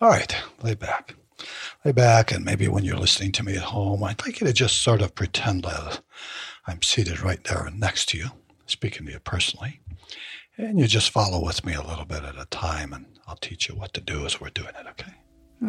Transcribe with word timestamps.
All 0.00 0.08
right, 0.08 0.34
lay 0.62 0.74
back. 0.74 1.14
Lay 1.84 1.92
back, 1.92 2.32
and 2.32 2.42
maybe 2.42 2.68
when 2.68 2.84
you're 2.84 2.96
listening 2.96 3.32
to 3.32 3.42
me 3.44 3.56
at 3.56 3.62
home, 3.64 4.02
I'd 4.02 4.22
like 4.22 4.40
you 4.40 4.46
to 4.46 4.52
just 4.52 4.80
sort 4.80 5.02
of 5.02 5.14
pretend 5.14 5.64
that 5.64 6.00
I'm 6.66 6.80
seated 6.80 7.20
right 7.20 7.42
there 7.44 7.68
next 7.74 8.08
to 8.10 8.18
you, 8.18 8.30
speaking 8.66 9.04
to 9.06 9.12
you 9.12 9.18
personally. 9.18 9.80
And 10.56 10.80
you 10.80 10.86
just 10.86 11.10
follow 11.10 11.44
with 11.44 11.66
me 11.66 11.74
a 11.74 11.82
little 11.82 12.06
bit 12.06 12.22
at 12.24 12.40
a 12.40 12.46
time, 12.46 12.94
and 12.94 13.04
I'll 13.26 13.36
teach 13.36 13.68
you 13.68 13.74
what 13.74 13.92
to 13.92 14.00
do 14.00 14.24
as 14.24 14.40
we're 14.40 14.48
doing 14.48 14.68
it, 14.68 14.86
okay? 14.88 15.12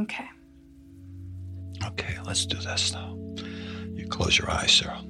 Okay. 0.02 0.30
Okay, 1.86 2.18
let's 2.24 2.46
do 2.46 2.58
this 2.58 2.94
now. 2.94 3.18
You 3.94 4.08
close 4.08 4.38
your 4.38 4.50
eyes, 4.50 4.72
Sarah. 4.72 5.04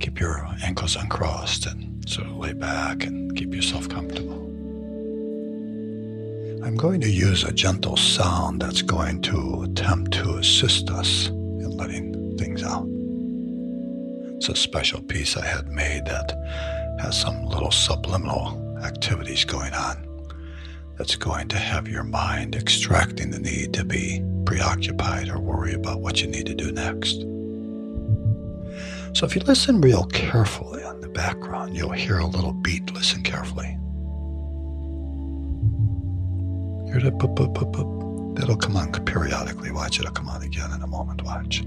Keep 0.00 0.20
your 0.20 0.46
ankles 0.62 0.96
uncrossed 0.96 1.66
and 1.66 2.08
sort 2.08 2.28
of 2.28 2.38
lay 2.38 2.54
back 2.54 3.04
and 3.04 3.36
keep 3.36 3.54
yourself 3.54 3.90
comfortable. 3.90 4.41
I'm 6.64 6.76
going 6.76 7.00
to 7.00 7.10
use 7.10 7.42
a 7.42 7.52
gentle 7.52 7.96
sound 7.96 8.62
that's 8.62 8.82
going 8.82 9.20
to 9.22 9.62
attempt 9.64 10.12
to 10.12 10.36
assist 10.36 10.90
us 10.90 11.26
in 11.26 11.70
letting 11.76 12.38
things 12.38 12.62
out. 12.62 12.86
It's 14.36 14.48
a 14.48 14.54
special 14.54 15.02
piece 15.02 15.36
I 15.36 15.44
had 15.44 15.66
made 15.66 16.04
that 16.04 16.32
has 17.00 17.20
some 17.20 17.46
little 17.46 17.72
subliminal 17.72 18.78
activities 18.84 19.44
going 19.44 19.74
on 19.74 20.06
that's 20.98 21.16
going 21.16 21.48
to 21.48 21.58
have 21.58 21.88
your 21.88 22.04
mind 22.04 22.54
extracting 22.54 23.32
the 23.32 23.40
need 23.40 23.74
to 23.74 23.84
be 23.84 24.22
preoccupied 24.46 25.30
or 25.30 25.40
worry 25.40 25.74
about 25.74 26.00
what 26.00 26.22
you 26.22 26.28
need 26.28 26.46
to 26.46 26.54
do 26.54 26.70
next. 26.70 27.22
So 29.18 29.26
if 29.26 29.34
you 29.34 29.42
listen 29.42 29.80
real 29.80 30.04
carefully 30.04 30.84
on 30.84 31.00
the 31.00 31.08
background, 31.08 31.76
you'll 31.76 31.90
hear 31.90 32.18
a 32.18 32.26
little 32.26 32.52
beat. 32.52 32.94
Listen 32.94 33.24
carefully. 33.24 33.76
That'll 38.34 38.56
come 38.56 38.76
on 38.76 38.92
periodically. 39.04 39.70
Watch 39.70 39.98
it'll 40.00 40.12
come 40.12 40.28
on 40.28 40.42
again 40.42 40.72
in 40.72 40.82
a 40.82 40.86
moment. 40.86 41.22
Watch. 41.22 41.62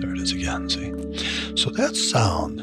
There 0.00 0.12
it 0.12 0.18
is 0.18 0.32
again, 0.32 0.68
see? 0.68 0.92
So 1.56 1.70
that 1.70 1.94
sound 1.96 2.60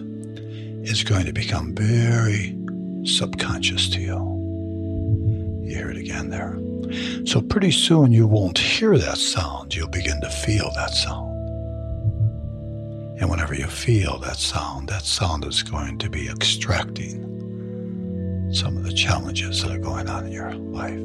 is 0.88 1.04
going 1.04 1.26
to 1.26 1.34
become 1.34 1.76
very 1.76 2.58
subconscious 3.06 3.90
to 3.90 4.00
you. 4.02 5.64
You 5.64 5.76
hear 5.76 5.90
it 5.90 5.98
again 5.98 6.30
there. 6.30 6.58
So 7.26 7.42
pretty 7.42 7.72
soon 7.72 8.12
you 8.12 8.26
won't 8.26 8.58
hear 8.58 8.98
that 8.98 9.18
sound, 9.18 9.76
you'll 9.76 9.90
begin 9.90 10.20
to 10.22 10.30
feel 10.30 10.72
that 10.76 10.92
sound. 10.92 11.30
And 13.22 13.30
whenever 13.30 13.54
you 13.54 13.68
feel 13.68 14.18
that 14.20 14.38
sound, 14.38 14.88
that 14.90 15.04
sound 15.04 15.46
is 15.46 15.62
going 15.62 15.98
to 16.00 16.10
be 16.10 16.30
extracting 16.30 17.29
some 18.52 18.78
of 18.78 18.84
the 18.84 18.94
challenges 18.94 19.62
that 19.62 19.72
are 19.72 19.80
going 19.80 20.10
on 20.10 20.26
in 20.26 20.32
your 20.32 20.54
life. 20.54 21.00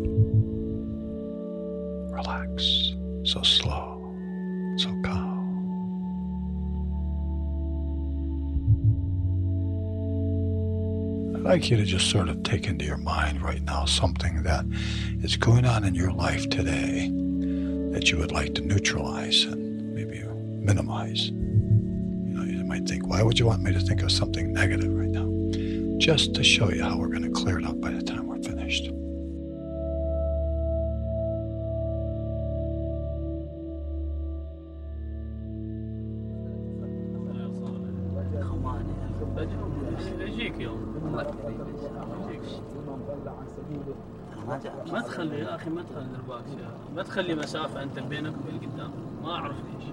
Relax. 2.12 2.94
So 3.24 3.42
slow. 3.42 4.00
So 4.78 4.88
calm. 5.04 5.34
I'd 11.36 11.42
like 11.42 11.70
you 11.70 11.76
to 11.76 11.84
just 11.84 12.10
sort 12.10 12.28
of 12.28 12.42
take 12.42 12.66
into 12.66 12.84
your 12.84 12.96
mind 12.96 13.42
right 13.42 13.62
now 13.62 13.84
something 13.84 14.42
that 14.44 14.64
is 15.22 15.36
going 15.36 15.66
on 15.66 15.84
in 15.84 15.94
your 15.94 16.12
life 16.12 16.48
today 16.48 17.10
that 17.92 18.10
you 18.10 18.18
would 18.18 18.32
like 18.32 18.54
to 18.54 18.62
neutralize 18.62 19.44
and 19.44 19.94
maybe 19.94 20.22
minimize. 20.64 21.28
You 21.28 21.34
know, 21.34 22.42
you 22.42 22.64
might 22.64 22.88
think, 22.88 23.06
why 23.06 23.22
would 23.22 23.38
you 23.38 23.46
want 23.46 23.62
me 23.62 23.72
to 23.72 23.80
think 23.80 24.02
of 24.02 24.10
something 24.10 24.52
negative 24.52 24.92
right 24.92 25.08
now? 25.08 25.33
Just 26.03 26.33
to 26.35 26.43
show 26.43 26.69
you 26.71 26.83
how 26.83 26.97
we're 26.97 27.07
going 27.07 27.23
to 27.23 27.29
clear 27.29 27.59
it 27.59 27.65
up 27.65 27.79
by 27.79 27.91
the 27.91 28.01
time 28.01 28.27
we're 28.27 28.41
finished. 28.41 28.91
يجيك 40.19 40.59
يوم 40.59 41.13
ما 44.91 45.01
تخلي 45.01 45.39
يا 45.39 45.55
اخي 45.55 45.69
ما 45.69 45.81
تخلي 45.83 46.15
الباكس 46.15 46.49
ما 46.95 47.03
تخلي 47.03 47.35
مسافه 47.35 47.83
انت 47.83 47.99
بينك 47.99 48.33
وبين 48.37 48.59
قدام 48.59 48.91
ما 49.23 49.31
اعرف 49.31 49.55
ليش 49.55 49.85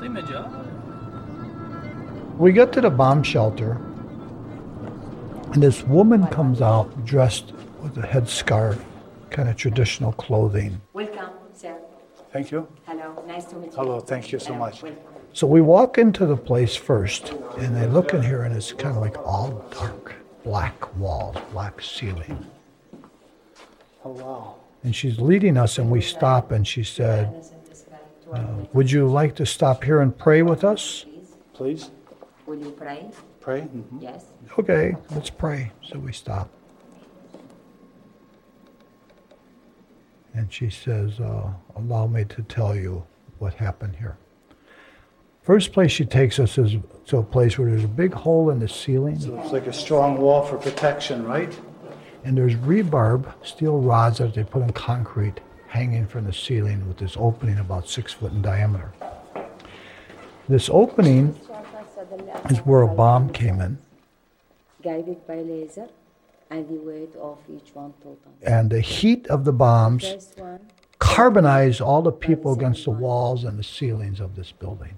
طيب 0.00 0.10
مجال 0.10 0.46
We 2.36 2.50
get 2.50 2.72
to 2.72 2.80
the 2.80 2.90
bomb 2.90 3.22
shelter, 3.22 3.76
and 5.53 5.63
this 5.63 5.83
woman 5.83 6.27
comes 6.27 6.61
out 6.61 7.05
dressed 7.05 7.53
with 7.81 7.97
a 7.97 8.01
headscarf, 8.01 8.79
kind 9.31 9.49
of 9.49 9.55
traditional 9.55 10.11
clothing. 10.13 10.79
Welcome, 10.93 11.29
sir. 11.53 11.77
Thank 12.31 12.51
you. 12.51 12.67
Hello, 12.85 13.23
nice 13.27 13.45
to 13.45 13.55
meet 13.55 13.71
you. 13.71 13.75
Hello, 13.77 13.99
thank 13.99 14.31
you 14.31 14.39
so 14.39 14.53
Hello, 14.53 14.59
much. 14.59 14.83
welcome. 14.83 15.01
So 15.33 15.47
we 15.47 15.61
walk 15.61 15.97
into 15.97 16.25
the 16.25 16.37
place 16.37 16.75
first, 16.75 17.31
and 17.57 17.75
they 17.75 17.87
look 17.87 18.13
in 18.13 18.21
here, 18.21 18.43
and 18.43 18.55
it's 18.55 18.71
kind 18.73 18.95
of 18.95 19.01
like 19.01 19.17
all 19.19 19.63
dark, 19.71 20.13
black 20.43 20.95
walls, 20.97 21.37
black 21.51 21.81
ceiling. 21.81 22.45
Oh, 24.05 24.11
wow. 24.11 24.55
And 24.83 24.95
she's 24.95 25.19
leading 25.19 25.57
us, 25.57 25.77
and 25.77 25.89
we 25.89 26.01
stop, 26.01 26.51
and 26.51 26.67
she 26.67 26.83
said, 26.83 27.43
uh, 28.31 28.45
Would 28.73 28.91
you 28.91 29.07
like 29.07 29.35
to 29.35 29.45
stop 29.45 29.83
here 29.83 30.01
and 30.01 30.15
pray 30.15 30.41
with 30.41 30.63
us? 30.63 31.05
Please 31.53 31.91
Will 32.45 32.57
you 32.57 32.71
pray? 32.71 33.11
Pray. 33.49 33.61
Mhm. 33.61 34.01
Yes. 34.01 34.25
Okay, 34.59 34.95
let's 35.09 35.31
pray. 35.31 35.71
So 35.81 35.97
we 35.97 36.13
stop. 36.13 36.49
And 40.35 40.53
she 40.53 40.69
says, 40.69 41.19
uh, 41.19 41.49
Allow 41.75 42.05
me 42.07 42.25
to 42.25 42.43
tell 42.43 42.75
you 42.75 43.03
what 43.39 43.55
happened 43.55 43.95
here. 43.95 44.17
First 45.41 45.73
place 45.73 45.91
she 45.91 46.05
takes 46.05 46.37
us 46.39 46.57
is 46.59 46.75
to 47.07 47.17
a 47.17 47.23
place 47.23 47.57
where 47.57 47.71
there's 47.71 47.85
a 47.85 47.95
big 48.03 48.13
hole 48.13 48.51
in 48.51 48.59
the 48.59 48.67
ceiling, 48.67 49.17
So 49.19 49.39
it's 49.39 49.51
like 49.51 49.65
a 49.65 49.73
strong 49.73 50.17
wall 50.17 50.43
for 50.43 50.57
protection, 50.57 51.25
right? 51.25 51.57
and 52.25 52.37
there's 52.37 52.55
rebarb, 52.55 53.23
steel 53.43 53.79
rods 53.79 54.17
that 54.17 54.33
they 54.35 54.43
put 54.43 54.61
in 54.61 54.71
concrete 54.73 55.39
hanging 55.67 56.05
from 56.05 56.25
the 56.25 56.33
ceiling 56.33 56.85
with 56.87 56.97
this 56.97 57.15
opening 57.17 57.57
about 57.57 57.87
six 57.87 58.11
foot 58.11 58.33
in 58.33 58.41
diameter. 58.41 58.91
This 60.49 60.69
opening 60.69 61.33
is 62.49 62.59
where 62.59 62.81
a 62.81 62.87
bomb 62.87 63.29
came 63.31 63.59
in, 63.61 63.77
Guided 64.81 65.25
by 65.27 65.37
laser 65.41 65.87
and 66.49 66.67
the 66.67 66.75
weight 66.75 67.15
of 67.17 67.37
each 67.49 67.73
one 67.75 67.93
total. 68.01 68.17
and 68.43 68.69
the 68.69 68.81
heat 68.81 69.27
of 69.27 69.45
the 69.45 69.51
bombs 69.53 70.33
carbonized 70.99 71.79
all 71.81 72.01
the 72.01 72.11
people 72.11 72.53
against 72.53 72.83
the 72.85 72.91
walls 72.91 73.43
and 73.43 73.57
the 73.59 73.63
ceilings 73.63 74.19
of 74.19 74.35
this 74.35 74.51
building. 74.51 74.95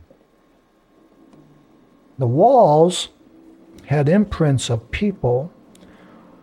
The 2.17 2.27
walls 2.27 3.09
had 3.85 4.07
imprints 4.07 4.69
of 4.69 4.89
people, 4.91 5.51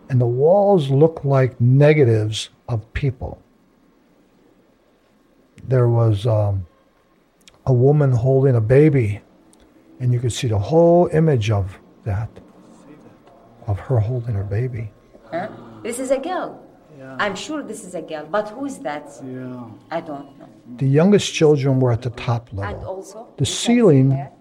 and 0.09 0.19
the 0.19 0.27
walls 0.27 0.89
looked 0.89 1.25
like 1.25 1.59
negatives 1.61 2.49
of 2.67 2.91
people. 2.93 3.41
There 5.63 5.87
was 5.87 6.25
um, 6.27 6.65
a 7.65 7.73
woman 7.73 8.11
holding 8.11 8.55
a 8.55 8.61
baby, 8.61 9.21
and 9.99 10.13
you 10.13 10.19
could 10.19 10.33
see 10.33 10.47
the 10.47 10.57
whole 10.59 11.07
image 11.13 11.51
of 11.51 11.77
that, 12.05 12.29
of 13.67 13.79
her 13.79 13.99
holding 13.99 14.35
her 14.35 14.43
baby. 14.43 14.91
huh? 15.31 15.49
This 15.83 15.99
is 15.99 16.11
a 16.11 16.17
girl. 16.19 16.65
I'm 17.17 17.35
sure 17.35 17.63
this 17.63 17.85
is 17.85 17.95
a 17.95 18.01
girl, 18.01 18.25
but 18.29 18.49
who 18.49 18.65
is 18.65 18.79
that? 18.79 19.09
Yeah. 19.23 19.65
I 19.89 20.01
don't 20.01 20.37
know. 20.37 20.49
The 20.77 20.87
youngest 20.87 21.33
children 21.33 21.79
were 21.79 21.91
at 21.93 22.01
the 22.01 22.09
top 22.11 22.49
level. 22.51 22.63
And 22.65 22.77
level. 22.79 22.95
also, 22.95 23.19
The 23.19 23.23
you 23.31 23.35
can 23.37 23.45
see 23.45 23.65
ceiling 23.65 24.11
here, 24.11 24.31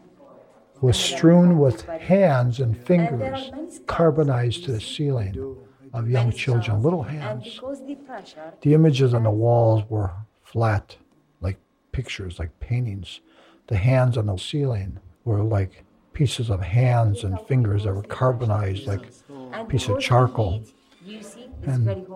was 0.81 0.97
strewn 0.97 1.59
with 1.59 1.83
hands 1.87 2.59
and 2.61 2.75
And 2.75 2.85
fingers 2.87 3.21
are 3.23 3.31
many 3.57 3.71
scars. 3.71 3.81
carbonized 3.87 4.65
to 4.65 4.73
the 4.73 4.81
ceiling 4.81 5.57
of 5.93 6.11
young 6.11 6.33
children, 6.33 6.83
little 6.83 7.05
hands. 7.05 7.61
the 7.87 7.95
pressure, 7.95 8.53
The 8.61 8.75
images 8.75 9.15
on 9.15 9.23
the 9.23 9.31
walls 9.31 9.85
were 9.89 10.11
flat, 10.43 10.97
like 11.41 11.59
pictures, 11.93 12.39
like 12.41 12.59
paintings. 12.61 13.21
The 13.69 13.77
hands 13.77 14.17
on 14.19 14.27
the 14.27 14.37
ceiling 14.37 14.99
were 15.29 15.43
like 15.59 15.73
pieces 16.19 16.47
of 16.55 16.61
hands 16.81 17.23
and 17.27 17.35
fingers 17.51 17.81
that 17.85 17.95
were 17.99 18.09
carbonized, 18.21 18.87
like 18.93 19.07
and 19.55 19.69
piece 19.69 19.87
of 19.93 19.99
charcoal. 20.09 20.53
heat, 20.53 20.75
You 21.11 21.23
see, 21.31 21.45
it's 21.63 21.69
And 21.69 21.87
it 21.89 22.09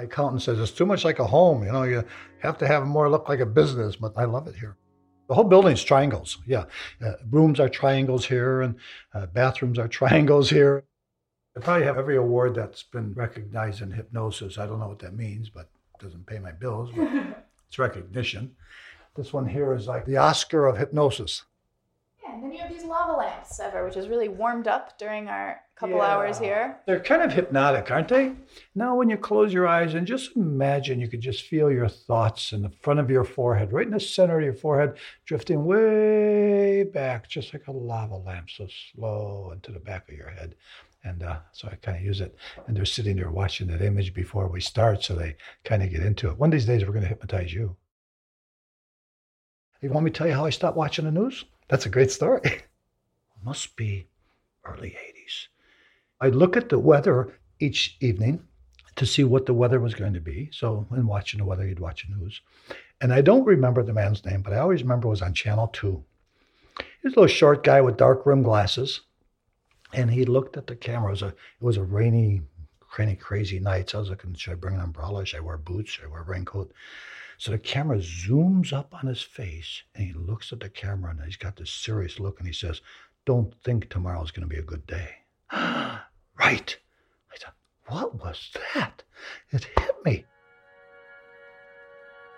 My 0.00 0.04
accountant 0.04 0.40
says 0.40 0.58
it's 0.58 0.70
too 0.70 0.86
much 0.86 1.04
like 1.04 1.18
a 1.18 1.26
home. 1.26 1.62
You 1.62 1.72
know, 1.72 1.82
you 1.82 2.02
have 2.38 2.56
to 2.58 2.66
have 2.66 2.86
more 2.86 3.10
look 3.10 3.28
like 3.28 3.40
a 3.40 3.44
business, 3.44 3.96
but 3.96 4.14
I 4.16 4.24
love 4.24 4.48
it 4.48 4.54
here. 4.54 4.78
The 5.28 5.34
whole 5.34 5.44
building's 5.44 5.84
triangles. 5.84 6.38
Yeah, 6.46 6.64
uh, 7.04 7.12
rooms 7.30 7.60
are 7.60 7.68
triangles 7.68 8.24
here, 8.24 8.62
and 8.62 8.76
uh, 9.12 9.26
bathrooms 9.26 9.78
are 9.78 9.88
triangles 10.00 10.48
here. 10.48 10.84
I 11.54 11.60
probably 11.60 11.84
have 11.84 11.98
every 11.98 12.16
award 12.16 12.54
that's 12.54 12.82
been 12.82 13.12
recognized 13.12 13.82
in 13.82 13.90
hypnosis. 13.90 14.56
I 14.56 14.64
don't 14.64 14.80
know 14.80 14.88
what 14.88 15.00
that 15.00 15.12
means, 15.12 15.50
but 15.50 15.68
it 15.94 16.02
doesn't 16.02 16.24
pay 16.24 16.38
my 16.38 16.52
bills. 16.52 16.90
It's 17.68 17.78
recognition. 17.78 18.56
This 19.14 19.32
one 19.32 19.46
here 19.46 19.74
is 19.74 19.86
like 19.86 20.04
the 20.04 20.16
Oscar 20.16 20.66
of 20.66 20.76
hypnosis. 20.76 21.44
Yeah, 22.20 22.34
and 22.34 22.42
then 22.42 22.52
you 22.52 22.58
have 22.58 22.72
these 22.72 22.82
lava 22.82 23.12
lamps 23.12 23.60
ever, 23.60 23.84
which 23.84 23.96
is 23.96 24.08
really 24.08 24.26
warmed 24.28 24.66
up 24.66 24.98
during 24.98 25.28
our 25.28 25.60
couple 25.80 25.96
Yeah. 25.96 26.14
hours 26.14 26.38
here. 26.38 26.78
They're 26.86 27.00
kind 27.00 27.22
of 27.22 27.32
hypnotic, 27.32 27.90
aren't 27.90 28.08
they? 28.08 28.34
Now, 28.74 28.94
when 28.96 29.08
you 29.08 29.16
close 29.16 29.52
your 29.52 29.66
eyes 29.66 29.94
and 29.94 30.06
just 30.06 30.36
imagine 30.36 31.00
you 31.00 31.08
could 31.08 31.22
just 31.22 31.44
feel 31.44 31.70
your 31.70 31.88
thoughts 31.88 32.52
in 32.52 32.60
the 32.60 32.68
front 32.68 33.00
of 33.00 33.10
your 33.10 33.24
forehead, 33.24 33.72
right 33.72 33.86
in 33.86 33.92
the 33.92 33.98
center 33.98 34.38
of 34.38 34.44
your 34.44 34.52
forehead, 34.54 34.98
drifting 35.24 35.64
way 35.64 36.84
back, 36.84 37.28
just 37.28 37.54
like 37.54 37.66
a 37.66 37.72
lava 37.72 38.16
lamp, 38.16 38.50
so 38.50 38.68
slow 38.92 39.52
into 39.54 39.72
the 39.72 39.80
back 39.80 40.06
of 40.10 40.14
your 40.14 40.28
head. 40.28 40.54
And 41.02 41.22
uh, 41.22 41.38
so 41.52 41.66
I 41.68 41.76
kind 41.76 41.96
of 41.96 42.04
use 42.04 42.20
it. 42.20 42.36
And 42.66 42.76
they're 42.76 42.84
sitting 42.84 43.16
there 43.16 43.30
watching 43.30 43.66
that 43.68 43.80
image 43.80 44.12
before 44.12 44.48
we 44.48 44.60
start, 44.60 45.02
so 45.02 45.14
they 45.14 45.36
kind 45.64 45.82
of 45.82 45.90
get 45.90 46.02
into 46.02 46.28
it. 46.28 46.36
One 46.38 46.48
of 46.50 46.52
these 46.52 46.66
days, 46.66 46.84
we're 46.84 46.92
going 46.92 47.04
to 47.04 47.08
hypnotize 47.08 47.54
you. 47.54 47.74
You 49.80 49.88
want 49.88 50.04
me 50.04 50.10
to 50.10 50.18
tell 50.18 50.26
you 50.26 50.34
how 50.34 50.44
I 50.44 50.50
stopped 50.50 50.76
watching 50.76 51.06
the 51.06 51.10
news? 51.10 51.46
That's 51.68 51.86
a 51.86 51.88
great 51.88 52.10
story. 52.10 52.42
Must 53.42 53.74
be 53.76 54.08
early 54.66 54.90
80s. 54.90 55.19
I'd 56.20 56.34
look 56.34 56.56
at 56.56 56.68
the 56.68 56.78
weather 56.78 57.38
each 57.60 57.96
evening 58.00 58.42
to 58.96 59.06
see 59.06 59.24
what 59.24 59.46
the 59.46 59.54
weather 59.54 59.80
was 59.80 59.94
going 59.94 60.12
to 60.12 60.20
be. 60.20 60.50
So, 60.52 60.84
when 60.88 61.06
watching 61.06 61.38
the 61.38 61.44
weather, 61.44 61.66
you'd 61.66 61.80
watch 61.80 62.06
the 62.06 62.14
news. 62.14 62.40
And 63.00 63.12
I 63.12 63.22
don't 63.22 63.46
remember 63.46 63.82
the 63.82 63.94
man's 63.94 64.24
name, 64.24 64.42
but 64.42 64.52
I 64.52 64.58
always 64.58 64.82
remember 64.82 65.06
it 65.06 65.10
was 65.10 65.22
on 65.22 65.32
Channel 65.32 65.68
2. 65.68 66.04
He 66.78 66.84
was 67.04 67.14
a 67.14 67.20
little 67.20 67.26
short 67.26 67.64
guy 67.64 67.80
with 67.80 67.96
dark 67.96 68.26
rim 68.26 68.42
glasses. 68.42 69.00
And 69.92 70.10
he 70.10 70.24
looked 70.24 70.56
at 70.56 70.66
the 70.66 70.76
camera. 70.76 71.08
It 71.08 71.12
was 71.12 71.22
a, 71.22 71.28
it 71.28 71.36
was 71.60 71.76
a 71.78 71.82
rainy, 71.82 72.42
rainy, 72.98 73.16
crazy 73.16 73.58
night. 73.58 73.90
So 73.90 73.98
I 73.98 74.00
was 74.00 74.10
looking, 74.10 74.34
should 74.34 74.52
I 74.52 74.56
bring 74.56 74.74
an 74.74 74.82
umbrella? 74.82 75.24
Should 75.24 75.38
I 75.38 75.44
wear 75.44 75.56
boots? 75.56 75.92
Should 75.92 76.04
I 76.04 76.08
wear 76.08 76.20
a 76.20 76.24
raincoat? 76.24 76.72
So 77.38 77.50
the 77.50 77.58
camera 77.58 77.96
zooms 77.98 78.72
up 78.72 78.94
on 78.94 79.08
his 79.08 79.22
face 79.22 79.82
and 79.94 80.06
he 80.06 80.12
looks 80.12 80.52
at 80.52 80.60
the 80.60 80.68
camera 80.68 81.10
and 81.10 81.24
he's 81.24 81.38
got 81.38 81.56
this 81.56 81.70
serious 81.70 82.20
look 82.20 82.38
and 82.38 82.46
he 82.46 82.52
says, 82.52 82.82
Don't 83.24 83.54
think 83.64 83.88
tomorrow's 83.88 84.30
going 84.30 84.46
to 84.46 84.54
be 84.54 84.60
a 84.60 84.62
good 84.62 84.86
day. 84.86 85.08
right. 86.40 86.76
I 87.32 87.36
thought, 87.36 87.54
What 87.86 88.14
was 88.16 88.50
that? 88.74 89.02
It 89.50 89.66
hit 89.78 89.94
me. 90.04 90.24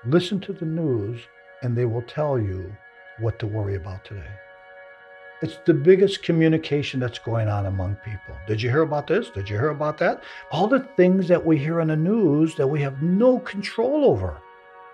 Listen 0.04 0.40
to 0.40 0.52
the 0.52 0.64
news 0.64 1.20
and 1.62 1.76
they 1.76 1.84
will 1.84 2.02
tell 2.02 2.38
you 2.38 2.74
what 3.20 3.38
to 3.38 3.46
worry 3.46 3.76
about 3.76 4.04
today. 4.04 4.32
It's 5.42 5.58
the 5.66 5.74
biggest 5.74 6.22
communication 6.22 7.00
that's 7.00 7.18
going 7.18 7.48
on 7.48 7.66
among 7.66 7.96
people. 8.04 8.36
Did 8.46 8.62
you 8.62 8.70
hear 8.70 8.82
about 8.82 9.06
this? 9.06 9.30
Did 9.30 9.48
you 9.48 9.56
hear 9.56 9.70
about 9.70 9.98
that? 9.98 10.22
All 10.50 10.68
the 10.68 10.86
things 10.96 11.26
that 11.28 11.44
we 11.44 11.58
hear 11.58 11.80
on 11.80 11.88
the 11.88 11.96
news 11.96 12.54
that 12.56 12.66
we 12.66 12.80
have 12.82 13.02
no 13.02 13.38
control 13.40 14.04
over. 14.04 14.40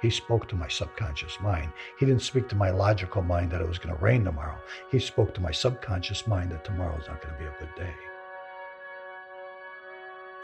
He 0.00 0.11
spoke 0.11 0.49
to 0.49 0.56
my 0.56 0.69
subconscious 0.69 1.38
mind. 1.40 1.72
He 1.99 2.06
didn't 2.06 2.22
speak 2.22 2.49
to 2.49 2.56
my 2.56 2.70
logical 2.70 3.22
mind 3.22 3.50
that 3.50 3.61
it 3.61 3.69
was 3.69 3.78
going 3.78 3.94
to 3.94 4.02
rain 4.02 4.25
tomorrow. 4.25 4.58
He 4.90 5.00
spoke 5.00 5.34
to 5.34 5.40
my 5.40 5.50
subconscious 5.50 6.26
mind 6.26 6.52
that 6.52 6.64
tomorrow's 6.64 7.08
not 7.08 7.20
going 7.20 7.34
to 7.34 7.40
be 7.40 7.46
a 7.46 7.54
good 7.58 7.75
day. 7.76 7.94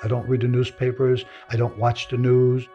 I 0.02 0.08
don't 0.08 0.28
read 0.28 0.42
the 0.42 0.48
newspapers. 0.48 1.24
I 1.50 1.56
don't 1.56 1.78
watch 1.78 2.08
the 2.08 2.16
news. 2.16 2.68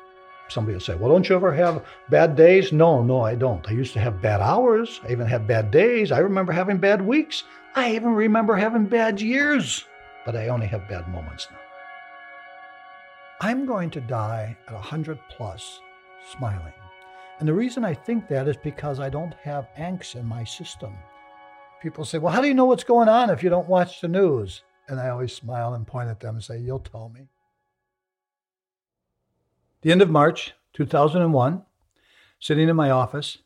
Somebody 0.48 0.74
will 0.74 0.82
say, 0.82 0.96
Well, 0.96 1.12
don't 1.12 1.28
you 1.30 1.36
ever 1.36 1.54
have 1.54 1.86
bad 2.10 2.36
days? 2.36 2.72
No, 2.72 3.04
no, 3.04 3.22
I 3.22 3.36
don't. 3.36 3.68
I 3.68 3.72
used 3.72 3.94
to 3.94 4.00
have 4.00 4.22
bad 4.22 4.42
hours. 4.42 5.00
I 5.04 5.12
even 5.12 5.28
had 5.28 5.48
bad 5.48 5.70
days. 5.70 6.12
I 6.12 6.20
remember 6.20 6.52
having 6.52 6.78
bad 6.78 7.06
weeks. 7.06 7.44
I 7.76 7.94
even 7.94 8.14
remember 8.14 8.56
having 8.56 8.86
bad 8.86 9.22
years. 9.22 9.86
But 10.26 10.36
I 10.36 10.48
only 10.48 10.68
have 10.68 10.90
bad 10.90 11.08
moments 11.08 11.48
now. 11.52 11.58
I'm 13.42 13.66
going 13.66 13.90
to 13.92 14.02
die 14.02 14.58
at 14.68 14.74
100 14.74 15.18
plus 15.30 15.80
smiling. 16.38 16.74
And 17.40 17.48
the 17.48 17.54
reason 17.54 17.86
I 17.86 17.94
think 17.94 18.28
that 18.28 18.48
is 18.48 18.58
because 18.58 19.00
I 19.00 19.10
don't 19.10 19.34
have 19.44 19.70
angst 19.78 20.16
in 20.16 20.26
my 20.26 20.44
system. 20.44 20.94
People 21.82 22.04
say, 22.04 22.18
Well, 22.18 22.34
how 22.34 22.42
do 22.42 22.48
you 22.48 22.54
know 22.54 22.66
what's 22.66 22.84
going 22.84 23.08
on 23.08 23.30
if 23.30 23.42
you 23.44 23.50
don't 23.50 23.70
watch 23.70 24.02
the 24.02 24.10
news? 24.10 24.64
And 24.90 25.00
I 25.00 25.10
always 25.10 25.34
smile 25.34 25.74
and 25.74 25.88
point 25.88 26.10
at 26.10 26.20
them 26.20 26.36
and 26.36 26.44
say, 26.44 26.60
You'll 26.60 26.80
tell 26.80 27.10
me. 27.10 27.28
The 29.82 29.92
end 29.92 30.02
of 30.02 30.10
March 30.10 30.54
2001, 30.74 31.62
sitting 32.40 32.68
in 32.68 32.76
my 32.76 32.90
office, 32.90 33.38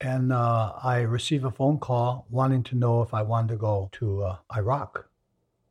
and 0.00 0.32
uh, 0.32 0.72
I 0.82 1.00
receive 1.00 1.44
a 1.44 1.50
phone 1.50 1.78
call 1.78 2.26
wanting 2.28 2.62
to 2.64 2.76
know 2.76 3.02
if 3.02 3.14
I 3.14 3.22
wanted 3.22 3.52
to 3.52 3.56
go 3.56 3.88
to 3.92 4.22
uh, 4.22 4.36
Iraq. 4.56 5.06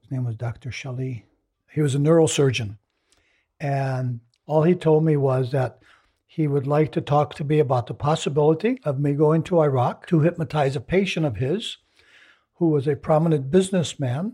His 0.02 0.12
name 0.12 0.24
was 0.24 0.36
Dr. 0.36 0.70
Shali. 0.70 1.24
He 1.72 1.82
was 1.82 1.96
a 1.96 2.00
neurosurgeon. 2.00 2.78
And 3.60 4.22
all 4.46 4.64
he 4.64 4.76
told 4.76 5.04
me 5.04 5.18
was 5.18 5.52
that 5.52 5.80
he 6.26 6.48
would 6.48 6.66
like 6.66 6.92
to 6.94 7.02
talk 7.02 7.36
to 7.36 7.44
me 7.44 7.60
about 7.60 7.88
the 7.88 7.94
possibility 7.94 8.80
of 8.84 9.00
me 9.00 9.14
going 9.14 9.44
to 9.44 9.60
Iraq 9.60 10.08
to 10.08 10.22
hypnotize 10.22 10.76
a 10.76 10.82
patient 10.82 11.26
of 11.26 11.36
his 11.36 11.78
who 12.56 12.70
was 12.70 12.88
a 12.88 12.96
prominent 12.96 13.52
businessman. 13.52 14.34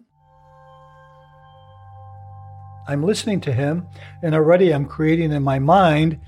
I'm 2.87 3.03
listening 3.03 3.41
to 3.41 3.53
him, 3.53 3.87
and 4.23 4.33
already 4.33 4.73
I'm 4.73 4.85
creating 4.85 5.31
in 5.31 5.43
my 5.43 5.59
mind 5.59 6.19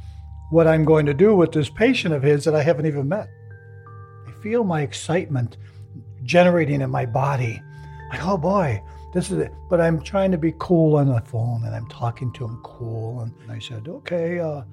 what 0.51 0.67
I'm 0.67 0.85
going 0.85 1.05
to 1.05 1.13
do 1.13 1.35
with 1.35 1.51
this 1.51 1.69
patient 1.69 2.13
of 2.13 2.23
his 2.23 2.43
that 2.45 2.55
I 2.55 2.61
haven't 2.61 2.85
even 2.85 3.07
met. 3.07 3.29
I 4.27 4.31
feel 4.43 4.63
my 4.63 4.81
excitement 4.81 5.57
generating 6.23 6.81
in 6.81 6.89
my 6.89 7.05
body. 7.05 7.61
Like, 8.11 8.25
oh 8.25 8.37
boy, 8.37 8.83
this 9.13 9.31
is 9.31 9.39
it. 9.39 9.53
But 9.69 9.81
I'm 9.81 10.01
trying 10.01 10.31
to 10.31 10.37
be 10.37 10.53
cool 10.59 10.97
on 10.97 11.07
the 11.07 11.21
phone 11.21 11.63
and 11.65 11.73
I'm 11.75 11.87
talking 11.87 12.31
to 12.33 12.45
him 12.45 12.59
cool. 12.63 13.21
And 13.21 13.33
I 13.51 13.59
said, 13.59 13.87
okay, 13.87 14.39
uh, 14.39 14.63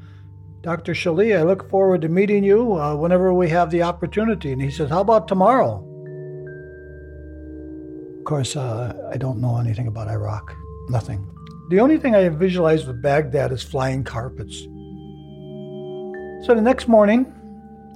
Dr. 0.63 0.93
Shali, 0.93 1.39
I 1.39 1.43
look 1.43 1.71
forward 1.71 2.03
to 2.03 2.09
meeting 2.09 2.43
you 2.43 2.75
uh, 2.75 2.97
whenever 2.97 3.33
we 3.33 3.49
have 3.49 3.71
the 3.71 3.83
opportunity. 3.83 4.53
And 4.53 4.61
he 4.61 4.71
says, 4.71 4.91
how 4.91 5.01
about 5.01 5.29
tomorrow? 5.29 5.85
Of 8.19 8.25
course, 8.25 8.57
uh, 8.57 9.11
I 9.13 9.17
don't 9.17 9.41
know 9.41 9.59
anything 9.59 9.87
about 9.87 10.09
Iraq. 10.09 10.55
Nothing. 10.89 11.27
The 11.71 11.81
only 11.81 11.99
thing 11.99 12.15
I 12.15 12.21
have 12.21 12.37
visualized 12.37 12.87
with 12.87 13.03
Baghdad 13.03 13.53
is 13.53 13.63
flying 13.63 14.03
carpets. 14.03 14.63
So 16.47 16.55
the 16.55 16.63
next 16.63 16.89
morning, 16.89 17.31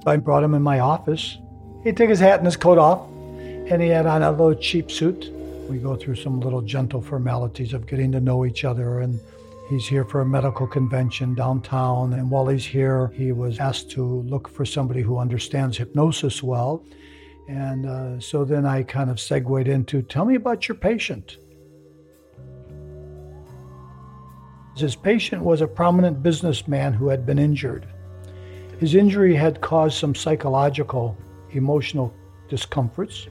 I 0.05 0.17
brought 0.17 0.43
him 0.43 0.53
in 0.53 0.61
my 0.61 0.79
office. 0.79 1.39
He 1.83 1.91
took 1.91 2.07
his 2.07 2.19
hat 2.19 2.37
and 2.37 2.45
his 2.45 2.55
coat 2.55 2.77
off, 2.77 3.09
and 3.09 3.81
he 3.81 3.87
had 3.87 4.05
on 4.05 4.21
a 4.21 4.29
little 4.29 4.53
cheap 4.53 4.91
suit. 4.91 5.31
We 5.67 5.79
go 5.79 5.95
through 5.95 6.17
some 6.17 6.39
little 6.39 6.61
gentle 6.61 7.01
formalities 7.01 7.73
of 7.73 7.87
getting 7.87 8.11
to 8.11 8.19
know 8.19 8.45
each 8.45 8.63
other, 8.63 8.99
and 8.99 9.19
he's 9.71 9.87
here 9.87 10.05
for 10.05 10.21
a 10.21 10.25
medical 10.25 10.67
convention 10.67 11.33
downtown. 11.33 12.13
And 12.13 12.29
while 12.29 12.45
he's 12.45 12.65
here, 12.65 13.07
he 13.15 13.31
was 13.31 13.57
asked 13.57 13.89
to 13.91 14.03
look 14.05 14.49
for 14.49 14.65
somebody 14.65 15.01
who 15.01 15.17
understands 15.17 15.77
hypnosis 15.77 16.43
well. 16.43 16.85
And 17.49 17.87
uh, 17.87 18.19
so 18.19 18.45
then 18.45 18.67
I 18.67 18.83
kind 18.83 19.09
of 19.09 19.19
segued 19.19 19.67
into 19.67 20.03
tell 20.03 20.25
me 20.25 20.35
about 20.35 20.67
your 20.67 20.75
patient. 20.75 21.37
His 24.75 24.95
patient 24.95 25.43
was 25.43 25.61
a 25.61 25.67
prominent 25.67 26.23
businessman 26.23 26.93
who 26.93 27.09
had 27.09 27.25
been 27.25 27.37
injured. 27.37 27.85
His 28.79 28.95
injury 28.95 29.35
had 29.35 29.61
caused 29.61 29.97
some 29.97 30.15
psychological, 30.15 31.15
emotional 31.51 32.11
discomforts. 32.49 33.27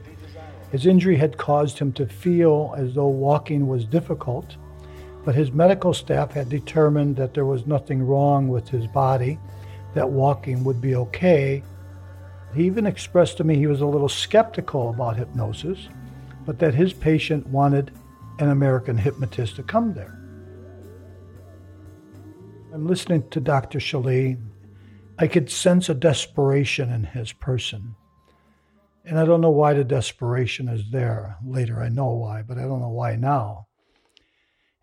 His 0.71 0.85
injury 0.85 1.17
had 1.17 1.37
caused 1.37 1.77
him 1.77 1.91
to 1.93 2.07
feel 2.07 2.73
as 2.77 2.95
though 2.95 3.07
walking 3.07 3.67
was 3.67 3.85
difficult, 3.85 4.55
but 5.25 5.35
his 5.35 5.51
medical 5.51 5.93
staff 5.93 6.31
had 6.31 6.47
determined 6.47 7.17
that 7.17 7.33
there 7.33 7.45
was 7.45 7.67
nothing 7.67 8.01
wrong 8.01 8.47
with 8.47 8.69
his 8.69 8.87
body, 8.87 9.37
that 9.93 10.09
walking 10.09 10.63
would 10.63 10.81
be 10.81 10.95
okay. 10.95 11.61
He 12.55 12.63
even 12.63 12.85
expressed 12.85 13.37
to 13.37 13.43
me 13.43 13.57
he 13.57 13.67
was 13.67 13.81
a 13.81 13.85
little 13.85 14.09
skeptical 14.09 14.91
about 14.91 15.17
hypnosis, 15.17 15.89
but 16.45 16.57
that 16.59 16.73
his 16.73 16.93
patient 16.93 17.45
wanted 17.47 17.91
an 18.39 18.49
American 18.49 18.97
hypnotist 18.97 19.57
to 19.57 19.63
come 19.63 19.93
there. 19.93 20.22
I'm 22.73 22.87
listening 22.87 23.29
to 23.29 23.39
Dr. 23.39 23.77
Shali. 23.77 24.41
I 25.19 25.27
could 25.27 25.51
sense 25.51 25.89
a 25.89 25.93
desperation 25.93 26.91
in 26.91 27.03
his 27.03 27.31
person. 27.31 27.93
And 29.05 29.19
I 29.19 29.25
don't 29.25 29.41
know 29.41 29.51
why 29.51 29.75
the 29.75 29.83
desperation 29.83 30.67
is 30.67 30.89
there. 30.89 31.37
Later 31.45 31.83
I 31.83 31.89
know 31.89 32.09
why, 32.13 32.41
but 32.41 32.57
I 32.57 32.61
don't 32.61 32.79
know 32.79 32.89
why 32.89 33.15
now. 33.15 33.67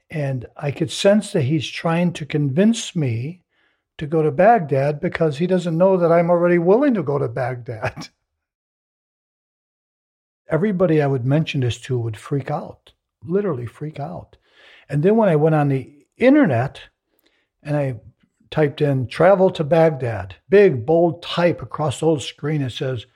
And 0.08 0.46
I 0.56 0.70
could 0.70 0.92
sense 0.92 1.32
that 1.32 1.42
he's 1.42 1.68
trying 1.68 2.12
to 2.12 2.24
convince 2.24 2.94
me 2.94 3.42
to 3.98 4.06
go 4.06 4.22
to 4.22 4.30
Baghdad 4.30 5.00
because 5.00 5.38
he 5.38 5.48
doesn't 5.48 5.76
know 5.76 5.96
that 5.96 6.12
I'm 6.12 6.30
already 6.30 6.58
willing 6.58 6.94
to 6.94 7.02
go 7.02 7.18
to 7.18 7.26
Baghdad. 7.26 8.10
Everybody 10.48 11.02
I 11.02 11.08
would 11.08 11.26
mention 11.26 11.62
this 11.62 11.80
to 11.82 11.98
would 11.98 12.16
freak 12.16 12.52
out, 12.52 12.92
literally 13.24 13.66
freak 13.66 13.98
out. 13.98 14.36
And 14.88 15.02
then 15.02 15.16
when 15.16 15.28
I 15.28 15.34
went 15.34 15.56
on 15.56 15.68
the 15.68 16.06
internet 16.16 16.82
and 17.62 17.76
I 17.76 18.00
typed 18.50 18.80
in 18.80 19.06
travel 19.06 19.50
to 19.50 19.64
Baghdad, 19.64 20.36
big 20.48 20.84
bold 20.84 21.22
type 21.22 21.62
across 21.62 22.00
the 22.00 22.06
whole 22.06 22.20
screen, 22.20 22.62
it 22.62 22.70
says, 22.70 23.06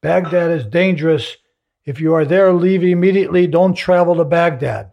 Baghdad 0.00 0.50
is 0.50 0.66
dangerous. 0.66 1.36
If 1.84 2.00
you 2.00 2.14
are 2.14 2.24
there, 2.24 2.52
leave 2.52 2.82
immediately. 2.82 3.46
Don't 3.46 3.74
travel 3.74 4.16
to 4.16 4.24
Baghdad. 4.24 4.90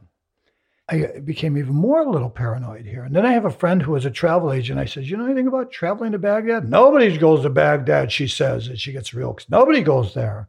I 0.87 1.19
became 1.23 1.57
even 1.57 1.75
more 1.75 2.01
a 2.01 2.09
little 2.09 2.31
paranoid 2.31 2.85
here. 2.85 3.03
And 3.03 3.15
then 3.15 3.25
I 3.25 3.33
have 3.33 3.45
a 3.45 3.51
friend 3.51 3.81
who 3.81 3.95
is 3.95 4.05
a 4.05 4.11
travel 4.11 4.51
agent. 4.51 4.79
I 4.79 4.85
said, 4.85 5.05
You 5.05 5.17
know 5.17 5.25
anything 5.25 5.47
about 5.47 5.71
traveling 5.71 6.13
to 6.13 6.19
Baghdad? 6.19 6.67
Nobody 6.67 7.15
goes 7.17 7.43
to 7.43 7.49
Baghdad, 7.49 8.11
she 8.11 8.27
says. 8.27 8.67
And 8.67 8.79
she 8.79 8.91
gets 8.91 9.13
real, 9.13 9.37
nobody 9.49 9.81
goes 9.81 10.13
there. 10.13 10.47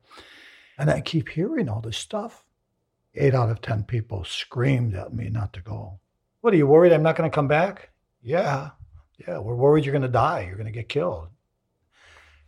And 0.78 0.90
I 0.90 1.02
keep 1.02 1.28
hearing 1.28 1.68
all 1.68 1.82
this 1.82 1.98
stuff. 1.98 2.44
Eight 3.14 3.34
out 3.34 3.50
of 3.50 3.60
10 3.60 3.84
people 3.84 4.24
screamed 4.24 4.94
at 4.94 5.12
me 5.12 5.28
not 5.28 5.52
to 5.54 5.60
go. 5.60 5.98
What 6.40 6.54
are 6.54 6.56
you 6.56 6.66
worried 6.66 6.92
I'm 6.92 7.02
not 7.02 7.16
going 7.16 7.30
to 7.30 7.34
come 7.34 7.48
back? 7.48 7.90
Yeah. 8.22 8.70
Yeah. 9.26 9.38
We're 9.38 9.54
worried 9.54 9.84
you're 9.84 9.92
going 9.92 10.02
to 10.02 10.08
die. 10.08 10.44
You're 10.46 10.56
going 10.56 10.66
to 10.66 10.72
get 10.72 10.88
killed. 10.88 11.28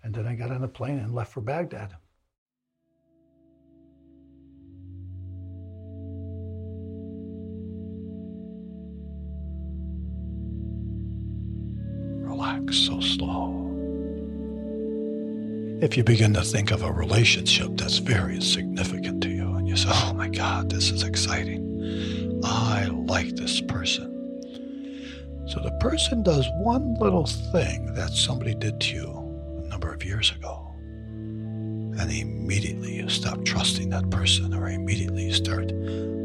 And 0.03 0.15
then 0.15 0.27
I 0.27 0.35
got 0.35 0.51
on 0.51 0.65
a 0.65 0.69
plane 0.69 0.99
and 0.99 1.15
left 1.15 1.33
for 1.33 1.41
Baghdad. 1.41 1.95
Relax 12.25 12.77
so 12.77 13.01
slow. 13.01 13.59
If 15.81 15.97
you 15.97 16.05
begin 16.05 16.33
to 16.35 16.43
think 16.43 16.71
of 16.71 16.83
a 16.83 16.93
relationship 16.93 17.71
that's 17.75 17.99
very 17.99 18.41
significant 18.41 19.23
to 19.25 19.29
you 19.29 19.57
and 19.57 19.69
you 19.69 19.77
say, 19.77 19.91
oh 19.93 20.15
my 20.15 20.29
God, 20.29 20.71
this 20.71 20.91
is 20.91 21.03
exciting. 21.03 22.41
I 22.45 22.87
like 22.87 23.35
this 23.37 23.61
person. 23.61 24.12
So 25.53 25.61
the 25.61 25.71
person 25.73 26.23
does 26.23 26.49
one 26.55 26.95
little 26.95 27.27
thing 27.27 27.93
that 27.93 28.09
somebody 28.13 28.55
did 28.55 28.81
to 28.81 28.95
you 28.95 29.63
a 29.63 29.69
number 29.69 29.93
of 29.93 30.03
years 30.03 30.31
ago. 30.31 30.75
And 31.11 32.11
immediately 32.11 32.95
you 32.95 33.11
stop 33.11 33.45
trusting 33.45 33.91
that 33.91 34.09
person, 34.09 34.55
or 34.55 34.71
immediately 34.71 35.25
you 35.25 35.35
start 35.35 35.69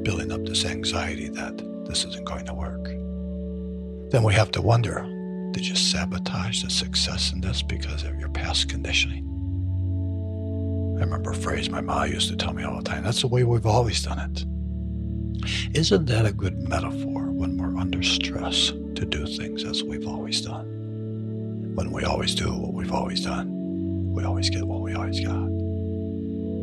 building 0.04 0.32
up 0.32 0.46
this 0.46 0.64
anxiety 0.64 1.28
that 1.28 1.58
this 1.86 2.06
isn't 2.06 2.26
going 2.26 2.46
to 2.46 2.54
work. 2.54 2.86
Then 4.12 4.24
we 4.24 4.34
have 4.34 4.50
to 4.52 4.62
wonder 4.62 5.02
did 5.52 5.68
you 5.68 5.76
sabotage 5.76 6.64
the 6.64 6.70
success 6.70 7.34
in 7.34 7.42
this 7.42 7.62
because 7.62 8.04
of 8.04 8.18
your 8.18 8.30
past 8.30 8.70
conditioning? 8.70 9.26
I 11.00 11.02
remember 11.02 11.32
a 11.32 11.36
phrase 11.36 11.70
my 11.70 11.82
mom 11.82 12.08
used 12.08 12.30
to 12.30 12.38
tell 12.38 12.54
me 12.54 12.64
all 12.64 12.78
the 12.78 12.90
time 12.90 13.04
that's 13.04 13.22
the 13.22 13.28
way 13.28 13.44
we've 13.44 13.66
always 13.66 14.02
done 14.02 14.20
it. 14.20 14.46
Isn't 15.76 16.06
that 16.06 16.26
a 16.26 16.32
good 16.32 16.70
metaphor 16.70 17.17
under 17.78 18.02
stress 18.02 18.70
to 18.96 19.06
do 19.06 19.26
things 19.26 19.64
as 19.64 19.84
we've 19.84 20.08
always 20.08 20.42
done? 20.42 20.66
When 21.76 21.92
we 21.92 22.04
always 22.04 22.34
do 22.34 22.52
what 22.52 22.74
we've 22.74 22.92
always 22.92 23.24
done, 23.24 24.14
we 24.14 24.24
always 24.24 24.50
get 24.50 24.64
what 24.64 24.82
we 24.82 24.96
always 24.96 25.20
got. 25.20 25.48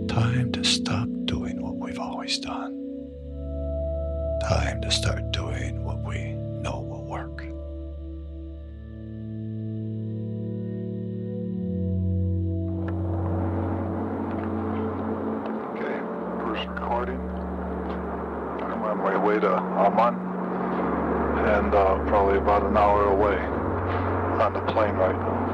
Time 0.09 0.51
to 0.53 0.65
stop 0.65 1.09
doing 1.25 1.63
what 1.63 1.77
we've 1.77 2.01
always 2.01 2.39
done. 2.39 2.73
Time 4.43 4.81
to 4.81 4.91
start 4.91 5.31
doing 5.31 5.85
what 5.85 6.03
we 6.03 6.33
know 6.63 6.81
will 6.81 7.05
work. 7.05 7.43
Okay, 15.77 16.01
first 16.41 16.69
recording. 16.69 17.21
I'm 18.61 18.83
on 18.83 18.99
my 18.99 19.17
way 19.17 19.39
to 19.39 19.57
Amman 19.57 20.24
uh, 21.75 21.99
probably 22.07 22.39
about 22.39 22.65
an 22.65 22.77
hour 22.77 23.09
away 23.09 23.37
on 23.37 24.53
the 24.53 24.61
plane 24.73 24.95
right 24.95 25.17
now. 25.17 25.45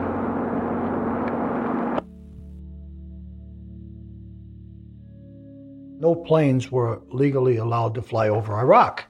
No 6.00 6.14
planes 6.14 6.70
were 6.70 7.02
legally 7.10 7.56
allowed 7.56 7.94
to 7.94 8.02
fly 8.02 8.28
over 8.28 8.58
Iraq. 8.58 9.06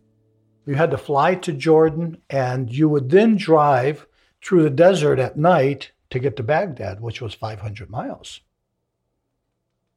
You 0.67 0.75
had 0.75 0.91
to 0.91 0.99
fly 0.99 1.37
to 1.37 1.53
Jordan, 1.53 2.19
and 2.29 2.71
you 2.71 2.89
would 2.89 3.11
then 3.11 3.37
drive 3.37 4.07
through 4.43 4.65
the 4.65 4.71
desert 4.71 5.19
at 5.19 5.37
night 5.37 5.93
to 6.11 6.19
get 6.19 6.37
to 6.37 6.43
Baghdad, 6.43 7.01
which 7.01 7.21
was 7.21 7.35
500 7.35 7.89
miles. 7.91 8.41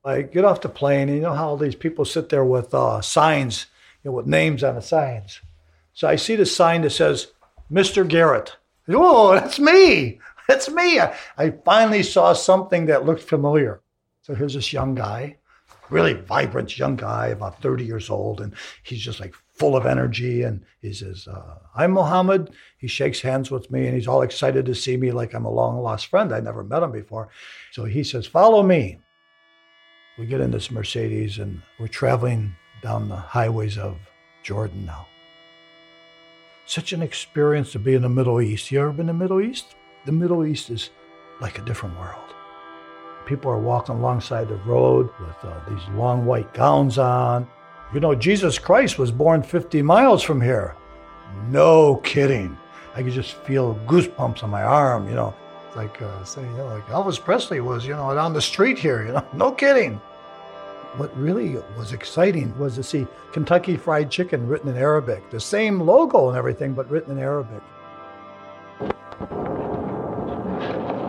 I 0.05 0.21
get 0.21 0.45
off 0.45 0.61
the 0.61 0.69
plane, 0.69 1.09
and 1.09 1.17
you 1.17 1.23
know 1.23 1.33
how 1.33 1.49
all 1.49 1.57
these 1.57 1.75
people 1.75 2.05
sit 2.05 2.29
there 2.29 2.45
with 2.45 2.73
uh, 2.73 3.01
signs, 3.01 3.67
you 4.03 4.11
know, 4.11 4.15
with 4.15 4.27
names 4.27 4.63
on 4.63 4.75
the 4.75 4.81
signs. 4.81 5.41
So 5.93 6.07
I 6.07 6.15
see 6.15 6.35
the 6.35 6.45
sign 6.45 6.81
that 6.81 6.89
says, 6.89 7.27
Mr. 7.71 8.07
Garrett. 8.07 8.55
Oh, 8.89 9.33
that's 9.33 9.59
me. 9.59 10.19
That's 10.47 10.69
me. 10.69 10.99
I, 10.99 11.15
I 11.37 11.51
finally 11.51 12.03
saw 12.03 12.33
something 12.33 12.87
that 12.87 13.05
looked 13.05 13.23
familiar. 13.23 13.81
So 14.23 14.35
here's 14.35 14.55
this 14.55 14.73
young 14.73 14.93
guy, 14.93 15.37
really 15.89 16.15
vibrant 16.15 16.77
young 16.77 16.97
guy, 16.97 17.27
about 17.27 17.61
30 17.61 17.85
years 17.85 18.09
old, 18.09 18.41
and 18.41 18.53
he's 18.83 18.99
just 18.99 19.21
like 19.21 19.33
full 19.53 19.77
of 19.77 19.85
energy. 19.85 20.43
And 20.43 20.65
he 20.81 20.91
says, 20.91 21.29
uh, 21.29 21.59
I'm 21.75 21.91
Mohammed. 21.91 22.51
He 22.77 22.87
shakes 22.87 23.21
hands 23.21 23.51
with 23.51 23.71
me, 23.71 23.85
and 23.85 23.95
he's 23.95 24.07
all 24.07 24.21
excited 24.21 24.65
to 24.65 24.75
see 24.75 24.97
me 24.97 25.11
like 25.11 25.33
I'm 25.33 25.45
a 25.45 25.49
long 25.49 25.81
lost 25.81 26.07
friend. 26.07 26.33
I 26.33 26.41
never 26.41 26.61
met 26.61 26.83
him 26.83 26.91
before. 26.91 27.29
So 27.71 27.85
he 27.85 28.03
says, 28.03 28.27
Follow 28.27 28.63
me. 28.63 28.99
We 30.17 30.25
get 30.25 30.41
in 30.41 30.51
this 30.51 30.71
Mercedes, 30.71 31.39
and 31.39 31.61
we're 31.79 31.87
traveling 31.87 32.53
down 32.81 33.07
the 33.07 33.15
highways 33.15 33.77
of 33.77 33.97
Jordan 34.43 34.85
now 34.85 35.07
such 36.65 36.93
an 36.93 37.01
experience 37.01 37.71
to 37.73 37.79
be 37.79 37.93
in 37.93 38.01
the 38.01 38.09
Middle 38.09 38.41
East. 38.41 38.71
You 38.71 38.81
ever 38.81 38.91
been 38.91 39.07
the 39.07 39.13
Middle 39.13 39.41
East? 39.41 39.75
The 40.05 40.11
Middle 40.11 40.45
East 40.45 40.69
is 40.69 40.89
like 41.41 41.59
a 41.59 41.61
different 41.61 41.99
world. 41.99 42.33
People 43.25 43.51
are 43.51 43.59
walking 43.59 43.95
alongside 43.95 44.49
the 44.49 44.55
road 44.57 45.09
with 45.19 45.35
uh, 45.43 45.59
these 45.69 45.87
long 45.95 46.25
white 46.25 46.53
gowns 46.53 46.97
on. 46.97 47.47
You 47.93 47.99
know, 47.99 48.15
Jesus 48.15 48.59
Christ 48.59 48.97
was 48.97 49.11
born 49.11 49.43
50 49.43 49.81
miles 49.81 50.23
from 50.23 50.41
here. 50.41 50.75
No 51.49 51.97
kidding. 51.97 52.57
I 52.95 53.03
could 53.03 53.13
just 53.13 53.33
feel 53.33 53.79
goosebumps 53.87 54.43
on 54.43 54.49
my 54.49 54.63
arm, 54.63 55.07
you 55.07 55.15
know, 55.15 55.33
like 55.75 56.01
uh, 56.01 56.23
saying, 56.23 56.49
you 56.51 56.57
know, 56.57 56.67
like 56.67 56.85
Elvis 56.87 57.19
Presley 57.19 57.59
was, 57.59 57.85
you 57.85 57.95
know, 57.95 58.13
down 58.13 58.33
the 58.33 58.41
street 58.41 58.77
here, 58.77 59.05
you 59.05 59.13
know, 59.13 59.25
no 59.33 59.51
kidding. 59.51 59.99
What 60.97 61.15
really 61.17 61.57
was 61.75 61.91
exciting 61.91 62.55
was 62.59 62.75
to 62.75 62.83
see 62.83 63.07
Kentucky 63.31 63.77
Fried 63.77 64.11
Chicken 64.11 64.47
written 64.47 64.69
in 64.69 64.77
Arabic, 64.77 65.27
the 65.31 65.39
same 65.39 65.79
logo 65.79 66.29
and 66.29 66.37
everything, 66.37 66.73
but 66.73 66.87
written 66.87 67.17
in 67.17 67.23
Arabic. 67.23 67.63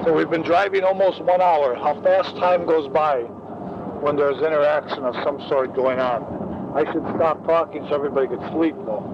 So 0.04 0.14
we've 0.14 0.30
been 0.30 0.42
driving 0.42 0.84
almost 0.84 1.20
one 1.20 1.42
hour. 1.42 1.74
How 1.74 2.00
fast 2.02 2.34
time 2.36 2.64
goes 2.64 2.88
by 2.88 3.24
when 4.00 4.16
there's 4.16 4.38
interaction 4.38 5.04
of 5.04 5.14
some 5.22 5.38
sort 5.48 5.74
going 5.74 6.00
on. 6.00 6.72
I 6.74 6.90
should 6.90 7.04
stop 7.16 7.44
talking 7.46 7.86
so 7.88 7.94
everybody 7.94 8.28
could 8.28 8.40
sleep, 8.52 8.74
though. 8.86 9.04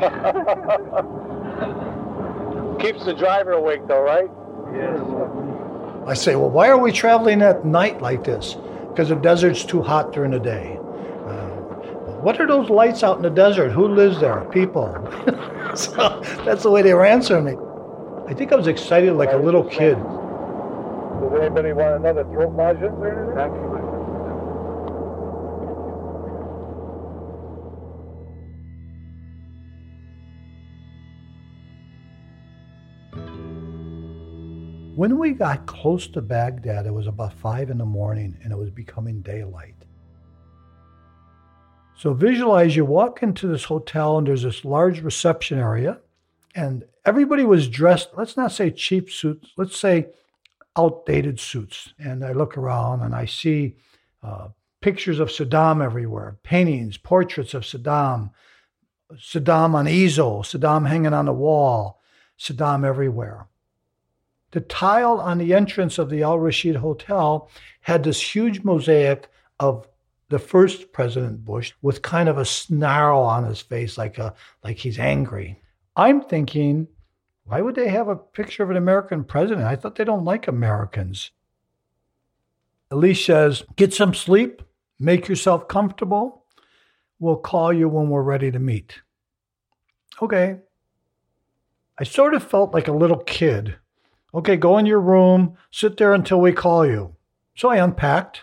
Keeps 2.80 3.04
the 3.04 3.14
driver 3.14 3.52
awake, 3.52 3.86
though, 3.86 4.02
right? 4.02 4.30
Yes. 4.74 4.98
I 6.06 6.14
say, 6.14 6.36
well, 6.36 6.50
why 6.50 6.68
are 6.68 6.78
we 6.78 6.90
traveling 6.90 7.42
at 7.42 7.66
night 7.66 8.00
like 8.00 8.24
this? 8.24 8.56
Because 8.96 9.10
the 9.10 9.16
desert's 9.16 9.62
too 9.62 9.82
hot 9.82 10.14
during 10.14 10.30
the 10.30 10.40
day. 10.40 10.78
Uh, 11.26 11.50
What 12.24 12.40
are 12.40 12.46
those 12.46 12.70
lights 12.70 13.02
out 13.02 13.18
in 13.18 13.22
the 13.22 13.28
desert? 13.28 13.70
Who 13.72 13.88
lives 13.88 14.18
there? 14.20 14.40
People. 14.50 14.88
so 15.74 16.22
that's 16.46 16.62
the 16.62 16.70
way 16.70 16.80
they 16.80 16.94
were 16.94 17.04
answering 17.04 17.44
me. 17.44 17.56
I 18.26 18.32
think 18.32 18.54
I 18.54 18.56
was 18.56 18.68
excited 18.68 19.12
like 19.12 19.32
a 19.32 19.36
little 19.36 19.64
kid. 19.64 19.96
Does 19.98 21.40
anybody 21.42 21.74
want 21.74 21.96
another 22.00 22.24
throat 22.24 22.56
lozenge 22.56 22.84
or 22.84 23.12
anything? 23.12 23.75
When 34.96 35.18
we 35.18 35.32
got 35.32 35.66
close 35.66 36.08
to 36.08 36.22
Baghdad, 36.22 36.86
it 36.86 36.90
was 36.90 37.06
about 37.06 37.34
five 37.34 37.68
in 37.68 37.76
the 37.76 37.84
morning 37.84 38.34
and 38.42 38.50
it 38.50 38.56
was 38.56 38.70
becoming 38.70 39.20
daylight. 39.20 39.74
So 41.98 42.14
visualize 42.14 42.74
you 42.74 42.86
walk 42.86 43.22
into 43.22 43.46
this 43.46 43.64
hotel 43.64 44.16
and 44.16 44.26
there's 44.26 44.44
this 44.44 44.64
large 44.64 45.02
reception 45.02 45.58
area, 45.58 46.00
and 46.54 46.82
everybody 47.04 47.44
was 47.44 47.68
dressed, 47.68 48.08
let's 48.16 48.38
not 48.38 48.52
say 48.52 48.70
cheap 48.70 49.10
suits, 49.10 49.50
let's 49.58 49.78
say 49.78 50.06
outdated 50.78 51.40
suits. 51.40 51.92
And 51.98 52.24
I 52.24 52.32
look 52.32 52.56
around 52.56 53.02
and 53.02 53.14
I 53.14 53.26
see 53.26 53.76
uh, 54.22 54.48
pictures 54.80 55.20
of 55.20 55.28
Saddam 55.28 55.84
everywhere, 55.84 56.38
paintings, 56.42 56.96
portraits 56.96 57.52
of 57.52 57.64
Saddam, 57.64 58.30
Saddam 59.12 59.74
on 59.74 59.88
easel, 59.88 60.42
Saddam 60.42 60.88
hanging 60.88 61.12
on 61.12 61.26
the 61.26 61.34
wall, 61.34 62.00
Saddam 62.38 62.82
everywhere. 62.82 63.46
The 64.52 64.60
tile 64.60 65.20
on 65.20 65.38
the 65.38 65.54
entrance 65.54 65.98
of 65.98 66.08
the 66.08 66.22
Al 66.22 66.38
Rashid 66.38 66.76
Hotel 66.76 67.50
had 67.80 68.04
this 68.04 68.20
huge 68.20 68.62
mosaic 68.62 69.28
of 69.60 69.86
the 70.28 70.38
first 70.38 70.92
President 70.92 71.44
Bush 71.44 71.72
with 71.82 72.02
kind 72.02 72.28
of 72.28 72.38
a 72.38 72.44
snarl 72.44 73.22
on 73.22 73.44
his 73.44 73.60
face, 73.60 73.96
like 73.96 74.18
a 74.18 74.34
like 74.64 74.78
he's 74.78 74.98
angry. 74.98 75.60
I'm 75.94 76.22
thinking, 76.22 76.88
why 77.44 77.60
would 77.60 77.74
they 77.74 77.88
have 77.88 78.08
a 78.08 78.16
picture 78.16 78.62
of 78.62 78.70
an 78.70 78.76
American 78.76 79.24
president? 79.24 79.66
I 79.66 79.76
thought 79.76 79.94
they 79.94 80.04
don't 80.04 80.24
like 80.24 80.48
Americans. 80.48 81.30
Elise 82.90 83.24
says, 83.24 83.64
get 83.76 83.94
some 83.94 84.14
sleep, 84.14 84.62
make 84.98 85.28
yourself 85.28 85.68
comfortable. 85.68 86.44
We'll 87.18 87.36
call 87.36 87.72
you 87.72 87.88
when 87.88 88.08
we're 88.08 88.22
ready 88.22 88.50
to 88.50 88.58
meet. 88.58 89.00
Okay. 90.20 90.58
I 91.98 92.04
sort 92.04 92.34
of 92.34 92.48
felt 92.48 92.74
like 92.74 92.88
a 92.88 92.92
little 92.92 93.18
kid. 93.18 93.76
Okay, 94.36 94.56
go 94.56 94.76
in 94.76 94.84
your 94.84 95.00
room, 95.00 95.56
sit 95.70 95.96
there 95.96 96.12
until 96.12 96.42
we 96.42 96.52
call 96.52 96.84
you. 96.84 97.16
So 97.56 97.70
I 97.70 97.78
unpacked 97.82 98.42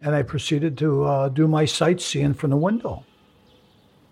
and 0.00 0.12
I 0.12 0.22
proceeded 0.22 0.76
to 0.78 1.04
uh, 1.04 1.28
do 1.28 1.46
my 1.46 1.66
sightseeing 1.66 2.34
from 2.34 2.50
the 2.50 2.56
window. 2.56 3.04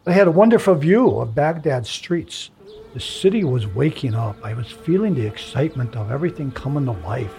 I 0.07 0.13
had 0.13 0.29
a 0.29 0.31
wonderful 0.31 0.77
view 0.77 1.19
of 1.19 1.35
Baghdad 1.35 1.89
streets. 1.89 2.51
The 2.95 3.01
city 3.01 3.43
was 3.43 3.67
waking 3.67 4.15
up. 4.15 4.37
I 4.45 4.55
was 4.55 4.71
feeling 4.71 5.15
the 5.15 5.27
excitement 5.27 5.97
of 5.97 6.13
everything 6.13 6.53
coming 6.53 6.85
to 6.85 6.93
life. 6.93 7.35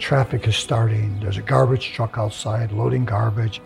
Traffic 0.00 0.48
is 0.48 0.56
starting. 0.56 1.20
There's 1.20 1.38
a 1.38 1.42
garbage 1.42 1.92
truck 1.92 2.18
outside 2.18 2.72
loading 2.72 3.04
garbage. 3.04 3.60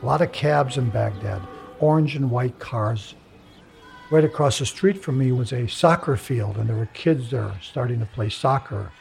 A 0.00 0.06
lot 0.06 0.22
of 0.22 0.30
cabs 0.30 0.78
in 0.78 0.90
Baghdad, 0.90 1.42
orange 1.80 2.14
and 2.14 2.30
white 2.30 2.60
cars. 2.60 3.16
Right 4.10 4.24
across 4.24 4.58
the 4.58 4.66
street 4.66 5.02
from 5.02 5.18
me 5.18 5.32
was 5.32 5.52
a 5.52 5.66
soccer 5.66 6.16
field, 6.16 6.58
and 6.58 6.68
there 6.68 6.76
were 6.76 6.86
kids 6.86 7.30
there 7.30 7.52
starting 7.62 8.00
to 8.00 8.06
play 8.06 8.28
soccer. 8.28 8.92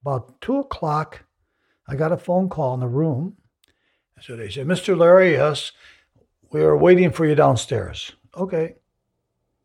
About 0.00 0.40
two 0.40 0.58
o'clock, 0.58 1.24
I 1.86 1.96
got 1.96 2.12
a 2.12 2.16
phone 2.16 2.48
call 2.48 2.74
in 2.74 2.80
the 2.80 2.88
room. 2.88 3.36
So 4.20 4.36
they 4.36 4.48
said, 4.48 4.66
Mr. 4.66 4.96
Larry, 4.96 5.32
yes, 5.32 5.72
we 6.50 6.62
are 6.62 6.76
waiting 6.76 7.10
for 7.10 7.26
you 7.26 7.34
downstairs. 7.34 8.12
Okay. 8.36 8.76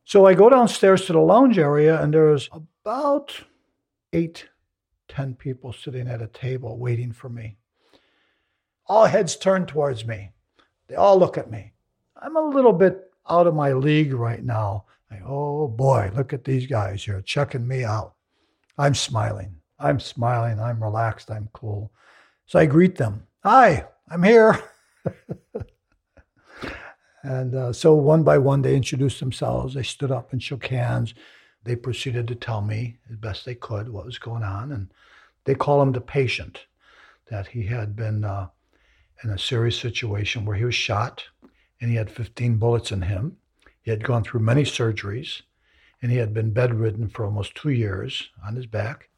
So 0.04 0.26
I 0.26 0.34
go 0.34 0.50
downstairs 0.50 1.06
to 1.06 1.14
the 1.14 1.20
lounge 1.20 1.58
area, 1.58 2.02
and 2.02 2.14
there's 2.14 2.50
about 2.52 3.44
eight, 4.12 4.50
ten 5.08 5.34
people 5.36 5.72
sitting 5.72 6.08
at 6.08 6.22
a 6.22 6.28
table 6.28 6.78
waiting 6.78 7.14
for 7.14 7.30
me. 7.30 7.58
All 8.90 9.06
heads 9.06 9.36
turned 9.36 9.68
towards 9.68 10.06
me. 10.06 10.32
They 10.88 10.96
all 10.96 11.18
look 11.18 11.38
at 11.38 11.52
me. 11.52 11.74
I'm 12.20 12.36
a 12.36 12.42
little 12.42 12.74
bit 12.74 13.12
out 13.30 13.46
of 13.46 13.54
my 13.54 13.72
league 13.74 14.14
right 14.14 14.44
now. 14.44 14.86
Oh 15.26 15.68
boy, 15.68 16.12
look 16.16 16.34
at 16.34 16.44
these 16.44 16.66
guys 16.66 17.04
here 17.04 17.22
checking 17.22 17.68
me 17.68 17.84
out. 17.84 18.16
I'm 18.80 18.96
smiling. 18.96 19.56
I'm 19.78 20.00
smiling. 20.00 20.60
I'm 20.60 20.82
relaxed. 20.84 21.30
I'm 21.30 21.50
cool. 21.54 21.92
So 22.48 22.58
I 22.58 22.66
greet 22.66 22.96
them. 22.96 23.28
Hi, 23.44 23.86
I'm 24.10 24.24
here. 24.24 24.60
and 27.24 27.54
uh, 27.56 27.72
so 27.72 27.94
one 27.94 28.24
by 28.24 28.40
one, 28.40 28.64
they 28.64 28.76
introduced 28.76 29.20
themselves. 29.20 29.76
They 29.76 29.84
stood 29.84 30.12
up 30.12 30.34
and 30.34 30.42
shook 30.42 30.66
hands. 30.66 31.14
They 31.64 31.76
proceeded 31.76 32.28
to 32.28 32.36
tell 32.36 32.62
me 32.62 32.98
as 33.10 33.18
best 33.18 33.46
they 33.46 33.56
could 33.56 33.88
what 33.88 34.06
was 34.06 34.18
going 34.18 34.44
on. 34.44 34.72
And 34.72 34.92
they 35.46 35.54
call 35.54 35.82
him 35.82 35.92
the 35.92 36.02
patient, 36.02 36.66
that 37.30 37.48
he 37.48 37.64
had 37.64 37.96
been 37.96 38.24
uh, 38.24 38.48
in 39.24 39.30
a 39.30 39.40
serious 39.40 39.78
situation 39.78 40.46
where 40.46 40.56
he 40.56 40.66
was 40.66 40.76
shot 40.76 41.24
and 41.82 41.90
he 41.90 41.98
had 41.98 42.10
15 42.10 42.58
bullets 42.58 42.92
in 42.92 43.04
him. 43.04 43.38
He 43.82 43.92
had 43.92 44.04
gone 44.04 44.24
through 44.24 44.42
many 44.42 44.64
surgeries 44.64 45.42
and 46.02 46.12
he 46.12 46.18
had 46.18 46.34
been 46.34 46.52
bedridden 46.52 47.10
for 47.10 47.26
almost 47.26 47.56
two 47.56 47.70
years 47.70 48.30
on 48.46 48.56
his 48.56 48.66
back 48.66 49.10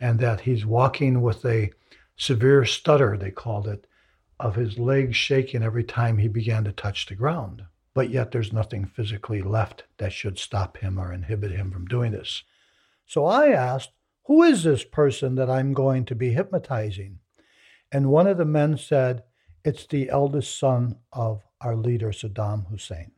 and 0.00 0.20
that 0.20 0.40
he's 0.40 0.66
walking 0.66 1.22
with 1.22 1.44
a 1.44 1.70
severe 2.16 2.64
stutter, 2.64 3.16
they 3.16 3.30
called 3.30 3.66
it, 3.66 3.86
of 4.38 4.56
his 4.56 4.78
legs 4.78 5.16
shaking 5.16 5.62
every 5.62 5.84
time 5.84 6.18
he 6.18 6.28
began 6.28 6.64
to 6.64 6.72
touch 6.72 7.06
the 7.06 7.14
ground. 7.14 7.64
But 7.94 8.10
yet 8.10 8.32
there's 8.32 8.52
nothing 8.52 8.84
physically 8.84 9.40
left 9.42 9.84
that 9.98 10.12
should 10.12 10.38
stop 10.38 10.78
him 10.78 10.98
or 10.98 11.12
inhibit 11.12 11.52
him 11.52 11.70
from 11.70 11.86
doing 11.86 12.12
this. 12.12 12.42
So 13.06 13.24
I 13.24 13.48
asked, 13.50 13.90
Who 14.24 14.42
is 14.42 14.64
this 14.64 14.84
person 14.84 15.36
that 15.36 15.48
I'm 15.48 15.72
going 15.72 16.04
to 16.06 16.14
be 16.14 16.30
hypnotizing? 16.30 17.20
And 17.94 18.10
one 18.10 18.26
of 18.26 18.38
the 18.38 18.44
men 18.44 18.76
said, 18.76 19.22
It's 19.64 19.86
the 19.86 20.10
eldest 20.10 20.58
son 20.58 20.96
of 21.12 21.42
our 21.60 21.76
leader, 21.76 22.10
Saddam 22.10 22.66
Hussein. 22.68 23.12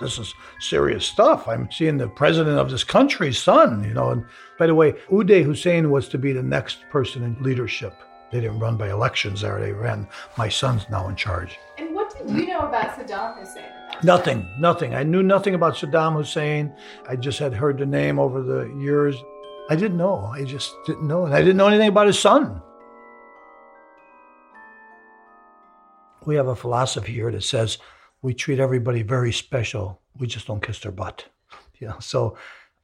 this 0.00 0.16
is 0.16 0.32
serious 0.60 1.04
stuff. 1.04 1.48
I'm 1.48 1.68
seeing 1.72 1.98
the 1.98 2.06
president 2.08 2.56
of 2.56 2.70
this 2.70 2.84
country's 2.84 3.36
son, 3.36 3.82
you 3.82 3.92
know. 3.92 4.10
And 4.10 4.24
by 4.56 4.68
the 4.68 4.74
way, 4.76 4.92
Uday 5.10 5.42
Hussein 5.42 5.90
was 5.90 6.08
to 6.10 6.18
be 6.18 6.32
the 6.32 6.42
next 6.42 6.88
person 6.90 7.24
in 7.24 7.42
leadership. 7.42 7.94
They 8.30 8.40
didn't 8.40 8.60
run 8.60 8.76
by 8.76 8.90
elections 8.90 9.40
there, 9.40 9.58
they 9.60 9.72
ran. 9.72 10.06
My 10.36 10.48
son's 10.48 10.88
now 10.88 11.08
in 11.08 11.16
charge. 11.16 11.58
And 11.78 11.94
what 11.94 12.16
did 12.16 12.30
you 12.30 12.46
know 12.46 12.60
about 12.60 12.96
Saddam 12.96 13.40
Hussein? 13.40 13.64
Nothing, 14.04 14.48
nothing. 14.60 14.94
I 14.94 15.02
knew 15.02 15.24
nothing 15.24 15.54
about 15.54 15.74
Saddam 15.74 16.14
Hussein. 16.14 16.72
I 17.08 17.16
just 17.16 17.40
had 17.40 17.52
heard 17.52 17.78
the 17.78 17.86
name 17.86 18.20
over 18.20 18.42
the 18.42 18.72
years. 18.78 19.16
I 19.68 19.76
didn't 19.76 19.98
know. 19.98 20.30
I 20.32 20.44
just 20.44 20.74
didn't 20.86 21.06
know. 21.06 21.26
And 21.26 21.34
I 21.34 21.40
didn't 21.40 21.58
know 21.58 21.68
anything 21.68 21.88
about 21.88 22.06
his 22.06 22.18
son. 22.18 22.62
We 26.24 26.36
have 26.36 26.48
a 26.48 26.56
philosophy 26.56 27.12
here 27.12 27.30
that 27.30 27.44
says 27.44 27.78
we 28.22 28.34
treat 28.34 28.60
everybody 28.60 29.02
very 29.02 29.32
special. 29.32 30.00
We 30.18 30.26
just 30.26 30.46
don't 30.46 30.62
kiss 30.62 30.80
their 30.80 30.92
butt. 30.92 31.26
Yeah. 31.80 31.98
So 32.00 32.36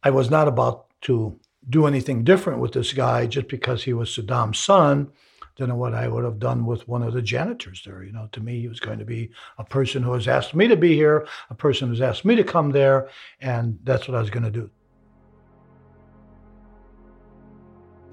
I 0.03 0.11
was 0.11 0.31
not 0.31 0.47
about 0.47 0.87
to 1.03 1.39
do 1.71 1.87
anything 1.87 2.25
different 2.25 2.61
with 2.61 2.73
this 2.73 2.93
guy 2.93 3.27
just 3.27 3.49
because 3.49 3.83
he 3.83 3.93
was 3.93 4.11
Saddam's 4.11 4.59
son 4.59 5.11
than 5.57 5.75
what 5.77 5.95
I 5.95 6.09
would 6.09 6.25
have 6.25 6.39
done 6.39 6.67
with 6.67 6.87
one 6.89 7.03
of 7.03 7.15
the 7.15 7.23
janitors 7.23 7.83
there. 7.85 8.03
You 8.03 8.13
know, 8.13 8.29
to 8.33 8.41
me, 8.41 8.61
he 8.61 8.69
was 8.69 8.81
going 8.81 8.99
to 8.99 9.05
be 9.05 9.31
a 9.59 9.65
person 9.65 10.03
who 10.03 10.13
has 10.13 10.29
asked 10.29 10.55
me 10.55 10.69
to 10.69 10.77
be 10.77 10.95
here, 10.95 11.27
a 11.49 11.55
person 11.55 11.89
who's 11.89 12.01
asked 12.01 12.25
me 12.25 12.35
to 12.37 12.45
come 12.45 12.71
there, 12.71 13.09
and 13.41 13.79
that's 13.85 14.09
what 14.09 14.17
I 14.17 14.21
was 14.21 14.31
going 14.31 14.45
to 14.45 14.51
do. 14.51 14.71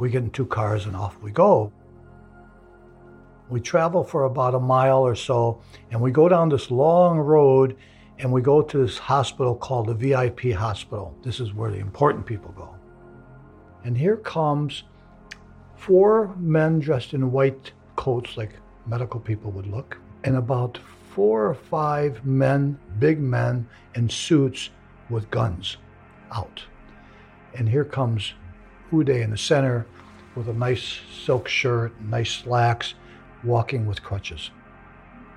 We 0.02 0.10
get 0.10 0.24
in 0.24 0.32
two 0.32 0.48
cars 0.48 0.88
and 0.88 0.96
off 0.96 1.22
we 1.22 1.30
go. 1.30 1.72
We 3.52 3.62
travel 3.62 4.04
for 4.04 4.24
about 4.24 4.56
a 4.56 4.60
mile 4.60 5.06
or 5.06 5.14
so, 5.14 5.62
and 5.92 6.02
we 6.02 6.10
go 6.10 6.28
down 6.28 6.50
this 6.50 6.72
long 6.72 7.20
road 7.20 7.78
and 8.18 8.32
we 8.32 8.42
go 8.42 8.64
to 8.64 8.78
this 8.80 8.98
hospital 8.98 9.54
called 9.54 9.86
the 9.86 9.94
VIP 9.94 10.54
hospital. 10.54 11.16
This 11.22 11.40
is 11.40 11.54
where 11.54 11.70
the 11.70 11.78
important 11.78 12.26
people 12.26 12.52
go. 12.54 12.74
And 13.84 13.96
here 13.96 14.18
comes 14.18 14.86
four 15.76 16.36
men 16.40 16.80
dressed 16.80 17.14
in 17.14 17.32
white 17.32 17.72
coats 17.96 18.38
like 18.38 18.54
medical 18.88 19.20
people 19.20 19.52
would 19.52 19.68
look, 19.68 20.00
and 20.24 20.36
about 20.36 20.80
four 21.12 21.46
or 21.46 21.54
five 21.54 22.26
men, 22.26 22.80
big 22.98 23.20
men 23.20 23.68
in 23.94 24.10
suits 24.10 24.72
with 25.12 25.30
guns 25.30 25.78
out. 26.32 26.64
And 27.54 27.70
here 27.70 27.86
comes 27.86 28.34
Uday 28.92 29.24
in 29.24 29.32
the 29.32 29.38
center 29.38 29.86
with 30.36 30.48
a 30.48 30.54
nice 30.54 31.00
silk 31.26 31.48
shirt, 31.48 31.94
nice 32.02 32.32
slacks, 32.32 32.94
walking 33.44 33.86
with 33.86 34.04
crutches. 34.04 34.52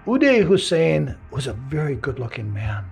Uday 0.07 0.45
Hussein 0.45 1.17
was 1.31 1.47
a 1.47 1.53
very 1.53 1.95
good 1.95 2.19
looking 2.19 2.53
man. 2.53 2.85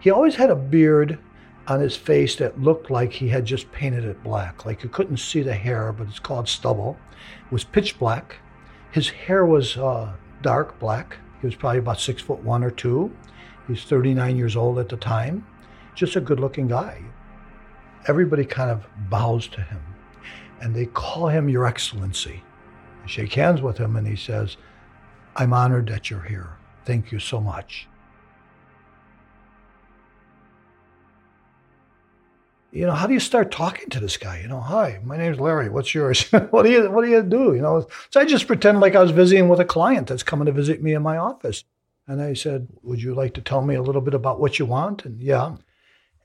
He 0.00 0.10
always 0.10 0.34
had 0.34 0.50
a 0.50 0.56
beard, 0.56 1.18
on 1.66 1.80
his 1.80 1.96
face 1.96 2.36
that 2.36 2.60
looked 2.60 2.90
like 2.90 3.12
he 3.12 3.28
had 3.28 3.44
just 3.44 3.70
painted 3.72 4.04
it 4.04 4.22
black. 4.22 4.66
Like 4.66 4.82
you 4.82 4.88
couldn't 4.88 5.16
see 5.18 5.42
the 5.42 5.54
hair, 5.54 5.92
but 5.92 6.08
it's 6.08 6.18
called 6.18 6.48
stubble. 6.48 6.98
It 7.46 7.52
was 7.52 7.64
pitch 7.64 7.98
black. 7.98 8.36
His 8.92 9.08
hair 9.08 9.46
was 9.46 9.76
uh, 9.76 10.12
dark 10.42 10.78
black. 10.78 11.16
He 11.40 11.46
was 11.46 11.56
probably 11.56 11.78
about 11.78 12.00
six 12.00 12.22
foot 12.22 12.42
one 12.42 12.62
or 12.62 12.70
two. 12.70 13.14
He's 13.66 13.84
39 13.84 14.36
years 14.36 14.56
old 14.56 14.78
at 14.78 14.88
the 14.88 14.96
time. 14.96 15.46
Just 15.94 16.16
a 16.16 16.20
good 16.20 16.40
looking 16.40 16.68
guy. 16.68 17.02
Everybody 18.06 18.44
kind 18.44 18.70
of 18.70 18.86
bows 19.08 19.48
to 19.48 19.60
him 19.60 19.80
and 20.60 20.74
they 20.74 20.86
call 20.86 21.28
him 21.28 21.48
Your 21.48 21.66
Excellency. 21.66 22.42
I 23.02 23.06
shake 23.06 23.34
hands 23.34 23.62
with 23.62 23.78
him 23.78 23.96
and 23.96 24.06
he 24.06 24.16
says, 24.16 24.56
I'm 25.36 25.52
honored 25.52 25.88
that 25.88 26.10
you're 26.10 26.22
here. 26.22 26.56
Thank 26.84 27.12
you 27.12 27.18
so 27.18 27.40
much. 27.40 27.88
you 32.74 32.86
know, 32.86 32.92
how 32.92 33.06
do 33.06 33.14
you 33.14 33.20
start 33.20 33.52
talking 33.52 33.88
to 33.90 34.00
this 34.00 34.16
guy? 34.16 34.40
You 34.40 34.48
know, 34.48 34.60
hi, 34.60 35.00
my 35.04 35.16
name's 35.16 35.38
Larry. 35.38 35.68
What's 35.68 35.94
yours? 35.94 36.24
what 36.50 36.64
do 36.64 36.70
you 36.72 36.90
What 36.90 37.04
do 37.04 37.10
you 37.10 37.22
do? 37.22 37.54
You 37.54 37.62
know, 37.62 37.86
so 38.10 38.20
I 38.20 38.24
just 38.24 38.48
pretend 38.48 38.80
like 38.80 38.96
I 38.96 39.02
was 39.02 39.12
visiting 39.12 39.48
with 39.48 39.60
a 39.60 39.64
client 39.64 40.08
that's 40.08 40.24
coming 40.24 40.46
to 40.46 40.52
visit 40.52 40.82
me 40.82 40.92
in 40.92 41.02
my 41.02 41.16
office. 41.16 41.64
And 42.08 42.20
I 42.20 42.34
said, 42.34 42.66
"Would 42.82 43.00
you 43.00 43.14
like 43.14 43.32
to 43.34 43.40
tell 43.40 43.62
me 43.62 43.76
a 43.76 43.82
little 43.82 44.02
bit 44.02 44.12
about 44.12 44.40
what 44.40 44.58
you 44.58 44.66
want?" 44.66 45.04
And 45.04 45.22
yeah, 45.22 45.56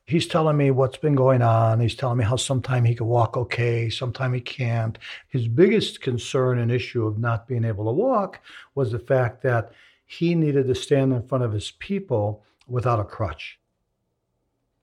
he's 0.10 0.28
telling 0.28 0.58
me 0.58 0.72
what's 0.72 0.98
been 0.98 1.16
going 1.16 1.42
on. 1.42 1.80
He's 1.80 1.96
telling 1.96 2.18
me 2.18 2.26
how 2.26 2.36
sometime 2.36 2.84
he 2.84 2.96
can 2.96 3.06
walk 3.06 3.38
okay, 3.38 3.90
sometime 3.90 4.34
he 4.34 4.42
can't. 4.42 4.98
His 5.30 5.48
biggest 5.48 6.02
concern 6.02 6.58
and 6.60 6.72
issue 6.72 7.06
of 7.06 7.20
not 7.20 7.48
being 7.48 7.64
able 7.64 7.86
to 7.86 7.92
walk 7.92 8.40
was 8.74 8.92
the 8.92 9.00
fact 9.00 9.44
that 9.44 9.72
he 10.06 10.34
needed 10.34 10.68
to 10.68 10.76
stand 10.76 11.14
in 11.14 11.28
front 11.28 11.44
of 11.44 11.54
his 11.54 11.72
people 11.72 12.44
without 12.68 13.00
a 13.00 13.04
crutch. 13.04 13.60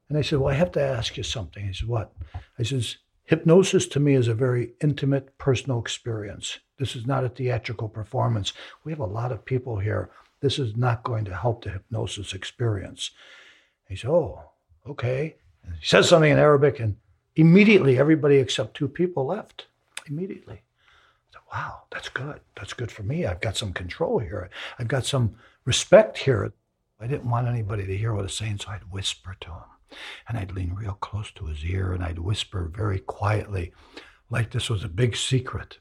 And 0.08 0.16
I 0.16 0.22
said, 0.22 0.38
Well, 0.38 0.54
I 0.54 0.56
have 0.56 0.70
to 0.72 0.82
ask 0.82 1.16
you 1.16 1.24
something. 1.24 1.66
He 1.66 1.72
said, 1.72 1.88
What? 1.88 2.12
I 2.58 2.62
says, 2.62 2.98
Hypnosis 3.24 3.88
to 3.88 3.98
me 3.98 4.14
is 4.14 4.28
a 4.28 4.34
very 4.34 4.74
intimate, 4.80 5.36
personal 5.36 5.80
experience. 5.80 6.60
This 6.78 6.94
is 6.94 7.06
not 7.06 7.24
a 7.24 7.28
theatrical 7.28 7.88
performance. 7.88 8.52
We 8.84 8.92
have 8.92 9.00
a 9.00 9.06
lot 9.06 9.32
of 9.32 9.44
people 9.44 9.78
here. 9.78 10.10
This 10.40 10.60
is 10.60 10.76
not 10.76 11.02
going 11.02 11.24
to 11.24 11.34
help 11.34 11.64
the 11.64 11.70
hypnosis 11.70 12.32
experience. 12.34 13.10
He 13.88 13.96
said, 13.96 14.10
Oh, 14.10 14.50
okay. 14.88 15.36
And 15.64 15.74
he 15.74 15.84
says 15.84 16.08
something 16.08 16.30
in 16.30 16.38
Arabic, 16.38 16.80
and 16.80 16.96
immediately 17.34 17.98
everybody 17.98 18.36
except 18.36 18.76
two 18.76 18.88
people 18.88 19.26
left. 19.26 19.66
Immediately. 20.08 20.54
I 20.54 21.32
said, 21.32 21.42
Wow, 21.52 21.82
that's 21.90 22.08
good. 22.08 22.40
That's 22.56 22.72
good 22.72 22.90
for 22.90 23.02
me. 23.02 23.26
I've 23.26 23.40
got 23.40 23.56
some 23.56 23.72
control 23.72 24.18
here. 24.18 24.50
I've 24.78 24.88
got 24.88 25.04
some 25.06 25.36
respect 25.64 26.18
here. 26.18 26.52
I 27.00 27.06
didn't 27.06 27.30
want 27.30 27.48
anybody 27.48 27.86
to 27.86 27.96
hear 27.96 28.12
what 28.12 28.20
I 28.20 28.22
was 28.24 28.36
saying, 28.36 28.58
so 28.58 28.70
I'd 28.70 28.90
whisper 28.90 29.36
to 29.40 29.48
him. 29.48 29.98
And 30.28 30.38
I'd 30.38 30.52
lean 30.52 30.74
real 30.74 30.94
close 30.94 31.30
to 31.32 31.46
his 31.46 31.64
ear 31.64 31.92
and 31.92 32.02
I'd 32.02 32.18
whisper 32.18 32.70
very 32.74 32.98
quietly, 32.98 33.72
like 34.30 34.50
this 34.50 34.68
was 34.68 34.82
a 34.82 34.88
big 34.88 35.16
secret. 35.16 35.78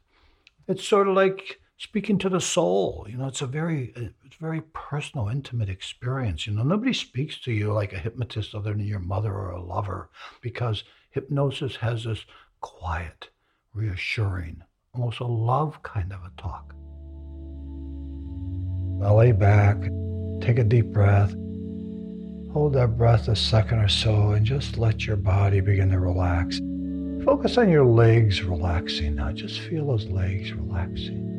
It's 0.67 0.85
sort 0.85 1.07
of 1.07 1.15
like 1.15 1.59
speaking 1.77 2.17
to 2.19 2.29
the 2.29 2.41
soul. 2.41 3.05
You 3.09 3.17
know, 3.17 3.27
it's 3.27 3.41
a 3.41 3.47
very, 3.47 3.93
uh, 3.95 4.09
it's 4.23 4.37
a 4.37 4.41
very 4.41 4.61
personal, 4.73 5.27
intimate 5.27 5.69
experience. 5.69 6.47
You 6.47 6.53
know, 6.53 6.63
nobody 6.63 6.93
speaks 6.93 7.39
to 7.41 7.51
you 7.51 7.73
like 7.73 7.93
a 7.93 7.99
hypnotist 7.99 8.55
other 8.55 8.71
than 8.71 8.85
your 8.85 8.99
mother 8.99 9.33
or 9.33 9.51
a 9.51 9.61
lover 9.61 10.09
because 10.41 10.83
hypnosis 11.11 11.77
has 11.77 12.03
this 12.03 12.25
quiet, 12.61 13.29
reassuring, 13.73 14.63
almost 14.93 15.19
a 15.19 15.25
love 15.25 15.81
kind 15.83 16.11
of 16.11 16.19
a 16.19 16.31
talk. 16.41 16.73
I 19.03 19.11
lay 19.11 19.33
back, 19.33 19.77
take 20.41 20.57
a 20.57 20.63
deep 20.63 20.87
breath. 20.87 21.35
Hold 22.53 22.73
that 22.73 22.97
breath 22.97 23.27
a 23.27 23.35
second 23.35 23.79
or 23.79 23.89
so 23.89 24.31
and 24.31 24.45
just 24.45 24.77
let 24.77 25.05
your 25.05 25.17
body 25.17 25.59
begin 25.59 25.91
to 25.91 25.99
relax. 25.99 26.61
Focus 27.25 27.57
on 27.57 27.69
your 27.69 27.83
legs 27.83 28.41
relaxing 28.43 29.15
now. 29.15 29.33
Just 29.33 29.59
feel 29.59 29.87
those 29.87 30.05
legs 30.05 30.53
relaxing. 30.53 31.34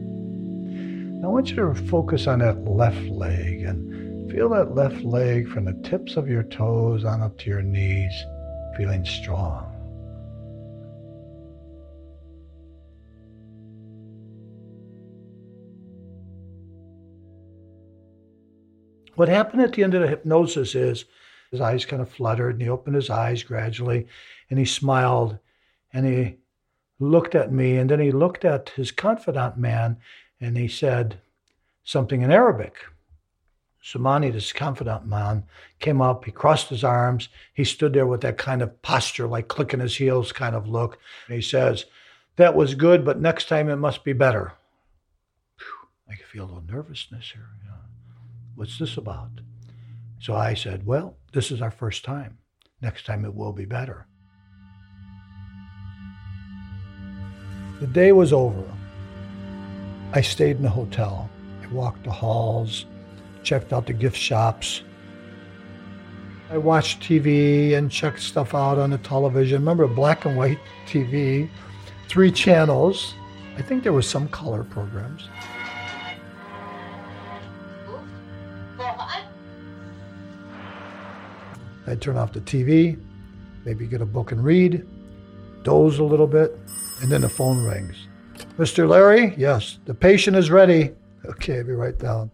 I 1.25 1.29
want 1.29 1.51
you 1.51 1.57
to 1.57 1.75
focus 1.75 2.27
on 2.27 2.41
that 2.41 2.65
left 2.65 3.03
leg 3.09 3.63
and 3.63 4.31
feel 4.31 4.51
that 4.51 4.75
left 4.75 5.03
leg 5.03 5.49
from 5.49 5.65
the 5.65 5.73
tips 5.83 6.17
of 6.17 6.29
your 6.29 6.43
toes 6.43 7.05
on 7.05 7.23
up 7.23 7.39
to 7.39 7.51
your 7.51 7.63
knees, 7.63 8.13
feeling 8.77 9.05
strong. 9.05 9.73
What 19.15 19.31
happened 19.31 19.63
at 19.63 19.73
the 19.73 19.83
end 19.83 19.95
of 19.95 20.03
the 20.03 20.09
hypnosis 20.09 20.75
is 20.75 21.07
his 21.51 21.63
eyes 21.63 21.87
kind 21.87 22.03
of 22.03 22.11
fluttered 22.11 22.57
and 22.57 22.63
he 22.63 22.69
opened 22.69 22.97
his 22.97 23.09
eyes 23.09 23.43
gradually 23.43 24.07
and 24.51 24.59
he 24.59 24.67
smiled 24.67 25.39
and 25.95 26.05
he 26.05 26.37
looked 26.99 27.35
at 27.35 27.51
me 27.51 27.79
and 27.79 27.91
then 27.91 28.01
he 28.01 28.13
looked 28.13 28.45
at 28.45 28.69
his 28.71 28.91
confidant 28.91 29.57
man 29.57 29.97
and 30.41 30.57
he 30.57 30.69
said 30.69 31.21
something 31.85 32.23
in 32.23 32.31
Arabic. 32.31 32.77
Sumani, 33.83 34.33
this 34.33 34.53
confidant 34.53 35.07
man, 35.07 35.45
came 35.79 36.03
up, 36.03 36.25
he 36.25 36.33
crossed 36.33 36.69
his 36.69 36.83
arms, 36.83 37.29
he 37.55 37.63
stood 37.63 37.93
there 37.93 38.07
with 38.07 38.21
that 38.23 38.37
kind 38.37 38.61
of 38.61 38.83
posture, 38.83 39.29
like 39.29 39.47
clicking 39.47 39.81
his 39.81 39.97
heels 39.97 40.33
kind 40.33 40.57
of 40.57 40.69
look. 40.69 40.99
And 41.29 41.37
he 41.37 41.43
says, 41.43 41.85
That 42.35 42.57
was 42.57 42.75
good, 42.75 43.05
but 43.05 43.21
next 43.21 43.49
time 43.49 43.69
it 43.69 43.77
must 43.77 44.03
be 44.03 44.13
better. 44.13 44.55
Whew, 45.59 45.89
I 46.11 46.17
can 46.17 46.27
feel 46.27 46.45
a 46.45 46.47
little 46.47 46.65
nervousness 46.67 47.31
here. 47.33 47.49
What's 48.57 48.79
this 48.79 48.97
about? 48.97 49.31
So 50.19 50.35
I 50.35 50.55
said, 50.55 50.87
Well, 50.87 51.17
this 51.33 51.51
is 51.53 51.61
our 51.61 51.71
first 51.71 52.05
time. 52.05 52.39
Next 52.81 53.05
time 53.07 53.25
it 53.25 53.35
will 53.35 53.53
be 53.53 53.67
better. 53.67 54.07
The 57.81 57.87
day 57.87 58.13
was 58.13 58.33
over. 58.33 58.65
I 60.13 60.21
stayed 60.21 60.57
in 60.57 60.63
the 60.63 60.71
hotel. 60.71 61.29
I 61.63 61.67
walked 61.69 62.05
the 62.05 62.11
halls, 62.11 62.87
checked 63.43 63.73
out 63.73 63.87
the 63.87 63.93
gift 63.93 64.17
shops. 64.17 64.83
I 66.49 66.59
watched 66.59 67.01
TV 67.01 67.75
and 67.75 67.91
checked 67.91 68.21
stuff 68.21 68.55
out 68.55 68.79
on 68.79 68.91
the 68.91 68.99
television. 68.99 69.61
Remember 69.61 69.87
black 69.89 70.25
and 70.25 70.37
white 70.37 70.61
TV, 70.87 71.51
three 72.09 72.31
channels. 72.31 73.15
I 73.59 73.63
think 73.63 73.83
there 73.83 73.93
was 73.93 74.09
some 74.09 74.29
color 74.29 74.63
programs. 74.63 75.29
I'd 81.89 82.01
turn 82.01 82.17
off 82.17 82.33
the 82.33 82.41
TV, 82.41 83.01
maybe 83.65 83.87
get 83.87 84.01
a 84.01 84.07
book 84.07 84.33
and 84.33 84.43
read, 84.43 84.85
doze 85.63 85.99
a 85.99 86.05
little 86.05 86.27
bit, 86.27 86.59
and 87.01 87.11
then 87.11 87.21
the 87.21 87.29
phone 87.29 87.63
rings. 87.65 88.09
Mr. 88.59 88.89
Larry? 88.89 89.35
Yes, 89.37 89.79
the 89.85 89.95
patient 89.95 90.37
is 90.37 90.51
ready. 90.51 90.93
Okay, 91.27 91.63
be 91.63 91.73
right 91.73 91.99
down. 91.99 92.31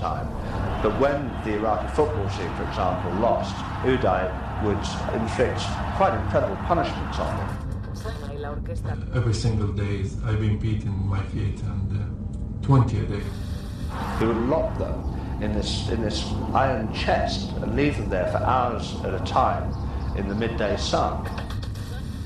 time. 0.00 0.26
But 0.82 0.98
when 0.98 1.28
the 1.44 1.58
Iraqi 1.58 1.88
football 1.94 2.28
team, 2.30 2.52
for 2.56 2.64
example, 2.64 3.12
lost, 3.20 3.54
Uday 3.84 4.24
would 4.64 4.80
inflict 5.20 5.60
quite 5.96 6.18
incredible 6.18 6.56
punishments 6.64 7.18
on 7.18 7.36
them. 7.36 7.69
Every 8.02 9.34
single 9.34 9.68
day, 9.68 10.04
I've 10.24 10.40
been 10.40 10.58
beaten 10.58 10.88
in 10.88 11.06
my 11.06 11.22
feet, 11.24 11.60
and 11.60 11.92
uh, 11.92 12.66
20 12.66 12.98
a 12.98 13.02
day. 13.02 13.22
He 14.18 14.24
would 14.24 14.48
lock 14.48 14.78
them 14.78 15.20
in 15.42 15.52
this, 15.52 15.90
in 15.90 16.00
this 16.00 16.24
iron 16.54 16.92
chest 16.94 17.50
and 17.56 17.76
leave 17.76 17.98
them 17.98 18.08
there 18.08 18.26
for 18.28 18.38
hours 18.38 18.96
at 19.04 19.12
a 19.12 19.24
time 19.26 19.74
in 20.16 20.28
the 20.28 20.34
midday 20.34 20.78
sun. 20.78 21.28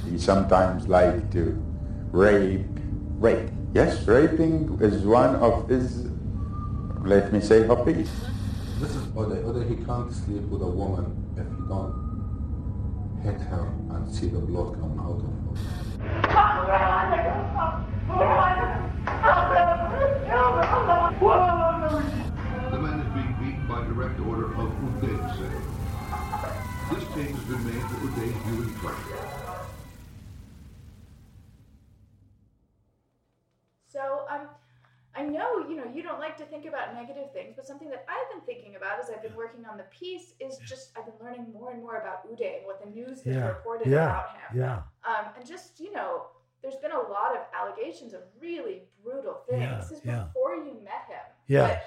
He 0.09 0.17
sometimes 0.17 0.87
liked 0.87 1.33
to 1.33 1.61
rape. 2.13 2.67
Rape. 3.19 3.51
Yes, 3.73 4.07
raping 4.07 4.79
is 4.81 5.03
one 5.03 5.35
of 5.37 5.69
his, 5.69 6.07
let 7.03 7.33
me 7.33 7.41
say, 7.41 7.67
hobbies. 7.67 8.11
This 8.79 8.95
is 8.95 9.03
Uday. 9.09 9.43
Uday, 9.43 9.69
he 9.69 9.85
can't 9.85 10.13
sleep 10.13 10.43
with 10.43 10.63
a 10.63 10.67
woman 10.67 11.35
if 11.37 11.47
he 11.47 11.69
don't 11.69 12.05
hit 13.25 13.41
her 13.49 13.73
and 13.91 14.15
see 14.15 14.29
the 14.29 14.39
blood 14.39 14.75
coming 14.75 14.99
out 15.01 15.17
of 15.17 15.23
her. 15.23 15.43
The 22.71 22.79
man 22.79 23.01
is 23.01 23.09
being 23.14 23.35
beaten 23.40 23.67
by 23.67 23.85
direct 23.87 24.21
order 24.21 24.47
of 24.55 24.69
Uday 24.85 25.17
Hussein. 25.31 25.62
This 26.90 27.05
tape 27.14 27.35
has 27.35 27.45
been 27.45 27.64
made 27.64 27.83
for 27.83 27.97
Uday's 28.07 28.37
viewing 28.45 28.75
pleasure. 28.75 29.23
So 33.88 34.27
um, 34.29 34.49
I 35.16 35.22
know 35.22 35.68
you 35.68 35.77
know 35.77 35.85
you 35.94 36.03
don't 36.03 36.18
like 36.18 36.37
to 36.38 36.44
think 36.44 36.66
about 36.66 36.94
negative 36.94 37.33
things, 37.33 37.53
but 37.55 37.66
something 37.66 37.88
that 37.90 38.05
I've 38.09 38.29
been 38.35 38.44
thinking 38.44 38.77
about 38.77 38.98
as 39.03 39.11
I've 39.11 39.22
been 39.22 39.37
working 39.37 39.64
on 39.64 39.77
the 39.77 39.85
piece 39.85 40.35
is 40.40 40.59
just 40.59 40.90
I've 40.96 41.05
been 41.07 41.14
learning 41.24 41.46
more 41.53 41.70
and 41.72 41.81
more 41.81 41.96
about 41.96 42.27
Uday 42.29 42.59
and 42.59 42.66
what 42.66 42.83
the 42.85 42.90
news 42.90 43.22
has 43.22 43.37
Yeah. 43.37 43.46
reported 43.48 43.87
Yeah. 43.87 44.05
about 44.07 44.31
him. 44.31 44.59
Yeah. 44.59 44.83
Um, 45.07 45.27
and 45.37 45.46
just, 45.46 45.79
you 45.79 45.92
know, 45.92 46.27
there's 46.62 46.77
been 46.77 46.92
a 46.92 47.00
lot 47.00 47.37
of 47.37 47.42
allegations 47.55 48.12
of 48.14 48.22
really 48.40 48.83
brutal 49.03 49.42
things. 49.48 49.62
Yeah, 49.62 49.77
This 49.79 49.92
is 49.92 50.00
before 50.00 50.57
you 50.57 50.74
met 50.83 51.05
him. 51.09 51.24
Yeah. 51.46 51.81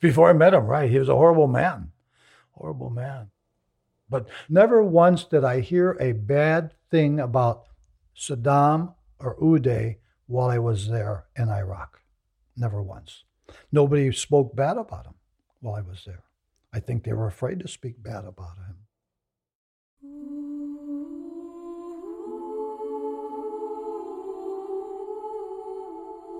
Before 0.00 0.28
I 0.30 0.32
met 0.32 0.54
him, 0.54 0.66
right? 0.66 0.88
He 0.90 0.98
was 0.98 1.08
a 1.08 1.16
horrible 1.16 1.48
man. 1.48 1.90
Horrible 2.52 2.90
man. 2.90 3.30
But 4.08 4.28
never 4.48 4.82
once 4.82 5.24
did 5.24 5.44
I 5.44 5.60
hear 5.60 5.96
a 6.00 6.12
bad 6.12 6.74
thing 6.90 7.18
about 7.20 7.64
Saddam 8.16 8.94
or 9.18 9.36
Uday 9.36 9.96
while 10.26 10.48
I 10.48 10.58
was 10.58 10.88
there 10.88 11.24
in 11.36 11.48
Iraq. 11.48 11.97
Never 12.58 12.82
once. 12.82 13.24
Nobody 13.70 14.10
spoke 14.10 14.56
bad 14.56 14.76
about 14.76 15.06
him 15.06 15.14
while 15.60 15.76
I 15.76 15.80
was 15.80 16.02
there. 16.04 16.24
I 16.72 16.80
think 16.80 17.04
they 17.04 17.12
were 17.12 17.28
afraid 17.28 17.60
to 17.60 17.68
speak 17.68 18.02
bad 18.02 18.24
about 18.24 18.56
him. 18.56 18.76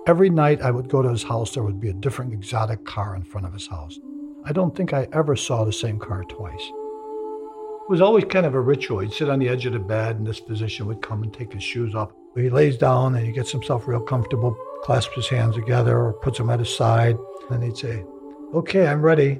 Every 0.07 0.29
night 0.29 0.61
I 0.61 0.71
would 0.71 0.89
go 0.89 1.01
to 1.01 1.09
his 1.09 1.23
house, 1.23 1.53
there 1.53 1.63
would 1.63 1.79
be 1.79 1.89
a 1.89 1.93
different 1.93 2.33
exotic 2.33 2.83
car 2.83 3.15
in 3.15 3.23
front 3.23 3.47
of 3.47 3.53
his 3.53 3.67
house. 3.67 3.97
I 4.43 4.51
don't 4.51 4.75
think 4.75 4.91
I 4.91 5.07
ever 5.13 5.35
saw 5.35 5.63
the 5.63 5.71
same 5.71 5.99
car 5.99 6.23
twice. 6.23 6.61
It 6.61 7.89
was 7.89 8.01
always 8.01 8.25
kind 8.25 8.45
of 8.45 8.55
a 8.55 8.59
ritual. 8.59 8.99
He'd 8.99 9.13
sit 9.13 9.29
on 9.29 9.39
the 9.39 9.49
edge 9.49 9.65
of 9.65 9.73
the 9.73 9.79
bed, 9.79 10.17
and 10.17 10.27
this 10.27 10.39
physician 10.39 10.85
would 10.87 11.01
come 11.01 11.23
and 11.23 11.33
take 11.33 11.53
his 11.53 11.63
shoes 11.63 11.95
off. 11.95 12.11
He 12.35 12.49
lays 12.49 12.77
down 12.77 13.15
and 13.15 13.25
he 13.25 13.31
gets 13.31 13.51
himself 13.51 13.87
real 13.87 14.01
comfortable, 14.01 14.57
clasps 14.83 15.15
his 15.15 15.27
hands 15.29 15.55
together, 15.55 15.97
or 15.97 16.13
puts 16.13 16.37
them 16.37 16.49
at 16.49 16.59
his 16.59 16.75
side, 16.75 17.17
and 17.49 17.63
he'd 17.63 17.77
say, 17.77 18.03
Okay, 18.53 18.87
I'm 18.87 19.01
ready. 19.01 19.39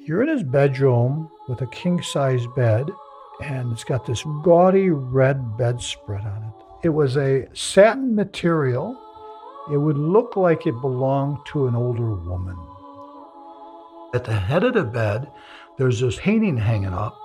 You're 0.00 0.22
in 0.22 0.28
his 0.28 0.42
bedroom 0.42 1.30
with 1.48 1.60
a 1.60 1.66
king 1.68 2.02
size 2.02 2.46
bed, 2.56 2.90
and 3.42 3.72
it's 3.72 3.84
got 3.84 4.06
this 4.06 4.24
gaudy 4.42 4.90
red 4.90 5.56
bedspread 5.56 6.22
on 6.22 6.42
it. 6.42 6.86
It 6.86 6.88
was 6.88 7.16
a 7.16 7.46
satin 7.52 8.14
material. 8.14 8.98
It 9.70 9.76
would 9.76 9.98
look 9.98 10.36
like 10.36 10.66
it 10.66 10.80
belonged 10.80 11.38
to 11.46 11.66
an 11.66 11.76
older 11.76 12.14
woman. 12.14 12.56
At 14.14 14.24
the 14.24 14.34
head 14.34 14.64
of 14.64 14.74
the 14.74 14.84
bed, 14.84 15.30
there's 15.78 16.00
this 16.00 16.18
painting 16.18 16.56
hanging 16.56 16.92
up. 16.92 17.16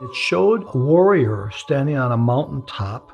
It 0.00 0.14
showed 0.14 0.64
a 0.74 0.78
warrior 0.78 1.50
standing 1.54 1.96
on 1.96 2.12
a 2.12 2.16
mountaintop, 2.16 3.12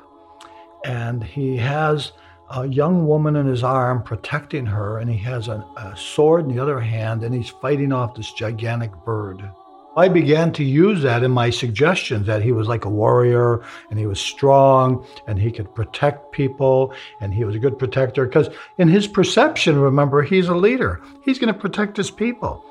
and 0.85 1.23
he 1.23 1.57
has 1.57 2.13
a 2.51 2.67
young 2.67 3.07
woman 3.07 3.35
in 3.35 3.45
his 3.45 3.63
arm 3.63 4.03
protecting 4.03 4.65
her, 4.65 4.99
and 4.99 5.09
he 5.09 5.17
has 5.17 5.47
a, 5.47 5.65
a 5.77 5.95
sword 5.95 6.45
in 6.45 6.55
the 6.55 6.61
other 6.61 6.79
hand, 6.79 7.23
and 7.23 7.33
he's 7.33 7.49
fighting 7.49 7.91
off 7.91 8.15
this 8.15 8.31
gigantic 8.33 8.91
bird. 9.05 9.49
I 9.97 10.07
began 10.07 10.53
to 10.53 10.63
use 10.63 11.01
that 11.01 11.23
in 11.23 11.31
my 11.31 11.49
suggestions 11.49 12.27
that 12.27 12.41
he 12.41 12.51
was 12.51 12.67
like 12.67 12.85
a 12.85 12.89
warrior 12.89 13.63
and 13.89 13.99
he 13.99 14.05
was 14.05 14.21
strong 14.21 15.05
and 15.27 15.37
he 15.37 15.51
could 15.51 15.73
protect 15.73 16.31
people 16.31 16.93
and 17.19 17.33
he 17.33 17.43
was 17.43 17.55
a 17.55 17.59
good 17.59 17.77
protector 17.77 18.25
because 18.25 18.49
in 18.77 18.87
his 18.87 19.07
perception, 19.07 19.79
remember, 19.79 20.21
he's 20.21 20.47
a 20.47 20.55
leader. 20.55 21.01
He's 21.25 21.39
going 21.39 21.53
to 21.53 21.59
protect 21.59 21.97
his 21.97 22.11
people. 22.11 22.63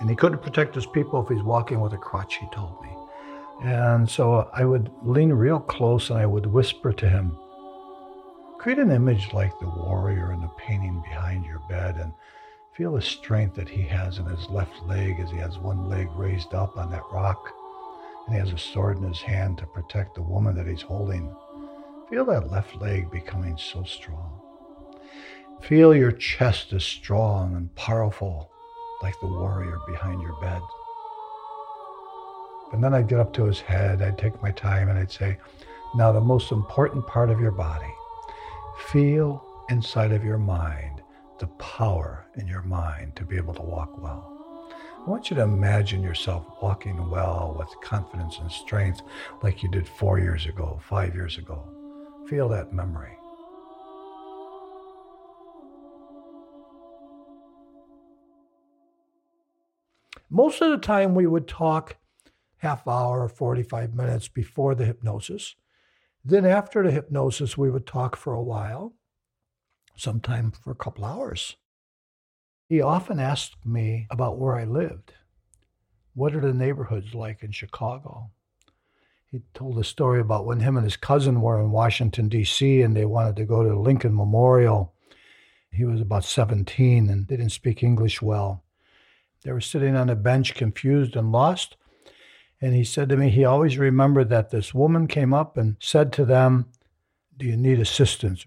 And 0.00 0.08
he 0.08 0.14
couldn't 0.16 0.42
protect 0.42 0.74
his 0.74 0.86
people 0.86 1.22
if 1.22 1.28
he's 1.28 1.42
walking 1.42 1.80
with 1.80 1.92
a 1.92 1.98
crutch, 1.98 2.36
he 2.36 2.46
told 2.52 2.80
me. 2.82 2.88
And 3.64 4.08
so 4.08 4.48
I 4.54 4.64
would 4.64 4.90
lean 5.02 5.32
real 5.32 5.60
close 5.60 6.08
and 6.08 6.18
I 6.18 6.26
would 6.26 6.46
whisper 6.46 6.92
to 6.92 7.08
him, 7.08 7.36
create 8.60 8.78
an 8.78 8.90
image 8.90 9.32
like 9.32 9.58
the 9.58 9.70
warrior 9.70 10.34
in 10.34 10.40
the 10.42 10.50
painting 10.58 11.00
behind 11.00 11.46
your 11.46 11.60
bed 11.60 11.96
and 11.96 12.12
feel 12.76 12.92
the 12.92 13.00
strength 13.00 13.54
that 13.54 13.70
he 13.70 13.80
has 13.80 14.18
in 14.18 14.26
his 14.26 14.50
left 14.50 14.82
leg 14.86 15.18
as 15.18 15.30
he 15.30 15.38
has 15.38 15.56
one 15.56 15.88
leg 15.88 16.06
raised 16.14 16.52
up 16.52 16.76
on 16.76 16.90
that 16.90 17.02
rock 17.10 17.54
and 18.26 18.34
he 18.34 18.38
has 18.38 18.52
a 18.52 18.58
sword 18.58 18.98
in 18.98 19.02
his 19.04 19.22
hand 19.22 19.56
to 19.56 19.64
protect 19.64 20.14
the 20.14 20.20
woman 20.20 20.54
that 20.54 20.66
he's 20.66 20.82
holding. 20.82 21.34
Feel 22.10 22.26
that 22.26 22.50
left 22.50 22.76
leg 22.76 23.10
becoming 23.10 23.56
so 23.56 23.82
strong. 23.82 24.38
Feel 25.62 25.94
your 25.94 26.12
chest 26.12 26.74
is 26.74 26.84
strong 26.84 27.56
and 27.56 27.74
powerful 27.76 28.50
like 29.02 29.18
the 29.22 29.26
warrior 29.26 29.78
behind 29.88 30.20
your 30.20 30.38
bed. 30.42 30.60
And 32.74 32.84
then 32.84 32.92
I'd 32.92 33.08
get 33.08 33.20
up 33.20 33.32
to 33.34 33.44
his 33.44 33.60
head, 33.60 34.02
I'd 34.02 34.18
take 34.18 34.42
my 34.42 34.50
time, 34.50 34.90
and 34.90 34.98
I'd 34.98 35.10
say, 35.10 35.38
Now, 35.94 36.12
the 36.12 36.20
most 36.20 36.52
important 36.52 37.06
part 37.06 37.30
of 37.30 37.40
your 37.40 37.52
body, 37.52 37.90
feel 38.88 39.44
inside 39.68 40.12
of 40.12 40.24
your 40.24 40.38
mind 40.38 41.02
the 41.38 41.46
power 41.58 42.26
in 42.36 42.46
your 42.46 42.62
mind 42.62 43.16
to 43.16 43.24
be 43.24 43.36
able 43.36 43.54
to 43.54 43.62
walk 43.62 44.02
well. 44.02 44.36
I 45.06 45.08
want 45.08 45.30
you 45.30 45.36
to 45.36 45.42
imagine 45.42 46.02
yourself 46.02 46.44
walking 46.60 47.08
well 47.08 47.56
with 47.58 47.68
confidence 47.82 48.38
and 48.38 48.50
strength 48.50 49.00
like 49.42 49.62
you 49.62 49.70
did 49.70 49.88
four 49.88 50.18
years 50.18 50.46
ago, 50.46 50.78
five 50.82 51.14
years 51.14 51.38
ago. 51.38 51.64
Feel 52.28 52.48
that 52.50 52.72
memory. 52.72 53.16
Most 60.28 60.60
of 60.60 60.70
the 60.70 60.78
time, 60.78 61.14
we 61.14 61.26
would 61.26 61.48
talk 61.48 61.96
half 62.58 62.86
hour, 62.86 63.28
45 63.28 63.94
minutes 63.94 64.28
before 64.28 64.74
the 64.74 64.84
hypnosis. 64.84 65.56
Then, 66.24 66.44
after 66.44 66.82
the 66.82 66.90
hypnosis, 66.90 67.56
we 67.56 67.70
would 67.70 67.86
talk 67.86 68.16
for 68.16 68.34
a 68.34 68.42
while, 68.42 68.94
sometime 69.96 70.50
for 70.50 70.70
a 70.70 70.76
couple 70.76 71.04
hours. 71.04 71.56
He 72.68 72.80
often 72.80 73.18
asked 73.18 73.64
me 73.64 74.06
about 74.10 74.38
where 74.38 74.56
I 74.56 74.64
lived. 74.64 75.14
What 76.14 76.34
are 76.34 76.40
the 76.40 76.52
neighborhoods 76.52 77.14
like 77.14 77.42
in 77.42 77.52
Chicago? 77.52 78.30
He 79.30 79.42
told 79.54 79.78
a 79.78 79.84
story 79.84 80.20
about 80.20 80.44
when 80.44 80.60
him 80.60 80.76
and 80.76 80.84
his 80.84 80.96
cousin 80.96 81.40
were 81.40 81.60
in 81.60 81.70
Washington, 81.70 82.28
D.C., 82.28 82.82
and 82.82 82.96
they 82.96 83.04
wanted 83.04 83.36
to 83.36 83.44
go 83.44 83.62
to 83.62 83.78
Lincoln 83.78 84.14
Memorial. 84.14 84.92
He 85.72 85.84
was 85.84 86.00
about 86.00 86.24
17 86.24 87.08
and 87.08 87.26
didn't 87.26 87.50
speak 87.50 87.82
English 87.82 88.20
well. 88.20 88.64
They 89.44 89.52
were 89.52 89.60
sitting 89.60 89.96
on 89.96 90.10
a 90.10 90.16
bench, 90.16 90.54
confused 90.54 91.16
and 91.16 91.32
lost. 91.32 91.76
And 92.60 92.74
he 92.74 92.84
said 92.84 93.08
to 93.08 93.16
me, 93.16 93.30
he 93.30 93.44
always 93.44 93.78
remembered 93.78 94.28
that 94.28 94.50
this 94.50 94.74
woman 94.74 95.06
came 95.06 95.32
up 95.32 95.56
and 95.56 95.76
said 95.80 96.12
to 96.14 96.24
them, 96.24 96.66
Do 97.36 97.46
you 97.46 97.56
need 97.56 97.80
assistance? 97.80 98.46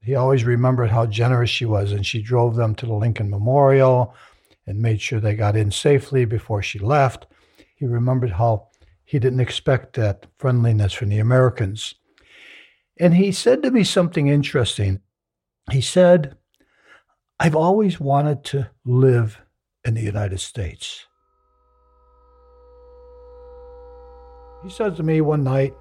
He 0.00 0.14
always 0.14 0.44
remembered 0.44 0.90
how 0.90 1.06
generous 1.06 1.50
she 1.50 1.64
was, 1.64 1.90
and 1.90 2.06
she 2.06 2.22
drove 2.22 2.54
them 2.54 2.74
to 2.76 2.86
the 2.86 2.94
Lincoln 2.94 3.28
Memorial 3.28 4.14
and 4.66 4.80
made 4.80 5.00
sure 5.00 5.18
they 5.18 5.34
got 5.34 5.56
in 5.56 5.70
safely 5.70 6.24
before 6.24 6.62
she 6.62 6.78
left. 6.78 7.26
He 7.74 7.86
remembered 7.86 8.32
how 8.32 8.68
he 9.04 9.18
didn't 9.18 9.40
expect 9.40 9.96
that 9.96 10.26
friendliness 10.38 10.92
from 10.92 11.08
the 11.08 11.18
Americans. 11.18 11.94
And 13.00 13.14
he 13.14 13.32
said 13.32 13.62
to 13.62 13.70
me 13.70 13.82
something 13.82 14.28
interesting. 14.28 15.00
He 15.70 15.80
said, 15.80 16.36
I've 17.40 17.56
always 17.56 17.98
wanted 17.98 18.44
to 18.44 18.70
live 18.84 19.40
in 19.84 19.94
the 19.94 20.02
United 20.02 20.40
States. 20.40 21.06
He 24.62 24.70
says 24.70 24.96
to 24.96 25.02
me 25.02 25.20
one 25.20 25.44
night, 25.44 25.74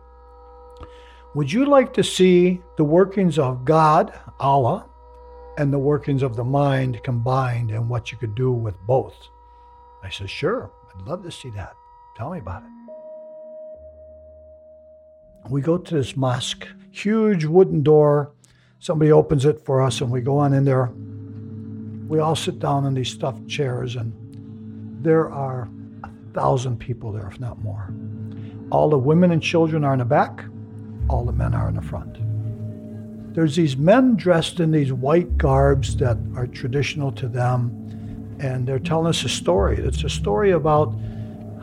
Would 1.36 1.52
you 1.52 1.66
like 1.66 1.94
to 1.94 2.04
see 2.04 2.62
the 2.78 2.84
workings 2.84 3.40
of 3.40 3.66
God, 3.66 4.14
Allah, 4.40 4.86
and 5.58 5.74
the 5.74 5.80
workings 5.80 6.22
of 6.22 6.36
the 6.36 6.44
mind 6.44 7.02
combined 7.04 7.72
and 7.72 7.90
what 7.90 8.12
you 8.12 8.18
could 8.18 8.36
do 8.36 8.52
with 8.52 8.76
both? 8.86 9.16
I 10.04 10.10
said, 10.10 10.30
Sure, 10.30 10.72
I'd 10.96 11.08
love 11.08 11.24
to 11.24 11.32
see 11.32 11.50
that. 11.52 11.76
Tell 12.16 12.32
me 12.32 12.40
about 12.40 12.64
it. 12.64 12.70
We 15.50 15.62
go 15.62 15.78
to 15.78 15.96
this 15.96 16.16
mosque, 16.16 16.68
huge 16.92 17.46
wooden 17.46 17.82
door. 17.82 18.34
Somebody 18.80 19.12
opens 19.12 19.46
it 19.46 19.66
for 19.66 19.82
us, 19.82 20.02
and 20.02 20.12
we 20.12 20.22
go 20.22 20.38
on 20.38 20.54
in 20.54 20.66
there. 20.66 20.92
We 22.08 22.20
all 22.20 22.36
sit 22.36 22.60
down 22.60 22.86
in 22.86 22.94
these 22.94 23.10
stuffed 23.10 23.48
chairs, 23.48 23.96
and 23.96 24.14
there 25.04 25.30
are 25.32 25.68
a 26.04 26.10
thousand 26.34 26.78
people 26.80 27.12
there, 27.12 27.28
if 27.28 27.40
not 27.40 27.60
more. 27.60 27.94
All 28.70 28.90
the 28.90 28.98
women 28.98 29.32
and 29.32 29.42
children 29.42 29.84
are 29.84 29.94
in 29.94 30.00
the 30.00 30.06
back, 30.06 30.44
all 31.10 31.26
the 31.26 31.32
men 31.32 31.54
are 31.54 31.70
in 31.70 31.76
the 31.76 31.82
front. 31.82 32.18
There's 33.34 33.56
these 33.56 33.78
men 33.78 34.16
dressed 34.16 34.60
in 34.60 34.72
these 34.72 34.92
white 34.92 35.38
garbs 35.38 35.96
that 35.98 36.18
are 36.36 36.48
traditional 36.48 37.12
to 37.14 37.28
them, 37.28 38.38
and 38.40 38.68
they're 38.68 38.80
telling 38.80 39.08
us 39.08 39.24
a 39.24 39.30
story. 39.30 39.78
It's 39.78 40.04
a 40.04 40.10
story 40.10 40.52
about 40.52 40.94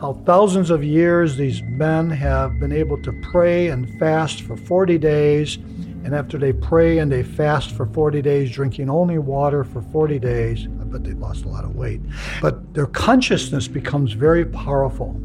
how 0.01 0.13
thousands 0.25 0.71
of 0.71 0.85
years 0.85 1.37
these 1.37 1.63
men 1.63 2.11
have 2.11 2.59
been 2.61 2.73
able 2.73 3.01
to 3.03 3.13
pray 3.33 3.69
and 3.69 3.99
fast 3.99 4.43
for 4.43 4.57
40 4.57 4.99
days. 4.99 5.57
And 6.05 6.15
after 6.15 6.37
they 6.37 6.53
pray 6.53 6.99
and 6.99 7.11
they 7.11 7.23
fast 7.23 7.71
for 7.71 7.87
40 7.87 8.21
days, 8.23 8.51
drinking 8.51 8.91
only 8.91 9.19
water 9.19 9.65
for 9.65 9.81
40 9.81 10.19
days, 10.19 10.69
I 10.81 10.85
bet 10.85 11.05
they've 11.05 11.19
lost 11.19 11.45
a 11.45 11.49
lot 11.49 11.65
of 11.65 11.75
weight. 11.75 12.03
But 12.43 12.75
their 12.75 12.87
consciousness 12.87 13.67
becomes 13.67 14.13
very 14.13 14.45
powerful. 14.45 15.21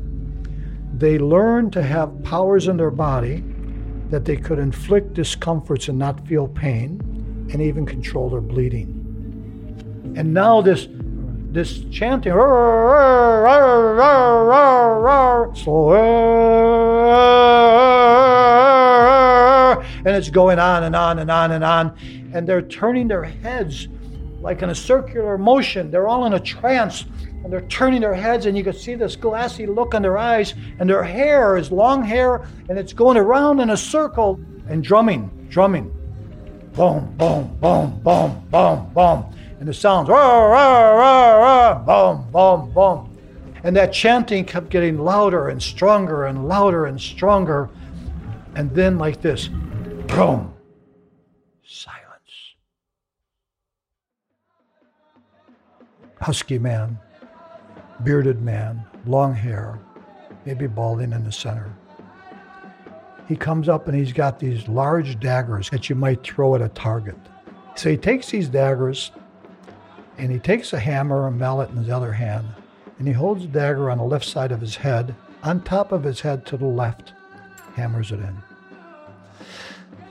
They 0.99 1.17
learn 1.17 1.71
to 1.71 1.81
have 1.81 2.23
powers 2.23 2.67
in 2.67 2.75
their 2.75 2.91
body 2.91 3.41
that 4.09 4.25
they 4.25 4.35
could 4.35 4.59
inflict 4.59 5.13
discomforts 5.13 5.87
and 5.87 5.97
not 5.97 6.27
feel 6.27 6.45
pain, 6.45 6.99
and 7.53 7.61
even 7.61 7.85
control 7.85 8.29
their 8.29 8.41
bleeding. 8.41 10.13
And 10.17 10.33
now 10.33 10.61
this 10.61 10.89
this 11.51 11.85
chanting, 11.85 12.33
slow, 12.33 12.49
and 20.05 20.15
it's 20.15 20.29
going 20.29 20.59
on 20.59 20.83
and 20.83 20.95
on 20.97 21.19
and 21.19 21.31
on 21.31 21.51
and 21.53 21.63
on. 21.63 21.97
And 22.33 22.45
they're 22.47 22.61
turning 22.61 23.07
their 23.07 23.23
heads 23.23 23.87
like 24.41 24.61
in 24.61 24.69
a 24.69 24.75
circular 24.75 25.37
motion. 25.37 25.91
They're 25.91 26.09
all 26.09 26.25
in 26.25 26.33
a 26.33 26.39
trance 26.39 27.05
and 27.43 27.51
they're 27.51 27.61
turning 27.61 28.01
their 28.01 28.13
heads, 28.13 28.45
and 28.45 28.57
you 28.57 28.63
can 28.63 28.73
see 28.73 28.95
this 28.95 29.15
glassy 29.15 29.65
look 29.65 29.93
in 29.93 30.01
their 30.01 30.17
eyes, 30.17 30.53
and 30.79 30.89
their 30.89 31.03
hair 31.03 31.57
is 31.57 31.71
long 31.71 32.03
hair, 32.03 32.47
and 32.67 32.77
it's 32.77 32.93
going 32.93 33.17
around 33.17 33.59
in 33.59 33.69
a 33.69 33.77
circle 33.77 34.39
and 34.67 34.83
drumming, 34.83 35.29
drumming. 35.49 35.89
Boom, 36.73 37.13
boom, 37.17 37.57
boom, 37.59 37.99
boom, 38.01 38.47
boom, 38.51 38.91
boom. 38.93 39.25
And 39.59 39.67
the 39.67 39.73
sounds, 39.73 40.07
rah, 40.07 40.45
rah, 40.45 40.91
rah, 40.91 41.35
rah, 41.35 41.79
boom, 41.79 42.31
boom, 42.31 42.71
boom. 42.71 43.17
And 43.63 43.75
that 43.75 43.91
chanting 43.91 44.45
kept 44.45 44.69
getting 44.69 44.97
louder 44.97 45.49
and 45.49 45.61
stronger 45.61 46.27
and 46.27 46.47
louder 46.47 46.85
and 46.85 46.99
stronger. 46.99 47.69
And 48.55 48.73
then, 48.73 48.97
like 48.97 49.21
this, 49.21 49.49
boom, 50.07 50.53
silence. 51.63 52.55
Husky 56.21 56.57
man, 56.57 56.97
bearded 58.03 58.41
man, 58.41 58.83
long 59.05 59.33
hair, 59.33 59.79
maybe 60.45 60.67
balding 60.67 61.11
in 61.11 61.23
the 61.23 61.31
center. 61.31 61.73
He 63.27 63.35
comes 63.35 63.69
up 63.69 63.87
and 63.87 63.95
he's 63.95 64.13
got 64.13 64.39
these 64.39 64.67
large 64.67 65.19
daggers 65.19 65.69
that 65.69 65.89
you 65.89 65.95
might 65.95 66.23
throw 66.23 66.55
at 66.55 66.61
a 66.61 66.69
target. 66.69 67.17
So 67.75 67.89
he 67.89 67.97
takes 67.97 68.31
these 68.31 68.49
daggers 68.49 69.11
and 70.17 70.31
he 70.31 70.39
takes 70.39 70.73
a 70.73 70.79
hammer 70.79 71.27
a 71.27 71.31
mallet 71.31 71.69
in 71.69 71.77
his 71.77 71.89
other 71.89 72.11
hand 72.11 72.47
and 72.97 73.07
he 73.07 73.13
holds 73.13 73.43
the 73.43 73.47
dagger 73.47 73.91
on 73.91 73.99
the 73.99 74.03
left 74.03 74.25
side 74.25 74.51
of 74.51 74.59
his 74.59 74.75
head, 74.75 75.15
on 75.43 75.61
top 75.61 75.91
of 75.91 76.03
his 76.03 76.21
head 76.21 76.45
to 76.47 76.57
the 76.57 76.65
left, 76.65 77.13
hammers 77.75 78.11
it 78.11 78.19
in. 78.19 78.37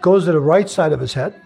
Goes 0.00 0.24
to 0.26 0.32
the 0.32 0.40
right 0.40 0.70
side 0.70 0.92
of 0.92 1.00
his 1.00 1.14
head 1.14 1.40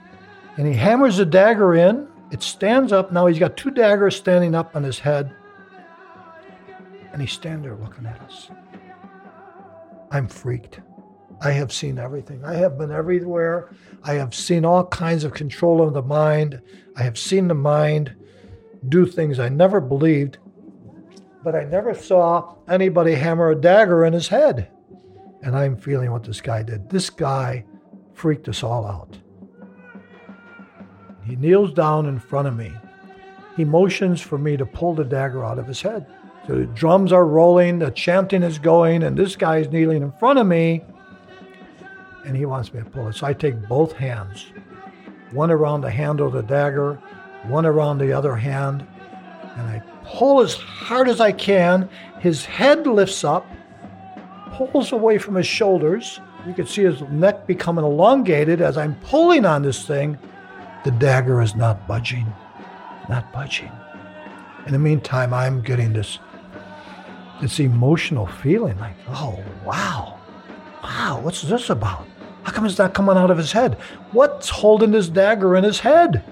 and 0.59 0.67
he 0.67 0.75
hammers 0.75 1.17
the 1.17 1.25
dagger 1.25 1.75
in. 1.75 2.07
It 2.31 2.43
stands 2.43 2.93
up. 2.93 3.13
Now 3.13 3.27
he's 3.27 3.39
got 3.39 3.57
two 3.57 3.71
daggers 3.71 4.17
standing 4.17 4.55
up 4.55 4.77
on 4.77 4.83
his 4.83 4.99
head 4.99 5.35
and 7.13 7.21
he's 7.21 7.33
standing 7.33 7.63
there 7.63 7.77
looking 7.77 8.07
at 8.07 8.21
us. 8.23 8.51
I'm 10.11 10.29
freaked. 10.29 10.81
I 11.41 11.51
have 11.53 11.73
seen 11.73 11.99
everything. 11.99 12.45
I 12.45 12.55
have 12.55 12.79
been 12.79 12.93
everywhere. 12.93 13.71
I 14.05 14.15
have 14.15 14.35
seen 14.35 14.65
all 14.65 14.87
kinds 14.87 15.25
of 15.25 15.35
control 15.35 15.83
of 15.83 15.93
the 15.93 16.03
mind. 16.03 16.63
I 16.97 17.03
have 17.03 17.19
seen 17.19 17.49
the 17.49 17.55
mind 17.55 18.15
do 18.89 19.07
things 19.07 19.39
I 19.39 19.49
never 19.49 19.81
believed, 19.81 20.39
but 21.43 21.55
I 21.55 21.65
never 21.65 21.95
saw 21.95 22.55
anybody 22.69 23.15
hammer 23.15 23.51
a 23.51 23.57
dagger 23.57 24.05
in 24.05 24.13
his 24.13 24.29
head. 24.29 24.69
And 25.43 25.57
I'm 25.57 25.77
feeling 25.77 26.13
what 26.13 26.23
this 26.23 26.41
guy 26.41 26.63
did. 26.63 26.89
This 26.89 27.11
guy 27.11 27.65
freaked 28.15 28.49
us 28.49 28.63
all 28.63 28.87
out. 28.87 29.19
He 31.25 31.37
kneels 31.37 31.73
down 31.73 32.07
in 32.07 32.21
front 32.21 32.49
of 32.49 32.57
me. 32.57 32.73
He 33.57 33.65
motions 33.65 34.21
for 34.21 34.39
me 34.39 34.57
to 34.57 34.67
pull 34.67 34.95
the 34.95 35.05
dagger 35.05 35.45
out 35.45 35.59
of 35.59 35.67
his 35.67 35.83
head. 35.83 36.07
So 36.47 36.57
the 36.57 36.67
drums 36.67 37.13
are 37.13 37.25
rolling, 37.25 37.79
the 37.79 37.91
chanting 37.91 38.43
is 38.43 38.59
going, 38.59 39.05
and 39.05 39.17
this 39.17 39.37
guy 39.37 39.59
is 39.59 39.69
kneeling 39.69 40.03
in 40.03 40.11
front 40.13 40.41
of 40.41 40.47
me, 40.47 40.83
and 42.25 42.37
he 42.37 42.47
wants 42.47 42.75
me 42.75 42.81
to 42.81 42.91
pull 42.91 43.09
it. 43.09 43.15
So 43.15 43.27
I 43.27 43.33
take 43.33 43.69
both 43.69 43.93
hands, 43.93 44.47
one 45.31 45.51
around 45.53 45.83
the 45.83 45.91
handle 45.91 46.27
of 46.27 46.33
the 46.33 46.43
dagger, 46.43 46.95
one 47.45 47.65
around 47.65 47.99
the 47.99 48.13
other 48.13 48.35
hand, 48.35 48.85
and 49.57 49.69
I 49.69 49.83
pull 50.05 50.41
as 50.41 50.55
hard 50.55 51.09
as 51.09 51.21
I 51.21 51.31
can. 51.31 51.89
His 52.19 52.45
head 52.45 52.87
lifts 52.87 53.23
up, 53.23 53.47
pulls 54.53 54.93
away 54.93 55.19
from 55.19 55.37
his 55.37 55.47
shoulders. 55.47 56.21
You 56.47 56.55
can 56.55 56.67
see 56.67 56.83
his 56.83 57.01
neck 57.03 57.47
becoming 57.47 57.85
elongated 57.85 58.61
as 58.61 58.77
I'm 58.77 58.97
pulling 58.97 59.45
on 59.45 59.63
this 59.63 59.87
thing. 59.87 60.19
The 60.85 60.91
dagger 60.91 61.41
is 61.41 61.55
not 61.55 61.87
budging, 61.87 62.33
not 63.09 63.33
budging. 63.33 63.71
In 64.67 64.73
the 64.73 64.79
meantime, 64.79 65.33
I'm 65.33 65.63
getting 65.63 65.93
this 65.93 66.19
this 67.43 67.59
emotional 67.59 68.27
feeling 68.27 68.79
like, 68.79 68.95
oh, 69.09 69.39
wow, 69.67 70.19
wow, 70.83 71.21
what's 71.21 71.43
this 71.43 71.71
about? 71.71 72.07
How 72.45 72.53
come 72.53 72.65
it's 72.65 72.79
not 72.79 72.95
coming 72.95 73.17
out 73.17 73.33
of 73.33 73.37
his 73.37 73.51
head? 73.51 73.75
What's 74.13 74.49
holding 74.49 74.93
this 74.93 75.09
dagger 75.09 75.57
in 75.57 75.65
his 75.65 75.81
head? 75.81 76.25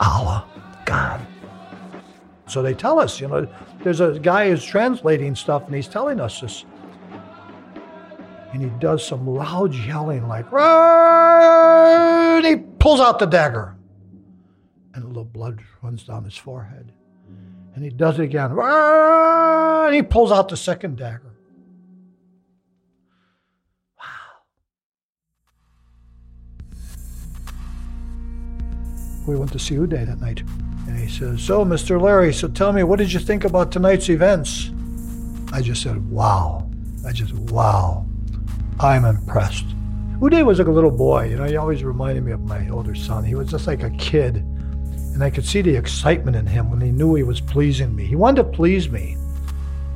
Allah, 0.00 0.44
God. 0.84 1.24
So 2.48 2.62
they 2.62 2.74
tell 2.74 2.98
us, 2.98 3.20
you 3.20 3.28
know, 3.28 3.46
there's 3.84 4.00
a 4.00 4.18
guy 4.18 4.50
who's 4.50 4.64
translating 4.64 5.36
stuff 5.36 5.66
and 5.66 5.74
he's 5.74 5.86
telling 5.86 6.20
us 6.20 6.40
this. 6.40 6.64
And 8.52 8.62
he 8.62 8.70
does 8.80 9.06
some 9.06 9.26
loud 9.26 9.72
yelling 9.72 10.26
like, 10.26 10.46
and 10.52 12.44
he 12.44 12.56
pulls 12.78 13.00
out 13.00 13.20
the 13.20 13.26
dagger. 13.26 13.76
And 14.94 15.04
a 15.04 15.06
little 15.06 15.24
blood 15.24 15.62
runs 15.82 16.04
down 16.04 16.24
his 16.24 16.36
forehead. 16.36 16.92
And 17.74 17.82
he 17.82 17.90
does 17.90 18.18
it 18.18 18.24
again. 18.24 18.52
And 18.58 19.94
he 19.94 20.02
pulls 20.02 20.30
out 20.30 20.48
the 20.48 20.56
second 20.56 20.96
dagger. 20.96 21.34
Wow. 23.98 24.04
We 29.26 29.36
went 29.36 29.52
to 29.52 29.58
see 29.58 29.74
Uday 29.74 30.06
that 30.06 30.20
night. 30.20 30.42
And 30.86 30.98
he 30.98 31.08
says, 31.08 31.42
So, 31.42 31.64
Mr. 31.64 32.00
Larry, 32.00 32.32
so 32.32 32.46
tell 32.48 32.72
me, 32.72 32.84
what 32.84 32.98
did 32.98 33.12
you 33.12 33.18
think 33.18 33.44
about 33.44 33.72
tonight's 33.72 34.08
events? 34.08 34.70
I 35.52 35.60
just 35.60 35.82
said, 35.82 36.08
Wow. 36.10 36.70
I 37.06 37.12
just, 37.12 37.34
wow. 37.34 38.06
I'm 38.78 39.04
impressed. 39.04 39.66
Uday 40.20 40.44
was 40.44 40.58
like 40.58 40.68
a 40.68 40.72
little 40.72 40.90
boy. 40.90 41.28
You 41.28 41.36
know, 41.36 41.44
he 41.44 41.56
always 41.56 41.82
reminded 41.82 42.24
me 42.24 42.32
of 42.32 42.40
my 42.42 42.68
older 42.68 42.94
son. 42.94 43.24
He 43.24 43.34
was 43.34 43.50
just 43.50 43.66
like 43.66 43.82
a 43.82 43.90
kid. 43.90 44.44
And 45.14 45.22
I 45.22 45.30
could 45.30 45.46
see 45.46 45.62
the 45.62 45.76
excitement 45.76 46.36
in 46.36 46.44
him 46.44 46.70
when 46.72 46.80
he 46.80 46.90
knew 46.90 47.14
he 47.14 47.22
was 47.22 47.40
pleasing 47.40 47.94
me. 47.94 48.04
He 48.04 48.16
wanted 48.16 48.42
to 48.42 48.48
please 48.48 48.90
me. 48.90 49.16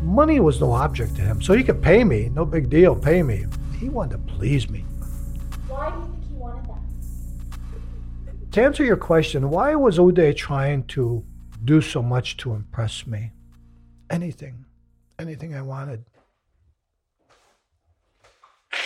Money 0.01 0.39
was 0.39 0.61
no 0.61 0.73
object 0.73 1.17
to 1.17 1.23
him, 1.23 1.43
so 1.43 1.55
he 1.55 1.65
could 1.65 1.83
pay 1.83 2.05
me, 2.05 2.29
no 2.29 2.45
big 2.45 2.71
deal, 2.71 2.95
pay 2.95 3.25
me. 3.25 3.45
He 3.77 3.89
wanted 3.89 4.29
to 4.29 4.33
please 4.35 4.71
me. 4.71 4.85
Why 5.67 5.91
do 5.91 5.97
you 5.97 6.07
think 6.07 6.25
he 6.29 6.35
wanted 6.35 6.69
that? 6.69 8.53
To 8.53 8.63
answer 8.63 8.85
your 8.85 8.97
question, 8.97 9.51
why 9.51 9.75
was 9.75 9.99
Uday 9.99 10.37
trying 10.37 10.85
to 10.85 11.25
do 11.65 11.81
so 11.81 12.01
much 12.01 12.37
to 12.37 12.55
impress 12.55 13.05
me? 13.05 13.33
Anything, 14.11 14.65
anything 15.19 15.53
I 15.57 15.63
wanted. 15.63 16.05
I 18.73 18.77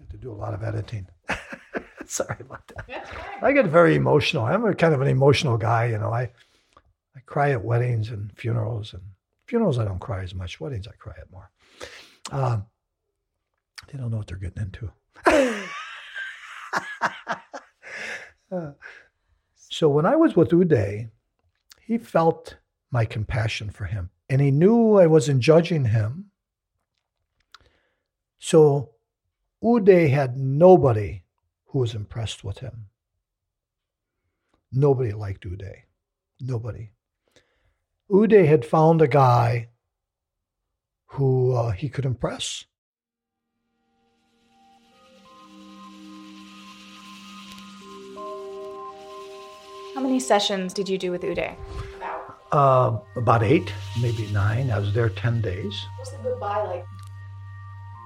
have 0.00 0.08
to 0.08 0.16
do 0.16 0.32
a 0.32 0.34
lot 0.34 0.54
of 0.54 0.62
editing. 0.62 1.08
Sorry 2.08 2.36
about 2.40 2.66
that. 2.68 3.06
I 3.42 3.52
get 3.52 3.66
very 3.66 3.94
emotional. 3.94 4.44
I'm 4.44 4.64
a 4.64 4.74
kind 4.74 4.94
of 4.94 5.00
an 5.00 5.08
emotional 5.08 5.56
guy, 5.56 5.86
you 5.86 5.98
know. 5.98 6.10
I 6.12 6.30
I 7.16 7.20
cry 7.26 7.52
at 7.52 7.64
weddings 7.64 8.10
and 8.10 8.30
funerals, 8.36 8.92
and 8.92 9.02
funerals 9.46 9.78
I 9.78 9.84
don't 9.84 10.00
cry 10.00 10.22
as 10.22 10.34
much. 10.34 10.60
Weddings 10.60 10.86
I 10.88 10.92
cry 10.92 11.14
at 11.20 11.30
more. 11.30 11.50
Um, 12.32 12.66
they 13.90 13.98
don't 13.98 14.10
know 14.10 14.18
what 14.18 14.26
they're 14.26 14.36
getting 14.36 14.62
into. 14.64 14.90
Uh, 18.52 18.72
so 19.56 19.88
when 19.88 20.06
I 20.06 20.14
was 20.14 20.36
with 20.36 20.50
Uday, 20.50 21.10
he 21.80 21.98
felt 21.98 22.56
my 22.92 23.04
compassion 23.04 23.68
for 23.68 23.84
him, 23.84 24.10
and 24.28 24.40
he 24.40 24.52
knew 24.52 24.94
I 24.94 25.06
wasn't 25.08 25.40
judging 25.40 25.86
him. 25.86 26.26
So 28.38 28.90
Uday 29.62 30.08
had 30.08 30.36
nobody 30.36 31.23
who 31.74 31.80
was 31.80 31.92
impressed 31.92 32.44
with 32.44 32.60
him. 32.60 32.86
Nobody 34.70 35.10
liked 35.10 35.44
Uday. 35.44 35.78
Nobody. 36.40 36.92
Uday 38.08 38.46
had 38.46 38.64
found 38.64 39.02
a 39.02 39.08
guy 39.08 39.70
who 41.06 41.52
uh, 41.52 41.72
he 41.72 41.88
could 41.88 42.04
impress. 42.04 42.64
How 49.96 50.00
many 50.00 50.20
sessions 50.20 50.72
did 50.72 50.88
you 50.88 50.96
do 50.96 51.10
with 51.10 51.22
Uday? 51.22 51.56
Uh, 52.52 52.98
about 53.16 53.42
eight, 53.42 53.72
maybe 54.00 54.28
nine. 54.28 54.70
I 54.70 54.78
was 54.78 54.94
there 54.94 55.08
10 55.08 55.40
days. 55.40 55.74
What's 55.98 56.12
the 56.12 56.18
goodbye 56.18 56.62
like? 56.66 56.86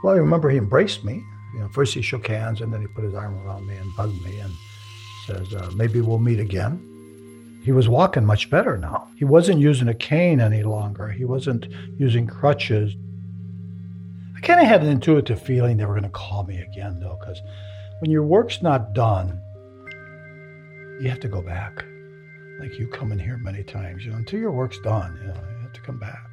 Well, 0.02 0.14
I 0.14 0.16
remember 0.16 0.48
he 0.48 0.56
embraced 0.56 1.04
me. 1.04 1.22
You 1.54 1.60
know, 1.60 1.68
first 1.68 1.94
he 1.94 2.02
shook 2.02 2.26
hands 2.26 2.60
and 2.60 2.72
then 2.72 2.80
he 2.80 2.86
put 2.88 3.04
his 3.04 3.14
arm 3.14 3.38
around 3.46 3.66
me 3.66 3.76
and 3.76 3.90
hugged 3.92 4.22
me 4.22 4.38
and 4.38 4.52
says, 5.26 5.54
uh, 5.54 5.70
maybe 5.74 6.00
we'll 6.00 6.18
meet 6.18 6.40
again. 6.40 6.84
He 7.64 7.72
was 7.72 7.88
walking 7.88 8.24
much 8.24 8.50
better 8.50 8.78
now. 8.78 9.08
He 9.16 9.24
wasn't 9.24 9.60
using 9.60 9.88
a 9.88 9.94
cane 9.94 10.40
any 10.40 10.62
longer. 10.62 11.08
He 11.08 11.24
wasn't 11.24 11.66
using 11.98 12.26
crutches. 12.26 12.96
I 14.36 14.40
kind 14.40 14.60
of 14.60 14.66
had 14.66 14.82
an 14.82 14.88
intuitive 14.88 15.42
feeling 15.42 15.76
they 15.76 15.84
were 15.84 15.94
going 15.94 16.04
to 16.04 16.08
call 16.08 16.44
me 16.44 16.58
again, 16.60 17.00
though, 17.00 17.18
because 17.18 17.42
when 18.00 18.10
your 18.10 18.22
work's 18.22 18.62
not 18.62 18.92
done, 18.94 19.40
you 21.00 21.08
have 21.08 21.20
to 21.20 21.28
go 21.28 21.42
back. 21.42 21.84
like 22.60 22.78
you 22.78 22.86
come 22.88 23.12
in 23.12 23.18
here 23.18 23.36
many 23.38 23.62
times, 23.62 24.04
you 24.04 24.10
know, 24.10 24.16
until 24.16 24.40
your 24.40 24.52
work's 24.52 24.78
done, 24.80 25.16
you 25.20 25.28
know, 25.28 25.34
you 25.34 25.62
have 25.62 25.72
to 25.72 25.80
come 25.80 25.98
back. 25.98 26.27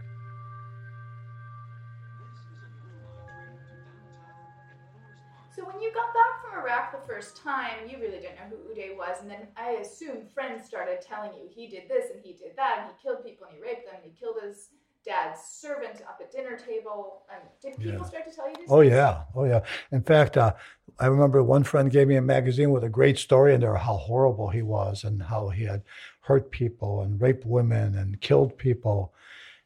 Iraq 6.65 6.91
the 6.91 7.07
first 7.07 7.37
time, 7.37 7.87
you 7.87 7.97
really 7.99 8.17
didn't 8.17 8.35
know 8.37 8.49
who 8.49 8.73
Uday 8.73 8.97
was, 8.97 9.21
and 9.21 9.29
then 9.29 9.47
I 9.55 9.71
assume 9.81 10.27
friends 10.33 10.65
started 10.65 10.99
telling 11.01 11.31
you 11.37 11.47
he 11.53 11.67
did 11.67 11.83
this 11.87 12.09
and 12.11 12.19
he 12.23 12.33
did 12.33 12.55
that, 12.57 12.79
and 12.79 12.91
he 12.91 13.03
killed 13.03 13.23
people 13.23 13.45
and 13.47 13.55
he 13.55 13.61
raped 13.61 13.85
them 13.85 13.95
and 14.01 14.11
he 14.11 14.19
killed 14.19 14.37
his 14.43 14.69
dad's 15.05 15.39
servant 15.39 16.01
up 16.09 16.17
at 16.21 16.31
dinner 16.31 16.57
table. 16.57 17.23
And 17.31 17.41
did 17.61 17.77
people 17.77 17.99
Yeah. 18.01 18.03
start 18.03 18.25
to 18.29 18.35
tell 18.35 18.47
you 18.49 18.55
Oh 18.67 18.81
things? 18.81 18.93
yeah, 18.93 19.23
oh 19.35 19.43
yeah. 19.45 19.61
In 19.91 20.01
fact, 20.01 20.37
uh, 20.37 20.53
I 20.99 21.05
remember 21.05 21.43
one 21.43 21.63
friend 21.63 21.91
gave 21.91 22.07
me 22.07 22.15
a 22.15 22.21
magazine 22.21 22.71
with 22.71 22.83
a 22.83 22.89
great 22.89 23.17
story 23.19 23.53
in 23.53 23.61
there 23.61 23.75
how 23.75 23.97
horrible 23.97 24.49
he 24.49 24.63
was 24.63 25.03
and 25.03 25.21
how 25.21 25.49
he 25.49 25.65
had 25.65 25.83
hurt 26.21 26.49
people 26.49 27.01
and 27.03 27.21
raped 27.21 27.45
women 27.45 27.95
and 27.95 28.19
killed 28.21 28.57
people, 28.57 29.13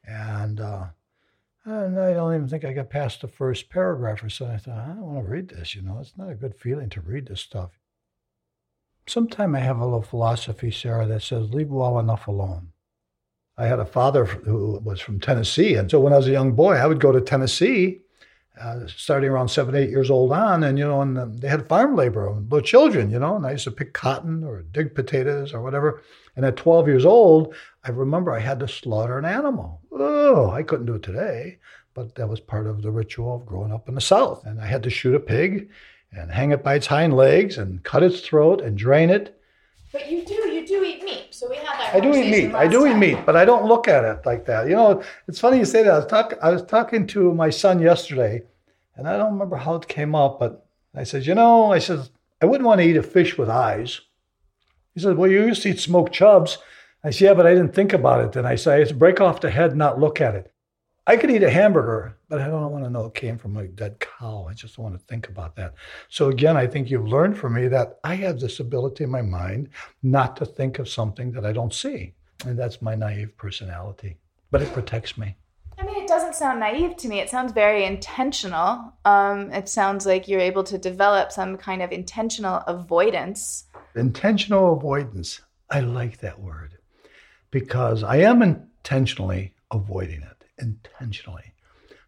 and 0.05 0.59
uh, 0.59 0.85
and 1.65 1.99
I 1.99 2.13
don't 2.13 2.35
even 2.35 2.47
think 2.47 2.65
I 2.65 2.73
got 2.73 2.89
past 2.89 3.21
the 3.21 3.27
first 3.27 3.69
paragraph 3.69 4.23
or 4.23 4.29
so. 4.29 4.45
I 4.45 4.57
thought 4.57 4.77
I 4.77 4.87
don't 4.87 5.01
want 5.01 5.25
to 5.25 5.31
read 5.31 5.49
this. 5.49 5.75
You 5.75 5.81
know, 5.81 5.97
it's 5.99 6.17
not 6.17 6.29
a 6.29 6.35
good 6.35 6.55
feeling 6.55 6.89
to 6.91 7.01
read 7.01 7.27
this 7.27 7.41
stuff. 7.41 7.71
Sometime 9.07 9.55
I 9.55 9.59
have 9.59 9.79
a 9.79 9.85
little 9.85 10.01
philosophy, 10.01 10.71
Sarah, 10.71 11.07
that 11.07 11.23
says 11.23 11.53
leave 11.53 11.69
well 11.69 11.99
enough 11.99 12.27
alone. 12.27 12.69
I 13.57 13.65
had 13.65 13.79
a 13.79 13.85
father 13.85 14.23
who 14.25 14.79
was 14.83 15.01
from 15.01 15.19
Tennessee, 15.19 15.75
and 15.75 15.91
so 15.91 15.99
when 15.99 16.13
I 16.13 16.17
was 16.17 16.27
a 16.27 16.31
young 16.31 16.53
boy, 16.53 16.75
I 16.75 16.85
would 16.85 17.01
go 17.01 17.11
to 17.11 17.19
Tennessee, 17.19 17.99
uh, 18.59 18.87
starting 18.87 19.29
around 19.29 19.49
seven, 19.49 19.75
eight 19.75 19.89
years 19.89 20.09
old 20.09 20.31
on, 20.31 20.63
and 20.63 20.77
you 20.77 20.85
know, 20.85 21.01
and 21.01 21.17
um, 21.17 21.37
they 21.37 21.49
had 21.49 21.67
farm 21.67 21.95
labor, 21.95 22.31
little 22.31 22.61
children, 22.61 23.09
you 23.09 23.19
know, 23.19 23.35
and 23.35 23.45
I 23.45 23.51
used 23.51 23.65
to 23.65 23.71
pick 23.71 23.93
cotton 23.93 24.43
or 24.43 24.61
dig 24.61 24.95
potatoes 24.95 25.53
or 25.53 25.61
whatever. 25.61 26.01
And 26.35 26.45
at 26.45 26.55
12 26.55 26.87
years 26.87 27.05
old, 27.05 27.53
I 27.83 27.89
remember 27.89 28.31
I 28.31 28.39
had 28.39 28.59
to 28.61 28.67
slaughter 28.67 29.17
an 29.17 29.25
animal. 29.25 29.78
Oh, 29.91 30.51
I 30.51 30.63
couldn't 30.63 30.85
do 30.85 30.95
it 30.95 31.03
today, 31.03 31.57
but 31.93 32.15
that 32.15 32.29
was 32.29 32.39
part 32.39 32.67
of 32.67 32.81
the 32.81 32.91
ritual 32.91 33.35
of 33.35 33.45
growing 33.45 33.71
up 33.71 33.89
in 33.89 33.95
the 33.95 34.01
South. 34.01 34.45
And 34.45 34.61
I 34.61 34.65
had 34.65 34.83
to 34.83 34.89
shoot 34.89 35.15
a 35.15 35.19
pig 35.19 35.69
and 36.11 36.31
hang 36.31 36.51
it 36.51 36.63
by 36.63 36.75
its 36.75 36.87
hind 36.87 37.15
legs 37.15 37.57
and 37.57 37.83
cut 37.83 38.03
its 38.03 38.21
throat 38.21 38.61
and 38.61 38.77
drain 38.77 39.09
it 39.09 39.39
But 39.91 40.09
you 40.09 40.23
do, 40.23 40.33
you 40.33 40.65
do 40.67 40.83
eat 40.83 41.03
meat. 41.03 41.27
So 41.31 41.49
we 41.49 41.57
had 41.57 41.65
that. 41.79 41.95
I 41.95 41.99
do 41.99 42.15
eat 42.15 42.29
meat. 42.29 42.55
I 42.55 42.67
do 42.67 42.85
eat 42.85 42.91
time. 42.91 42.99
meat, 42.99 43.25
but 43.25 43.35
I 43.35 43.45
don't 43.45 43.65
look 43.65 43.87
at 43.87 44.03
it 44.03 44.25
like 44.25 44.45
that. 44.45 44.67
You 44.67 44.75
know, 44.75 45.03
it's 45.27 45.39
funny 45.39 45.57
you 45.57 45.65
say 45.65 45.83
that. 45.83 45.93
I 45.93 45.97
was 45.97 46.05
talking. 46.05 46.39
I 46.41 46.49
was 46.51 46.63
talking 46.63 47.07
to 47.07 47.33
my 47.33 47.49
son 47.49 47.79
yesterday, 47.79 48.43
and 48.95 49.07
I 49.07 49.17
don't 49.17 49.33
remember 49.33 49.55
how 49.55 49.75
it 49.75 49.87
came 49.87 50.13
up, 50.13 50.39
but 50.39 50.65
I 50.93 51.03
said, 51.03 51.25
you 51.25 51.33
know, 51.35 51.71
I 51.71 51.79
said 51.79 52.09
I 52.41 52.45
wouldn't 52.45 52.67
want 52.67 52.81
to 52.81 52.87
eat 52.87 52.97
a 52.97 53.03
fish 53.03 53.37
with 53.37 53.49
eyes. 53.49 54.01
He 54.93 55.01
said, 55.01 55.17
well, 55.17 55.29
you 55.29 55.45
used 55.45 55.63
to 55.63 55.69
eat 55.69 55.79
smoked 55.79 56.13
chubs. 56.13 56.57
I 57.03 57.11
said, 57.11 57.25
yeah, 57.25 57.33
but 57.33 57.47
I 57.47 57.53
didn't 57.53 57.73
think 57.73 57.93
about 57.93 58.25
it. 58.25 58.35
And 58.35 58.45
I 58.45 58.55
said, 58.55 58.81
it's 58.81 58.91
break 58.91 59.21
off 59.21 59.39
the 59.39 59.49
head, 59.49 59.75
not 59.75 59.99
look 59.99 60.19
at 60.19 60.35
it. 60.35 60.51
I 61.07 61.15
could 61.17 61.31
eat 61.31 61.43
a 61.43 61.49
hamburger, 61.49 62.17
but 62.27 62.39
I 62.39 62.47
don't 62.47 62.71
want 62.71 62.83
to 62.83 62.89
know 62.89 63.05
it 63.05 63.15
came 63.15 63.37
from 63.37 63.57
a 63.57 63.67
dead 63.67 63.99
cow. 63.99 64.45
I 64.49 64.53
just 64.53 64.75
don't 64.75 64.83
want 64.83 64.99
to 64.99 65.05
think 65.05 65.29
about 65.29 65.55
that. 65.55 65.73
So 66.09 66.29
again, 66.29 66.57
I 66.57 66.67
think 66.67 66.89
you've 66.89 67.07
learned 67.07 67.37
from 67.37 67.55
me 67.55 67.67
that 67.69 67.99
I 68.03 68.15
have 68.15 68.39
this 68.39 68.59
ability 68.59 69.05
in 69.05 69.09
my 69.09 69.21
mind 69.21 69.69
not 70.03 70.35
to 70.37 70.45
think 70.45 70.77
of 70.77 70.89
something 70.89 71.31
that 71.31 71.45
I 71.45 71.53
don't 71.53 71.73
see. 71.73 72.13
And 72.45 72.59
that's 72.59 72.81
my 72.81 72.95
naive 72.95 73.35
personality. 73.37 74.17
But 74.51 74.61
it 74.61 74.73
protects 74.73 75.17
me. 75.17 75.35
I 75.79 75.85
mean, 75.85 76.03
it 76.03 76.07
doesn't 76.07 76.35
sound 76.35 76.59
naive 76.59 76.97
to 76.97 77.07
me. 77.07 77.19
It 77.19 77.29
sounds 77.29 77.53
very 77.53 77.85
intentional. 77.85 78.93
Um, 79.05 79.51
it 79.53 79.69
sounds 79.69 80.05
like 80.05 80.27
you're 80.27 80.41
able 80.41 80.65
to 80.65 80.77
develop 80.77 81.31
some 81.31 81.57
kind 81.57 81.81
of 81.81 81.91
intentional 81.91 82.57
avoidance. 82.67 83.65
Intentional 83.95 84.73
avoidance. 84.73 85.41
I 85.71 85.79
like 85.79 86.19
that 86.19 86.39
word 86.39 86.78
because 87.51 88.03
I 88.03 88.17
am 88.17 88.41
intentionally 88.41 89.53
avoiding 89.71 90.21
it. 90.21 90.45
Intentionally. 90.57 91.53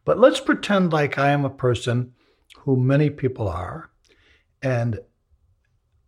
But 0.03 0.19
let's 0.19 0.39
pretend 0.39 0.91
like 0.91 1.17
I 1.17 1.29
am 1.29 1.45
a 1.45 1.49
person 1.49 2.13
who 2.59 2.75
many 2.75 3.09
people 3.09 3.47
are, 3.47 3.89
and 4.61 4.99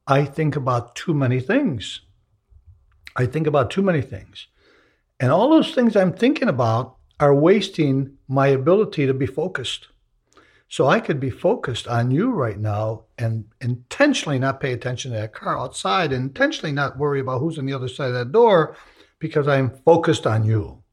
I 0.07 0.25
think 0.25 0.55
about 0.55 0.95
too 0.95 1.13
many 1.13 1.39
things. 1.39 2.01
I 3.15 3.25
think 3.25 3.47
about 3.47 3.71
too 3.71 3.81
many 3.81 4.01
things. 4.01 4.47
And 5.19 5.31
all 5.31 5.49
those 5.49 5.73
things 5.73 5.95
I'm 5.95 6.13
thinking 6.13 6.49
about 6.49 6.97
are 7.19 7.33
wasting 7.33 8.17
my 8.27 8.47
ability 8.47 9.05
to 9.05 9.13
be 9.13 9.25
focused. 9.25 9.87
So 10.67 10.87
I 10.87 10.99
could 10.99 11.19
be 11.19 11.29
focused 11.29 11.87
on 11.87 12.09
you 12.09 12.31
right 12.31 12.57
now 12.57 13.03
and 13.17 13.45
intentionally 13.61 14.39
not 14.39 14.59
pay 14.59 14.73
attention 14.73 15.11
to 15.11 15.17
that 15.17 15.33
car 15.33 15.57
outside 15.57 16.11
intentionally 16.11 16.71
not 16.71 16.97
worry 16.97 17.19
about 17.19 17.39
who's 17.39 17.59
on 17.59 17.67
the 17.67 17.73
other 17.73 17.87
side 17.87 18.07
of 18.07 18.15
that 18.15 18.31
door 18.31 18.75
because 19.23 19.47
I'm 19.47 19.69
focused 19.85 20.27
on 20.27 20.43
you. 20.43 20.83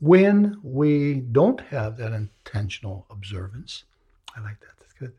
When 0.00 0.60
we 0.62 1.14
don't 1.14 1.62
have 1.62 1.96
that 1.96 2.12
intentional 2.12 3.06
observance, 3.08 3.84
I 4.36 4.42
like 4.42 4.60
that. 4.60 4.76
That's 4.78 4.92
good. 4.92 5.14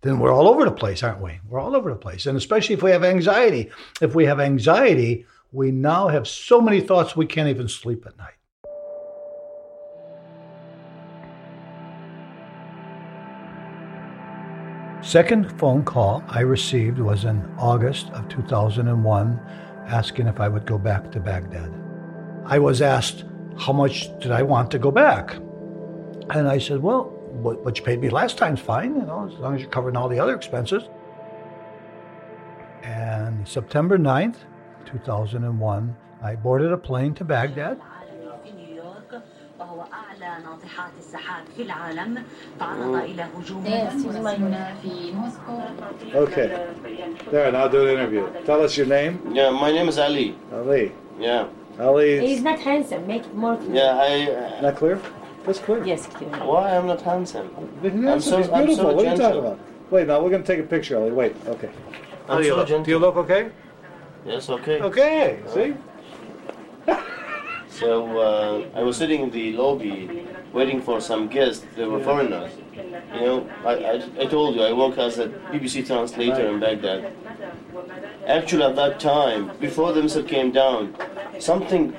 Then 0.00 0.18
we're 0.18 0.32
all 0.32 0.48
over 0.48 0.64
the 0.64 0.70
place, 0.70 1.02
aren't 1.02 1.20
we? 1.20 1.40
We're 1.46 1.60
all 1.60 1.76
over 1.76 1.90
the 1.90 1.96
place. 1.96 2.24
And 2.24 2.38
especially 2.38 2.74
if 2.74 2.82
we 2.82 2.90
have 2.90 3.04
anxiety. 3.04 3.70
If 4.00 4.14
we 4.14 4.24
have 4.24 4.40
anxiety, 4.40 5.26
we 5.52 5.70
now 5.70 6.08
have 6.08 6.26
so 6.26 6.58
many 6.58 6.80
thoughts 6.80 7.14
we 7.14 7.26
can't 7.26 7.50
even 7.50 7.68
sleep 7.68 8.06
at 8.06 8.16
night. 8.16 8.32
Second 15.02 15.58
phone 15.58 15.84
call 15.84 16.24
I 16.28 16.40
received 16.40 16.98
was 16.98 17.24
in 17.24 17.44
August 17.58 18.08
of 18.10 18.26
2001 18.30 19.67
asking 19.88 20.26
if 20.26 20.38
I 20.38 20.48
would 20.48 20.66
go 20.66 20.78
back 20.78 21.10
to 21.12 21.20
Baghdad. 21.20 21.72
I 22.44 22.58
was 22.58 22.80
asked 22.80 23.24
how 23.58 23.72
much 23.72 24.08
did 24.20 24.30
I 24.30 24.42
want 24.42 24.70
to 24.70 24.78
go 24.78 24.90
back? 24.90 25.34
And 26.30 26.46
I 26.46 26.58
said, 26.58 26.82
well, 26.82 27.04
what, 27.42 27.76
you 27.76 27.82
paid 27.82 28.00
me 28.00 28.10
last 28.10 28.38
time's 28.38 28.60
fine, 28.60 28.94
you 28.94 29.02
know, 29.02 29.28
as 29.32 29.38
long 29.38 29.54
as 29.54 29.62
you're 29.62 29.70
covering 29.70 29.96
all 29.96 30.08
the 30.08 30.20
other 30.20 30.34
expenses. 30.34 30.84
And 32.82 33.46
September 33.46 33.98
9th, 33.98 34.36
2001, 34.86 35.96
I 36.22 36.36
boarded 36.36 36.72
a 36.72 36.76
plane 36.76 37.14
to 37.14 37.24
Baghdad. 37.24 37.80
في 40.37 40.37
نيويورك 40.37 40.37
وهو 40.37 40.37
أعلى 40.37 40.43
ناطحات 40.43 40.91
السحاب 40.99 41.43
في 41.55 41.61
العالم 41.61 42.23
تعرض 42.59 42.95
إلى 42.95 43.25
هجوم 43.37 43.63
في 44.81 45.11
موسكو 45.11 45.59
Okay. 46.15 46.49
There, 47.31 47.51
now 47.51 47.67
do 47.67 47.85
the 47.85 47.93
interview. 47.93 48.27
Tell 48.45 48.61
us 48.61 48.77
your 48.77 48.87
name. 48.87 49.19
Yeah, 49.33 49.49
my 49.49 49.71
name 49.71 49.87
is 49.89 49.97
Ali. 49.97 50.35
Ali. 50.53 50.91
Yeah. 51.19 51.47
Ali. 51.79 52.19
He's 52.27 52.43
not 52.43 52.59
handsome. 52.59 53.07
Make 53.07 53.25
it 53.25 53.35
more 53.35 53.57
clear. 53.57 53.75
Yeah, 53.75 54.07
I. 54.09 54.61
Not 54.61 54.75
clear? 54.75 54.97
That's 55.45 55.59
clear. 55.59 55.83
Yes, 55.83 56.07
clear. 56.07 56.29
Why 56.51 56.77
I'm 56.77 56.87
not 56.87 57.01
handsome? 57.01 57.47
He's 57.81 57.91
I'm 57.91 58.03
handsome. 58.03 58.31
so, 58.31 58.37
He's 58.37 58.49
I'm 58.49 58.65
beautiful. 58.65 58.91
so 58.91 58.95
what 58.95 59.05
are 59.05 59.11
you 59.11 59.17
gentle. 59.17 59.27
talking 59.29 59.45
about? 59.45 59.59
Wait, 59.93 60.07
now 60.07 60.17
we're 60.21 60.33
going 60.35 60.45
to 60.45 60.49
take 60.53 60.61
a 60.67 60.69
picture, 60.75 60.95
Ali. 60.99 61.11
Wait, 61.21 61.33
okay. 61.53 61.71
How 62.27 62.33
I'm 62.33 62.41
do 62.41 62.47
you 62.47 62.53
so 62.53 62.57
look? 62.59 62.67
gentle. 62.67 62.85
Do 62.85 62.91
you 62.95 62.99
look 63.05 63.15
okay? 63.23 63.43
Yes, 64.25 64.49
okay. 64.49 64.77
Okay, 64.89 65.39
see? 65.53 65.69
So 67.73 68.17
uh, 68.19 68.79
I 68.79 68.83
was 68.83 68.97
sitting 68.97 69.21
in 69.23 69.31
the 69.31 69.53
lobby 69.53 70.25
waiting 70.52 70.80
for 70.82 71.00
some 71.00 71.28
guests. 71.28 71.64
They 71.76 71.84
were 71.84 72.02
foreigners. 72.02 72.52
You 73.14 73.20
know, 73.20 73.50
I, 73.64 73.74
I, 73.74 73.94
I 74.20 74.26
told 74.26 74.54
you 74.56 74.62
I 74.62 74.72
work 74.72 74.98
as 74.98 75.18
a 75.18 75.28
BBC 75.28 75.86
translator 75.86 76.48
in 76.48 76.60
Baghdad. 76.60 77.12
Actually, 78.26 78.64
at 78.64 78.76
that 78.76 79.00
time, 79.00 79.50
before 79.58 79.92
the 79.92 80.02
missile 80.02 80.22
came 80.22 80.52
down, 80.52 80.94
something. 81.38 81.92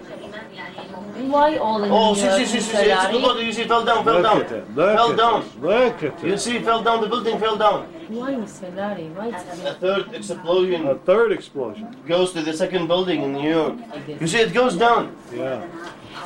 Why 1.29 1.57
all 1.57 1.83
in 1.83 1.91
Oh, 1.91 2.13
New 2.13 2.19
see, 2.19 2.29
see, 2.29 2.45
see, 2.45 2.59
see, 2.61 2.71
see, 2.71 2.77
it's 2.77 3.03
Larry? 3.03 3.21
the. 3.39 3.43
You 3.45 3.51
see, 3.53 3.63
fell 3.65 3.83
down, 3.83 4.03
fell 4.05 4.21
down, 4.23 4.41
at 4.43 4.51
it. 4.53 4.75
Look 4.75 4.95
fell 4.95 5.11
at 5.11 5.17
down. 5.17 5.41
it. 5.41 5.61
Look 5.61 6.03
at 6.03 6.23
You 6.23 6.33
it. 6.33 6.39
see, 6.39 6.59
fell 6.59 6.81
down. 6.81 7.01
The 7.01 7.07
building 7.07 7.37
fell 7.39 7.57
down. 7.57 7.87
Why, 8.07 8.31
Mr. 8.35 8.73
Larry? 8.75 9.09
Why? 9.09 9.27
A 9.27 9.73
third 9.75 10.13
explosion. 10.13 10.87
A 10.87 10.95
third 10.95 11.31
explosion. 11.33 11.93
goes 12.07 12.31
to 12.33 12.41
the 12.41 12.53
second 12.53 12.87
building 12.87 13.21
in 13.21 13.33
New 13.33 13.49
York. 13.49 13.75
You 14.07 14.27
see, 14.27 14.39
it 14.39 14.53
goes 14.53 14.77
down. 14.77 15.15
Yeah. 15.35 15.65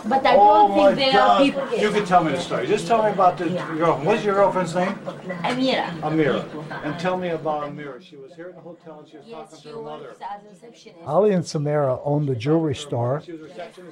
But 0.05 0.25
I 0.25 0.35
Oh 0.35 0.67
don't 0.67 0.77
my 0.77 0.95
think 0.95 0.97
there 0.97 1.11
God. 1.13 1.41
are 1.41 1.43
people. 1.45 1.79
You 1.79 1.91
can 1.91 2.05
tell 2.05 2.23
me 2.23 2.31
the 2.33 2.39
story. 2.39 2.67
Just 2.67 2.87
tell 2.87 3.03
me 3.03 3.11
about 3.11 3.37
the 3.37 3.45
girlfriend. 3.45 4.05
What's 4.05 4.23
your 4.23 4.35
girlfriend's 4.35 4.75
name? 4.75 4.93
Amira. 5.43 5.87
Amira. 6.01 6.83
And 6.83 6.99
tell 6.99 7.17
me 7.17 7.29
about 7.29 7.63
Amira. 7.63 8.01
She 8.01 8.17
was 8.17 8.33
here 8.35 8.49
in 8.49 8.55
the 8.55 8.61
hotel 8.61 8.99
and 8.99 9.07
she 9.09 9.17
was 9.17 9.27
talking 9.29 9.61
to 9.61 9.69
her 9.77 9.81
mother. 9.81 10.09
As. 10.11 10.87
Ali 11.05 11.31
and 11.31 11.45
Samara 11.45 11.99
owned 12.03 12.27
the 12.27 12.35
jewelry 12.35 12.75
store, 12.75 13.23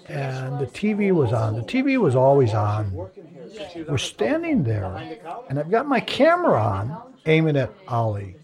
and 0.07 0.59
the 0.59 0.66
TV 0.68 1.12
was 1.14 1.32
on. 1.32 1.55
The 1.55 1.62
TV 1.62 1.97
was 1.97 2.16
always 2.16 2.53
on. 2.53 2.91
We're 3.88 3.97
standing 3.97 4.64
there, 4.64 4.86
and 5.49 5.59
I've 5.59 5.72
got 5.72 5.88
my 5.88 5.99
camera 6.01 6.62
on, 6.62 7.14
aiming 7.26 7.55
at 7.57 7.72
Ali. 7.88 8.36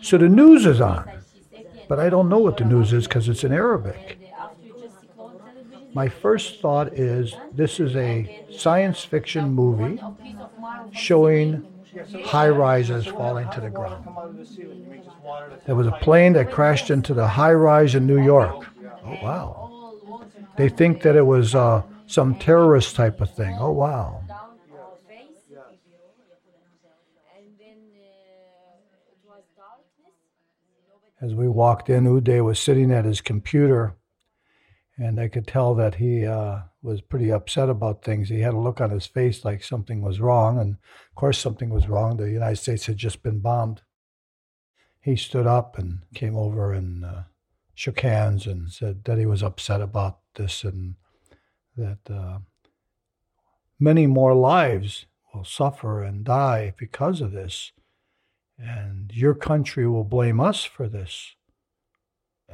So 0.00 0.16
the 0.16 0.28
news 0.28 0.64
is 0.64 0.80
on, 0.80 1.10
but 1.88 2.00
I 2.00 2.08
don't 2.08 2.28
know 2.30 2.38
what 2.38 2.56
the 2.56 2.64
news 2.64 2.92
is 2.94 3.06
because 3.06 3.28
it's 3.28 3.44
in 3.44 3.52
Arabic. 3.52 4.18
My 5.94 6.08
first 6.08 6.60
thought 6.60 6.94
is 6.94 7.34
this 7.52 7.78
is 7.78 7.94
a 7.96 8.46
science 8.50 9.04
fiction 9.04 9.50
movie 9.50 10.00
showing 10.92 11.66
high 12.24 12.48
rises 12.48 13.06
falling 13.06 13.50
to 13.50 13.60
the 13.60 13.70
ground. 13.70 14.06
There 15.66 15.74
was 15.74 15.86
a 15.86 15.92
plane 15.92 16.32
that 16.34 16.50
crashed 16.50 16.90
into 16.90 17.14
the 17.14 17.26
high 17.26 17.52
rise 17.52 17.94
in 17.94 18.06
New 18.06 18.22
York. 18.22 18.66
Oh, 19.04 19.18
wow. 19.22 20.28
They 20.56 20.68
think 20.68 21.02
that 21.02 21.16
it 21.16 21.26
was 21.26 21.54
uh, 21.54 21.82
some 22.06 22.34
terrorist 22.36 22.96
type 22.96 23.20
of 23.20 23.34
thing. 23.34 23.56
Oh, 23.58 23.72
wow. 23.72 24.22
As 31.20 31.34
we 31.34 31.46
walked 31.46 31.88
in, 31.88 32.04
Uday 32.04 32.44
was 32.44 32.58
sitting 32.58 32.90
at 32.90 33.04
his 33.04 33.20
computer, 33.20 33.94
and 34.98 35.18
I 35.18 35.28
could 35.28 35.46
tell 35.46 35.74
that 35.76 35.96
he 35.96 36.26
uh, 36.26 36.60
was 36.82 37.00
pretty 37.00 37.32
upset 37.32 37.68
about 37.68 38.04
things. 38.04 38.28
He 38.28 38.40
had 38.40 38.54
a 38.54 38.58
look 38.58 38.80
on 38.80 38.90
his 38.90 39.06
face 39.06 39.44
like 39.44 39.62
something 39.62 40.02
was 40.02 40.20
wrong, 40.20 40.58
and 40.58 40.72
of 40.72 41.14
course, 41.14 41.38
something 41.38 41.70
was 41.70 41.88
wrong. 41.88 42.16
The 42.16 42.30
United 42.30 42.56
States 42.56 42.86
had 42.86 42.98
just 42.98 43.22
been 43.22 43.40
bombed. 43.40 43.82
He 45.00 45.16
stood 45.16 45.46
up 45.46 45.78
and 45.78 46.00
came 46.14 46.36
over 46.36 46.72
and 46.72 47.04
uh, 47.04 47.22
shook 47.74 48.00
hands 48.00 48.46
and 48.46 48.70
said 48.70 49.04
that 49.04 49.18
he 49.18 49.26
was 49.26 49.42
upset 49.42 49.80
about 49.80 50.18
this 50.34 50.62
and 50.62 50.94
that 51.76 51.98
uh, 52.08 52.38
many 53.80 54.06
more 54.06 54.34
lives 54.34 55.06
will 55.34 55.44
suffer 55.44 56.02
and 56.02 56.24
die 56.24 56.74
because 56.76 57.20
of 57.20 57.32
this. 57.32 57.72
And 58.58 59.10
your 59.12 59.34
country 59.34 59.88
will 59.88 60.04
blame 60.04 60.38
us 60.38 60.62
for 60.62 60.88
this. 60.88 61.34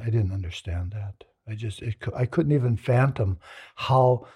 I 0.01 0.05
didn't 0.05 0.31
understand 0.31 0.91
that. 0.93 1.28
I 1.49 1.55
just, 1.55 1.81
it, 1.81 1.95
I 2.15 2.25
couldn't 2.25 2.51
even 2.51 2.77
fathom 2.77 3.39
how 3.75 4.27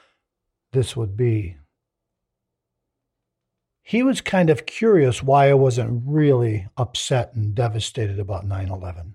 this 0.72 0.96
would 0.96 1.16
be. 1.16 1.58
He 3.84 4.02
was 4.02 4.22
kind 4.22 4.50
of 4.50 4.66
curious 4.66 5.22
why 5.22 5.50
I 5.50 5.54
wasn't 5.54 6.04
really 6.06 6.68
upset 6.78 7.34
and 7.36 7.54
devastated 7.54 8.20
about 8.20 8.48
9 8.48 8.70
11. 8.70 9.14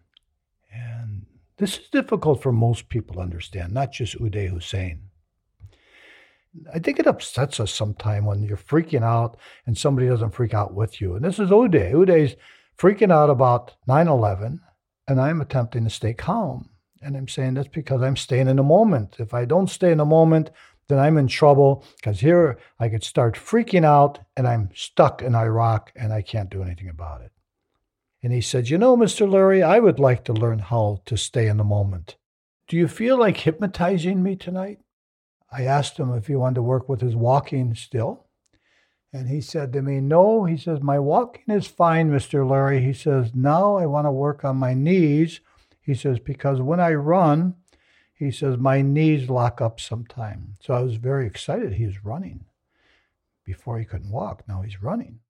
And 0.72 1.26
this 1.57 1.78
is 1.78 1.88
difficult 1.90 2.42
for 2.42 2.53
most 2.53 2.88
people 2.88 3.16
to 3.16 3.20
understand, 3.20 3.72
not 3.72 3.92
just 3.92 4.18
Uday 4.18 4.49
Hussein. 4.49 5.03
I 6.72 6.78
think 6.78 6.99
it 6.99 7.07
upsets 7.07 7.61
us 7.61 7.72
sometimes 7.72 8.26
when 8.26 8.42
you're 8.42 8.57
freaking 8.57 9.03
out 9.03 9.38
and 9.66 9.76
somebody 9.76 10.07
doesn't 10.07 10.34
freak 10.34 10.55
out 10.55 10.74
with 10.74 11.01
you. 11.01 11.16
And 11.16 11.24
this 11.24 11.38
is 11.38 11.51
Uday. 11.51 11.92
Uday's 11.92 12.36
freaking 12.78 13.12
out 13.12 13.30
about 13.30 13.74
9 13.86 14.07
11, 14.07 14.61
and 15.09 15.20
I'm 15.20 15.40
attempting 15.40 15.84
to 15.84 15.90
stay 15.90 16.14
calm. 16.14 16.68
And 17.03 17.16
I'm 17.16 17.28
saying 17.28 17.55
that's 17.55 17.68
because 17.68 18.03
I'm 18.03 18.16
staying 18.16 18.49
in 18.49 18.57
the 18.57 18.62
moment. 18.62 19.16
If 19.18 19.34
I 19.34 19.44
don't 19.44 19.70
stay 19.70 19.92
in 19.92 19.99
the 19.99 20.05
moment, 20.05 20.51
then 20.88 20.99
I'm 20.99 21.18
in 21.18 21.28
trouble 21.28 21.84
because 21.96 22.20
here 22.20 22.59
I 22.80 22.88
could 22.88 23.05
start 23.05 23.36
freaking 23.36 23.84
out 23.84 24.18
and 24.36 24.49
I'm 24.49 24.70
stuck 24.74 25.22
in 25.22 25.34
Iraq 25.34 25.92
and 25.94 26.12
I 26.12 26.22
can't 26.22 26.51
do 26.51 26.62
anything 26.62 26.88
about 26.88 27.20
it. 27.20 27.32
And 28.22 28.32
he 28.32 28.40
said, 28.40 28.68
You 28.68 28.78
know, 28.78 28.96
Mr. 28.96 29.28
Lurie, 29.28 29.64
I 29.64 29.78
would 29.78 30.01
like 30.01 30.24
to 30.24 30.32
learn 30.32 30.59
how 30.59 31.03
to 31.07 31.16
stay 31.16 31.46
in 31.46 31.57
the 31.57 31.64
moment. 31.64 32.16
Do 32.66 32.76
you 32.76 32.88
feel 32.88 33.18
like 33.18 33.36
hypnotizing 33.36 34.22
me 34.22 34.34
tonight? 34.36 34.80
I 35.51 35.64
asked 35.64 35.99
him 35.99 36.12
if 36.12 36.26
he 36.26 36.34
wanted 36.34 36.57
to 36.57 36.62
work 36.62 36.88
with 36.88 37.01
his 37.01 37.16
walking 37.16 37.74
still. 37.74 38.26
And 39.12 39.28
he 39.28 39.40
said 39.40 39.72
to 39.72 39.82
me, 39.82 40.01
No. 40.01 40.44
He 40.44 40.57
says, 40.57 40.80
My 40.82 40.99
walking 40.99 41.55
is 41.55 41.66
fine, 41.66 42.11
Mr. 42.11 42.46
Lurie. 42.46 42.84
He 42.84 42.92
says, 42.92 43.34
Now 43.34 43.76
I 43.76 43.86
want 43.86 44.07
to 44.07 44.12
work 44.12 44.44
on 44.44 44.57
my 44.57 44.74
knees. 44.74 45.40
He 45.89 45.95
says, 45.95 46.18
Because 46.18 46.61
when 46.61 46.80
I 46.80 46.93
run, 46.93 47.55
he 48.12 48.30
says, 48.30 48.59
my 48.59 48.82
knees 48.82 49.30
lock 49.30 49.62
up 49.62 49.80
sometime. 49.80 50.57
So 50.61 50.74
I 50.74 50.80
was 50.80 50.97
very 50.97 51.26
excited. 51.26 51.72
He 51.72 51.86
was 51.86 52.05
running. 52.05 52.45
Before 53.43 53.78
he 53.78 53.86
couldn't 53.86 54.11
walk, 54.11 54.43
now 54.47 54.61
he's 54.61 54.82
running. 54.82 55.20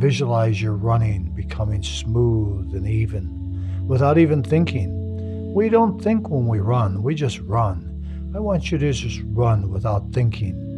Visualize 0.00 0.62
your 0.62 0.72
running 0.72 1.30
becoming 1.34 1.82
smooth 1.82 2.74
and 2.74 2.88
even 2.88 3.86
without 3.86 4.16
even 4.16 4.42
thinking. 4.42 5.52
We 5.52 5.68
don't 5.68 6.02
think 6.02 6.30
when 6.30 6.48
we 6.48 6.60
run, 6.60 7.02
we 7.02 7.14
just 7.14 7.38
run. 7.40 8.32
I 8.34 8.38
want 8.38 8.72
you 8.72 8.78
to 8.78 8.92
just 8.94 9.20
run 9.26 9.70
without 9.70 10.10
thinking. 10.12 10.71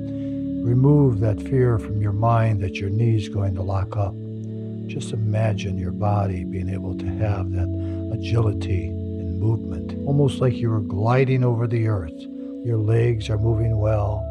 Remove 0.64 1.20
that 1.20 1.42
fear 1.42 1.78
from 1.78 2.00
your 2.00 2.14
mind 2.14 2.62
that 2.62 2.76
your 2.76 2.88
knee's 2.88 3.28
going 3.28 3.54
to 3.54 3.60
lock 3.60 3.98
up. 3.98 4.14
Just 4.86 5.12
imagine 5.12 5.76
your 5.76 5.92
body 5.92 6.42
being 6.42 6.70
able 6.70 6.96
to 6.96 7.04
have 7.04 7.52
that 7.52 7.68
agility 8.14 8.86
and 8.86 9.38
movement, 9.38 9.92
almost 10.06 10.40
like 10.40 10.54
you 10.54 10.70
were 10.70 10.80
gliding 10.80 11.44
over 11.44 11.66
the 11.66 11.86
earth. 11.86 12.18
Your 12.64 12.78
legs 12.78 13.28
are 13.28 13.36
moving 13.36 13.76
well, 13.76 14.24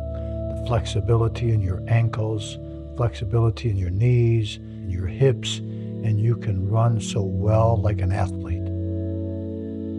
the 0.58 0.66
flexibility 0.66 1.52
in 1.52 1.62
your 1.62 1.84
ankles, 1.88 2.58
flexibility 2.98 3.70
in 3.70 3.78
your 3.78 3.92
knees, 3.92 4.56
and 4.56 4.92
your 4.92 5.06
hips, 5.06 5.60
and 5.60 6.20
you 6.20 6.36
can 6.36 6.68
run 6.68 7.00
so 7.00 7.22
well 7.22 7.80
like 7.80 8.02
an 8.02 8.12
athlete. 8.12 8.66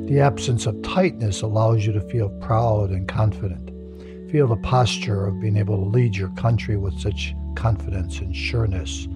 The 0.09 0.19
absence 0.19 0.67
of 0.67 0.83
tightness 0.83 1.43
allows 1.43 1.87
you 1.87 1.93
to 1.93 2.01
feel 2.11 2.29
proud 2.41 2.91
and 2.91 3.07
confident. 3.07 3.71
Feel 4.35 4.49
the 4.49 4.57
posture 4.57 5.27
of 5.27 5.39
being 5.39 5.57
able 5.57 5.77
to 5.77 5.89
lead 5.89 6.17
your 6.17 6.31
country 6.31 6.77
with 6.77 6.99
such 6.99 7.37
confidence 7.55 8.19
and 8.19 8.35
sureness, 8.35 9.07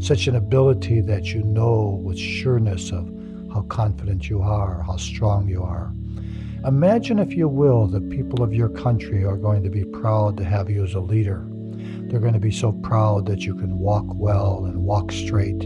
such 0.00 0.26
an 0.26 0.36
ability 0.36 1.00
that 1.00 1.32
you 1.32 1.42
know 1.44 1.98
with 2.04 2.18
sureness 2.18 2.92
of 2.92 3.10
how 3.54 3.62
confident 3.70 4.28
you 4.28 4.42
are, 4.42 4.82
how 4.82 4.98
strong 4.98 5.48
you 5.48 5.62
are. 5.62 5.94
Imagine, 6.66 7.18
if 7.18 7.32
you 7.32 7.48
will, 7.48 7.86
the 7.86 8.02
people 8.02 8.42
of 8.42 8.52
your 8.52 8.68
country 8.68 9.24
are 9.24 9.38
going 9.38 9.62
to 9.62 9.70
be 9.70 9.82
proud 9.82 10.36
to 10.36 10.44
have 10.44 10.68
you 10.68 10.84
as 10.84 10.92
a 10.92 11.00
leader. 11.00 11.46
They're 12.10 12.20
going 12.20 12.34
to 12.34 12.38
be 12.38 12.50
so 12.50 12.72
proud 12.72 13.24
that 13.28 13.46
you 13.46 13.54
can 13.54 13.78
walk 13.78 14.04
well 14.08 14.66
and 14.66 14.84
walk 14.84 15.10
straight. 15.10 15.60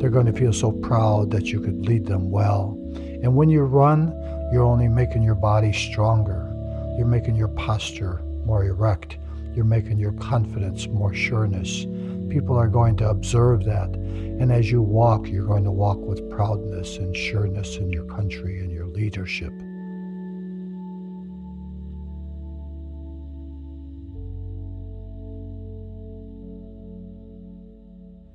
They're 0.00 0.08
going 0.08 0.24
to 0.24 0.32
feel 0.32 0.54
so 0.54 0.72
proud 0.72 1.32
that 1.32 1.52
you 1.52 1.60
could 1.60 1.84
lead 1.84 2.06
them 2.06 2.30
well. 2.30 2.78
And 3.22 3.36
when 3.36 3.50
you 3.50 3.64
run, 3.64 4.08
you're 4.54 4.64
only 4.64 4.88
making 4.88 5.22
your 5.22 5.34
body 5.34 5.74
stronger. 5.74 6.50
You're 6.96 7.06
making 7.06 7.36
your 7.36 7.48
posture 7.48 8.22
more 8.48 8.64
erect. 8.64 9.18
You're 9.54 9.66
making 9.66 9.98
your 9.98 10.12
confidence 10.12 10.88
more 10.88 11.12
sureness. 11.12 11.84
People 12.30 12.56
are 12.56 12.66
going 12.66 12.96
to 12.96 13.10
observe 13.10 13.64
that. 13.66 13.90
And 13.90 14.50
as 14.50 14.70
you 14.70 14.80
walk, 14.80 15.28
you're 15.28 15.46
going 15.46 15.64
to 15.64 15.70
walk 15.70 15.98
with 15.98 16.30
proudness 16.30 16.96
and 16.96 17.14
sureness 17.14 17.76
in 17.76 17.90
your 17.90 18.06
country 18.06 18.60
and 18.60 18.72
your 18.72 18.86
leadership. 18.86 19.52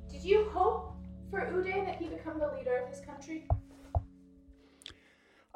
Did 0.08 0.22
you 0.22 0.44
hope 0.52 0.94
for 1.28 1.40
Uday 1.40 1.84
that 1.86 1.96
he 1.96 2.06
become 2.06 2.38
the 2.38 2.52
leader 2.56 2.76
of 2.84 2.88
his 2.88 3.00
country? 3.00 3.48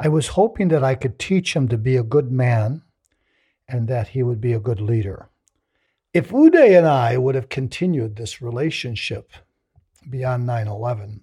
I 0.00 0.08
was 0.08 0.26
hoping 0.28 0.66
that 0.68 0.82
I 0.82 0.96
could 0.96 1.20
teach 1.20 1.54
him 1.54 1.68
to 1.68 1.78
be 1.78 1.96
a 1.96 2.02
good 2.02 2.32
man 2.32 2.82
and 3.68 3.88
that 3.88 4.08
he 4.08 4.22
would 4.22 4.40
be 4.40 4.52
a 4.52 4.60
good 4.60 4.80
leader. 4.80 5.28
If 6.14 6.30
Uday 6.30 6.76
and 6.76 6.86
I 6.86 7.18
would 7.18 7.34
have 7.34 7.48
continued 7.48 8.16
this 8.16 8.40
relationship 8.40 9.30
beyond 10.08 10.46
9 10.46 10.66
11, 10.66 11.20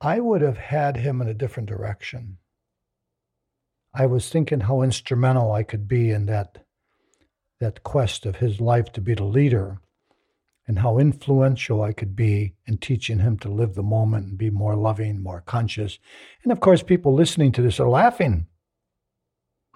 I 0.00 0.20
would 0.20 0.40
have 0.42 0.56
had 0.56 0.96
him 0.96 1.20
in 1.20 1.28
a 1.28 1.34
different 1.34 1.68
direction. 1.68 2.38
I 3.92 4.06
was 4.06 4.30
thinking 4.30 4.60
how 4.60 4.82
instrumental 4.82 5.52
I 5.52 5.62
could 5.62 5.88
be 5.88 6.10
in 6.10 6.26
that, 6.26 6.64
that 7.60 7.82
quest 7.82 8.24
of 8.24 8.36
his 8.36 8.60
life 8.60 8.92
to 8.92 9.00
be 9.00 9.14
the 9.14 9.24
leader, 9.24 9.80
and 10.66 10.78
how 10.78 10.98
influential 10.98 11.82
I 11.82 11.92
could 11.92 12.14
be 12.14 12.54
in 12.66 12.78
teaching 12.78 13.18
him 13.18 13.38
to 13.38 13.48
live 13.48 13.74
the 13.74 13.82
moment 13.82 14.26
and 14.26 14.38
be 14.38 14.50
more 14.50 14.76
loving, 14.76 15.22
more 15.22 15.40
conscious. 15.40 15.98
And 16.42 16.52
of 16.52 16.60
course, 16.60 16.82
people 16.82 17.14
listening 17.14 17.52
to 17.52 17.62
this 17.62 17.80
are 17.80 17.88
laughing. 17.88 18.46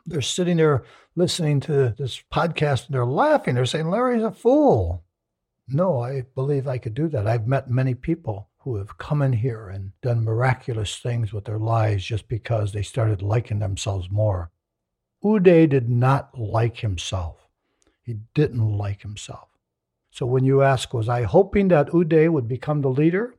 They're 0.06 0.22
sitting 0.22 0.56
there 0.56 0.84
listening 1.14 1.60
to 1.60 1.94
this 1.96 2.22
podcast 2.32 2.86
and 2.86 2.94
they're 2.94 3.06
laughing. 3.06 3.54
They're 3.54 3.66
saying, 3.66 3.90
Larry's 3.90 4.22
a 4.22 4.32
fool. 4.32 5.04
No, 5.68 6.02
I 6.02 6.22
believe 6.34 6.66
I 6.66 6.78
could 6.78 6.94
do 6.94 7.08
that. 7.08 7.26
I've 7.26 7.46
met 7.46 7.70
many 7.70 7.94
people 7.94 8.48
who 8.58 8.76
have 8.76 8.98
come 8.98 9.22
in 9.22 9.32
here 9.32 9.68
and 9.68 9.92
done 10.02 10.24
miraculous 10.24 10.96
things 10.96 11.32
with 11.32 11.44
their 11.44 11.58
lives 11.58 12.04
just 12.04 12.28
because 12.28 12.72
they 12.72 12.82
started 12.82 13.22
liking 13.22 13.58
themselves 13.58 14.10
more. 14.10 14.50
Uday 15.24 15.68
did 15.68 15.88
not 15.88 16.38
like 16.38 16.78
himself. 16.78 17.48
He 18.02 18.18
didn't 18.34 18.76
like 18.76 19.02
himself. 19.02 19.48
So 20.10 20.26
when 20.26 20.44
you 20.44 20.62
ask, 20.62 20.92
was 20.92 21.08
I 21.08 21.22
hoping 21.22 21.68
that 21.68 21.88
Uday 21.88 22.28
would 22.28 22.48
become 22.48 22.82
the 22.82 22.90
leader? 22.90 23.34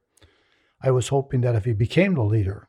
I 0.82 0.91
was 0.91 1.09
hoping 1.09 1.41
that 1.41 1.55
if 1.55 1.66
he 1.66 1.74
became 1.74 2.16
the 2.16 2.24
leader, 2.24 2.68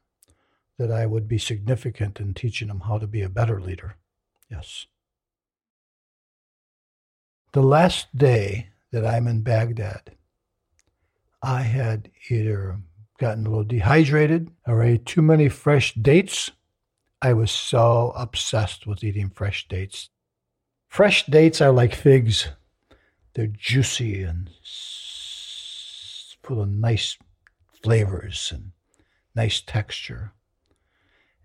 that 0.78 0.90
I 0.90 1.06
would 1.06 1.28
be 1.28 1.38
significant 1.38 2.20
in 2.20 2.34
teaching 2.34 2.68
them 2.68 2.80
how 2.80 2.98
to 2.98 3.06
be 3.06 3.22
a 3.22 3.28
better 3.28 3.60
leader. 3.60 3.96
Yes. 4.50 4.86
The 7.52 7.62
last 7.62 8.16
day 8.16 8.70
that 8.90 9.06
I'm 9.06 9.26
in 9.28 9.42
Baghdad, 9.42 10.16
I 11.42 11.62
had 11.62 12.10
either 12.28 12.78
gotten 13.18 13.46
a 13.46 13.48
little 13.50 13.64
dehydrated 13.64 14.50
or 14.66 14.82
ate 14.82 15.06
too 15.06 15.22
many 15.22 15.48
fresh 15.48 15.94
dates. 15.94 16.50
I 17.22 17.32
was 17.32 17.50
so 17.50 18.12
obsessed 18.16 18.86
with 18.86 19.04
eating 19.04 19.30
fresh 19.30 19.66
dates. 19.68 20.10
Fresh 20.88 21.26
dates 21.26 21.60
are 21.60 21.72
like 21.72 21.94
figs. 21.94 22.48
They're 23.34 23.46
juicy 23.46 24.22
and 24.22 24.50
full 26.42 26.60
of 26.60 26.68
nice 26.68 27.16
flavors 27.82 28.52
and 28.54 28.72
nice 29.34 29.60
texture. 29.60 30.33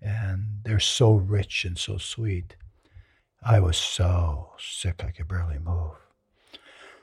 And 0.02 0.60
they're 0.64 0.80
so 0.80 1.14
rich 1.14 1.66
and 1.66 1.78
so 1.78 1.98
sweet. 1.98 2.56
I 3.44 3.60
was 3.60 3.78
so 3.78 4.52
sick 4.58 5.04
I 5.04 5.12
could 5.12 5.28
barely 5.28 5.60
move. 5.60 5.94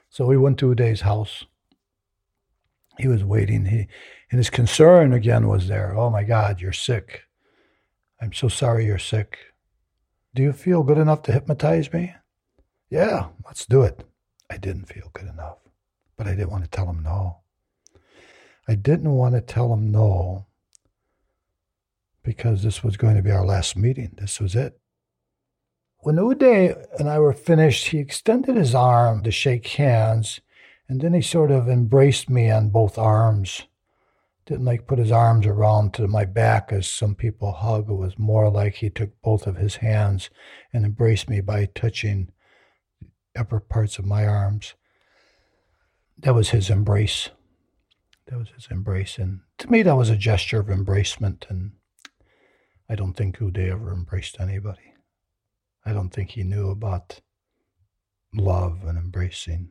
So 0.09 0.27
we 0.27 0.37
went 0.37 0.59
to 0.59 0.75
Uday's 0.75 1.03
house. 1.03 1.45
He 2.99 3.09
was 3.09 3.25
waiting. 3.25 3.67
He 3.67 3.89
and 4.31 4.39
his 4.39 4.51
concern 4.51 5.13
again 5.13 5.49
was 5.49 5.69
there. 5.69 5.95
Oh 5.97 6.11
my 6.11 6.25
God, 6.25 6.61
you're 6.61 6.73
sick. 6.73 7.23
I'm 8.21 8.33
so 8.33 8.49
sorry 8.49 8.87
you're 8.87 8.99
sick. 8.99 9.39
Do 10.35 10.43
you 10.43 10.53
feel 10.53 10.83
good 10.83 10.99
enough 10.99 11.23
to 11.25 11.33
hypnotize 11.33 11.93
me? 11.93 12.15
Yeah, 12.91 13.29
let's 13.45 13.67
do 13.67 13.83
it. 13.83 14.05
I 14.49 14.57
didn't 14.57 14.87
feel 14.87 15.11
good 15.13 15.29
enough, 15.29 15.59
but 16.17 16.27
I 16.27 16.31
didn't 16.31 16.51
want 16.51 16.65
to 16.65 16.71
tell 16.71 16.89
him 16.89 17.03
no. 17.03 17.39
I 18.69 18.75
didn't 18.75 19.13
want 19.13 19.35
to 19.35 19.41
tell 19.41 19.73
him 19.73 19.91
no 19.91 20.47
because 22.27 22.65
this 22.65 22.83
was 22.83 22.97
going 22.97 23.15
to 23.15 23.23
be 23.23 23.31
our 23.31 23.47
last 23.47 23.77
meeting. 23.77 24.13
This 24.19 24.41
was 24.41 24.57
it. 24.57 24.79
When 26.01 26.17
Uday 26.17 26.77
and 26.99 27.09
I 27.09 27.21
were 27.21 27.33
finished, 27.33 27.87
he 27.89 27.99
extended 27.99 28.57
his 28.57 28.75
arm 28.75 29.23
to 29.23 29.31
shake 29.31 29.67
hands, 29.69 30.41
and 30.89 31.01
then 31.01 31.15
he 31.15 31.23
sort 31.23 31.53
of 31.53 31.69
embraced 31.69 32.29
me 32.29 32.51
on 32.51 32.71
both 32.71 32.99
arms. 32.99 33.63
Didn't 34.45 34.65
like 34.65 34.89
put 34.89 34.99
his 34.99 35.13
arms 35.13 35.47
around 35.47 35.95
to 35.95 36.09
my 36.09 36.25
back 36.25 36.73
as 36.73 36.89
some 36.89 37.15
people 37.15 37.53
hug. 37.53 37.89
It 37.89 37.95
was 37.95 38.19
more 38.19 38.51
like 38.51 38.75
he 38.75 38.91
took 38.91 39.11
both 39.23 39.47
of 39.47 39.57
his 39.57 39.77
hands 39.77 40.29
and 40.73 40.85
embraced 40.85 41.31
me 41.31 41.41
by 41.41 41.67
touching 41.75 42.33
the 43.01 43.41
upper 43.41 43.61
parts 43.61 43.99
of 43.99 44.05
my 44.05 44.27
arms. 44.27 44.75
That 46.19 46.35
was 46.35 46.51
his 46.51 46.71
embrace. 46.71 47.31
That 48.27 48.39
was 48.39 48.49
his 48.55 48.67
embrace. 48.71 49.17
And 49.19 49.41
to 49.59 49.71
me, 49.71 49.83
that 49.83 49.97
was 49.97 50.11
a 50.11 50.17
gesture 50.17 50.61
of 50.61 50.67
embracement. 50.67 51.49
And 51.49 51.73
I 52.89 52.95
don't 52.95 53.15
think 53.15 53.39
Uday 53.39 53.71
ever 53.71 53.93
embraced 53.93 54.39
anybody. 54.41 54.95
I 55.85 55.93
don't 55.93 56.11
think 56.11 56.31
he 56.31 56.45
knew 56.45 56.71
about 56.71 57.21
love 58.33 58.85
and 58.85 58.97
embracing. 58.97 59.71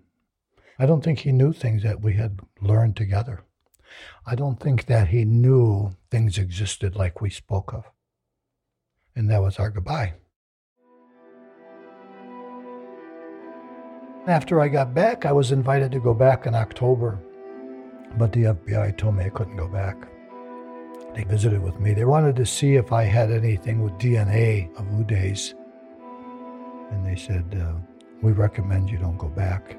I 0.78 0.86
don't 0.86 1.04
think 1.04 1.20
he 1.20 1.32
knew 1.32 1.54
things 1.54 1.84
that 1.84 2.02
we 2.02 2.14
had 2.14 2.40
learned 2.62 2.98
together. 2.98 3.44
I 4.26 4.36
don't 4.36 4.60
think 4.60 4.86
that 4.88 5.10
he 5.10 5.24
knew 5.24 5.96
things 6.12 6.38
existed 6.38 6.96
like 6.96 7.22
we 7.22 7.30
spoke 7.30 7.74
of. 7.74 7.86
And 9.16 9.30
that 9.30 9.42
was 9.42 9.60
our 9.60 9.70
goodbye. 9.70 10.16
After 14.28 14.60
I 14.60 14.68
got 14.68 14.94
back, 14.94 15.26
I 15.26 15.32
was 15.32 15.52
invited 15.52 15.92
to 15.94 16.00
go 16.00 16.14
back 16.14 16.48
in 16.48 16.56
October, 16.56 17.20
but 18.18 18.34
the 18.34 18.46
FBI 18.46 18.98
told 18.98 19.16
me 19.16 19.26
I 19.26 19.30
couldn't 19.30 19.56
go 19.56 19.68
back. 19.68 19.96
They 21.16 21.24
visited 21.24 21.62
with 21.62 21.80
me. 21.80 21.94
They 21.94 22.04
wanted 22.04 22.36
to 22.36 22.46
see 22.46 22.76
if 22.76 22.92
I 22.92 23.04
had 23.04 23.32
anything 23.32 23.82
with 23.82 23.94
DNA 23.94 24.70
of 24.78 24.86
Uday's. 24.88 25.56
And 26.92 27.06
they 27.06 27.16
said, 27.16 27.46
uh, 27.58 27.80
We 28.22 28.34
recommend 28.34 28.90
you 28.90 28.98
don't 28.98 29.18
go 29.18 29.30
back. 29.30 29.78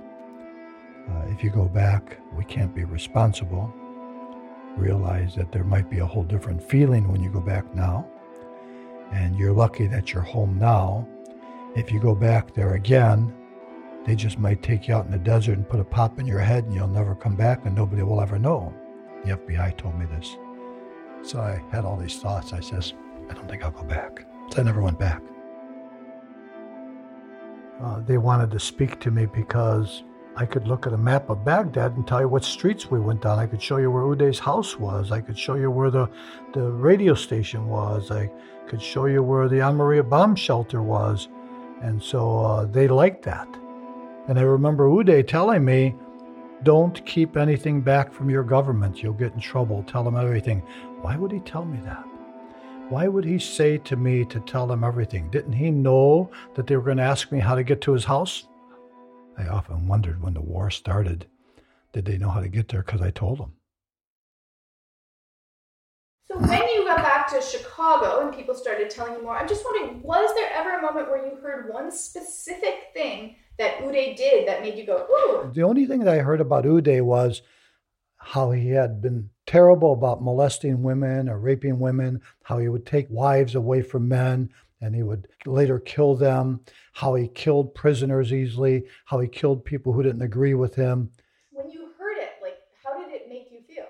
Uh, 1.11 1.27
if 1.29 1.45
you 1.45 1.51
go 1.51 1.67
back, 1.67 2.19
we 2.35 2.45
can't 2.45 2.75
be 2.75 2.85
responsible. 2.85 3.73
Realize 4.77 5.35
that 5.37 5.53
there 5.53 5.63
might 5.63 5.91
be 5.91 5.99
a 5.99 6.07
whole 6.07 6.25
different 6.25 6.63
feeling 6.63 7.07
when 7.13 7.23
you 7.23 7.31
go 7.31 7.41
back 7.41 7.75
now. 7.75 8.09
And 9.13 9.37
you're 9.37 9.53
lucky 9.53 9.87
that 9.89 10.15
you're 10.15 10.23
home 10.23 10.59
now. 10.59 11.07
If 11.77 11.93
you 11.93 12.01
go 12.01 12.15
back 12.15 12.55
there 12.55 12.75
again, 12.75 13.35
they 14.07 14.15
just 14.15 14.39
might 14.39 14.63
take 14.63 14.89
you 14.89 14.95
out 14.95 15.05
in 15.05 15.13
the 15.13 15.19
desert 15.19 15.59
and 15.59 15.69
put 15.69 15.81
a 15.81 15.85
pop 15.85 16.19
in 16.19 16.27
your 16.27 16.41
head 16.41 16.65
and 16.65 16.75
you'll 16.75 16.89
never 16.89 17.15
come 17.15 17.37
back 17.37 17.67
and 17.67 17.75
nobody 17.75 18.03
will 18.03 18.23
ever 18.23 18.39
know. 18.39 18.73
The 19.25 19.37
FBI 19.37 19.77
told 19.77 19.99
me 19.99 20.07
this. 20.07 20.37
So 21.27 21.41
I 21.41 21.61
had 21.75 21.85
all 21.85 21.97
these 21.97 22.19
thoughts. 22.19 22.53
I 22.53 22.61
says, 22.61 22.95
I 23.29 23.35
don't 23.35 23.49
think 23.49 23.65
I'll 23.65 23.73
go 23.73 23.83
back. 23.83 24.25
So 24.53 24.61
I 24.61 24.65
never 24.65 24.81
went 24.81 24.99
back. 24.99 25.21
Uh, 27.83 28.01
they 28.01 28.17
wanted 28.17 28.51
to 28.53 28.61
speak 28.61 29.01
to 29.01 29.11
me 29.11 29.27
because 29.27 30.05
I 30.37 30.47
could 30.47 30.69
look 30.69 30.87
at 30.87 30.93
a 30.93 30.99
map 30.99 31.29
of 31.29 31.45
Baghdad 31.45 31.97
and 31.97 32.07
tell 32.07 32.21
you 32.21 32.29
what 32.29 32.45
streets 32.45 32.91
we 32.91 33.01
went 33.01 33.23
down. 33.23 33.41
I 33.41 33.47
could 33.47 33.61
show 33.61 33.79
you 33.79 33.91
where 33.91 34.05
Uday's 34.05 34.39
house 34.39 34.79
was. 34.79 35.11
I 35.11 35.21
could 35.21 35.37
show 35.37 35.55
you 35.55 35.71
where 35.71 35.91
the, 35.91 36.09
the 36.53 36.71
radio 36.71 37.15
station 37.15 37.67
was. 37.67 38.13
I 38.13 38.31
could 38.69 38.81
show 38.81 39.07
you 39.07 39.23
where 39.23 39.49
the 39.49 39.57
Amiriyah 39.57 40.09
bomb 40.09 40.37
shelter 40.37 40.81
was. 40.81 41.29
And 41.83 42.01
so 42.01 42.39
uh, 42.39 42.65
they 42.67 42.87
liked 42.87 43.25
that. 43.25 43.49
And 44.29 44.39
I 44.39 44.43
remember 44.43 44.89
Uday 44.89 45.27
telling 45.27 45.65
me, 45.65 45.97
don't 46.63 47.05
keep 47.05 47.37
anything 47.37 47.81
back 47.81 48.13
from 48.13 48.31
your 48.31 48.43
government. 48.43 49.03
You'll 49.03 49.13
get 49.13 49.35
in 49.35 49.41
trouble. 49.41 49.83
Tell 49.85 50.03
them 50.03 50.17
everything. 50.17 50.63
Why 51.07 51.15
would 51.15 51.31
he 51.31 51.39
tell 51.39 51.65
me 51.65 51.79
that? 51.85 52.05
Why 52.89 53.07
would 53.07 53.25
he 53.25 53.39
say 53.39 53.79
to 53.79 53.95
me 53.95 54.25
to 54.25 54.41
tell 54.41 54.67
them 54.67 54.83
everything? 54.83 55.31
Didn't 55.31 55.53
he 55.53 55.71
know 55.71 56.33
that 56.57 56.67
they 56.67 56.75
were 56.75 56.83
going 56.83 56.97
to 56.97 57.05
ask 57.05 57.31
me 57.31 57.39
how 57.39 57.55
to 57.55 57.63
get 57.63 57.81
to 57.83 57.93
his 57.93 58.05
house? 58.05 58.49
I 59.39 59.47
often 59.47 59.87
wondered 59.87 60.21
when 60.21 60.35
the 60.35 60.41
war 60.41 60.69
started, 60.69 61.27
did 61.93 62.07
they 62.07 62.19
know 62.19 62.31
how 62.31 62.41
to 62.41 62.49
get 62.49 62.67
there 62.67 62.83
because 62.83 63.03
I 63.03 63.13
told 63.13 63.39
them? 63.39 63.53
So 66.27 66.39
when 66.39 66.67
you 66.75 66.85
got 66.85 66.97
back 66.97 67.31
to 67.31 67.41
Chicago 67.41 68.27
and 68.27 68.35
people 68.35 68.57
started 68.57 68.91
telling 68.91 69.13
you 69.13 69.23
more, 69.23 69.37
I'm 69.37 69.47
just 69.47 69.65
wondering, 69.65 70.03
was 70.03 70.35
there 70.35 70.51
ever 70.55 70.71
a 70.71 70.83
moment 70.83 71.09
where 71.09 71.25
you 71.25 71.37
heard 71.37 71.73
one 71.73 71.93
specific 71.93 72.89
thing 72.95 73.37
that 73.59 73.79
Uday 73.79 74.17
did 74.17 74.49
that 74.49 74.61
made 74.61 74.77
you 74.77 74.85
go, 74.85 75.07
ooh? 75.09 75.53
The 75.55 75.63
only 75.63 75.87
thing 75.87 76.01
that 76.01 76.19
I 76.19 76.19
heard 76.19 76.41
about 76.41 76.65
Uday 76.65 77.01
was 77.01 77.43
how 78.17 78.51
he 78.51 78.71
had 78.71 79.01
been 79.01 79.31
terrible 79.47 79.93
about 79.93 80.23
molesting 80.23 80.83
women 80.83 81.29
or 81.29 81.39
raping 81.39 81.79
women, 81.79 82.21
how 82.43 82.59
he 82.59 82.69
would 82.69 82.85
take 82.85 83.07
wives 83.09 83.55
away 83.55 83.81
from 83.81 84.09
men 84.09 84.51
and 84.81 84.95
he 84.95 85.03
would 85.03 85.29
later 85.47 85.79
kill 85.79 86.15
them, 86.15 86.61
how 86.93 87.15
he 87.15 87.29
killed 87.29 87.75
prisoners 87.75 88.33
easily, 88.33 88.85
how 89.07 89.19
he 89.21 89.29
killed 89.29 89.65
people 89.65 89.93
who 89.93 90.03
didn't 90.03 90.23
agree 90.23 90.55
with 90.55 90.75
him. 90.75 91.11
When 91.53 91.71
you 91.71 91.89
heard 91.99 92.19
it, 92.19 92.31
like, 92.43 92.59
how 92.85 92.99
did 93.03 93.15
it 93.15 93.29
make 93.29 93.49
you 93.51 93.61
feel? 93.67 93.87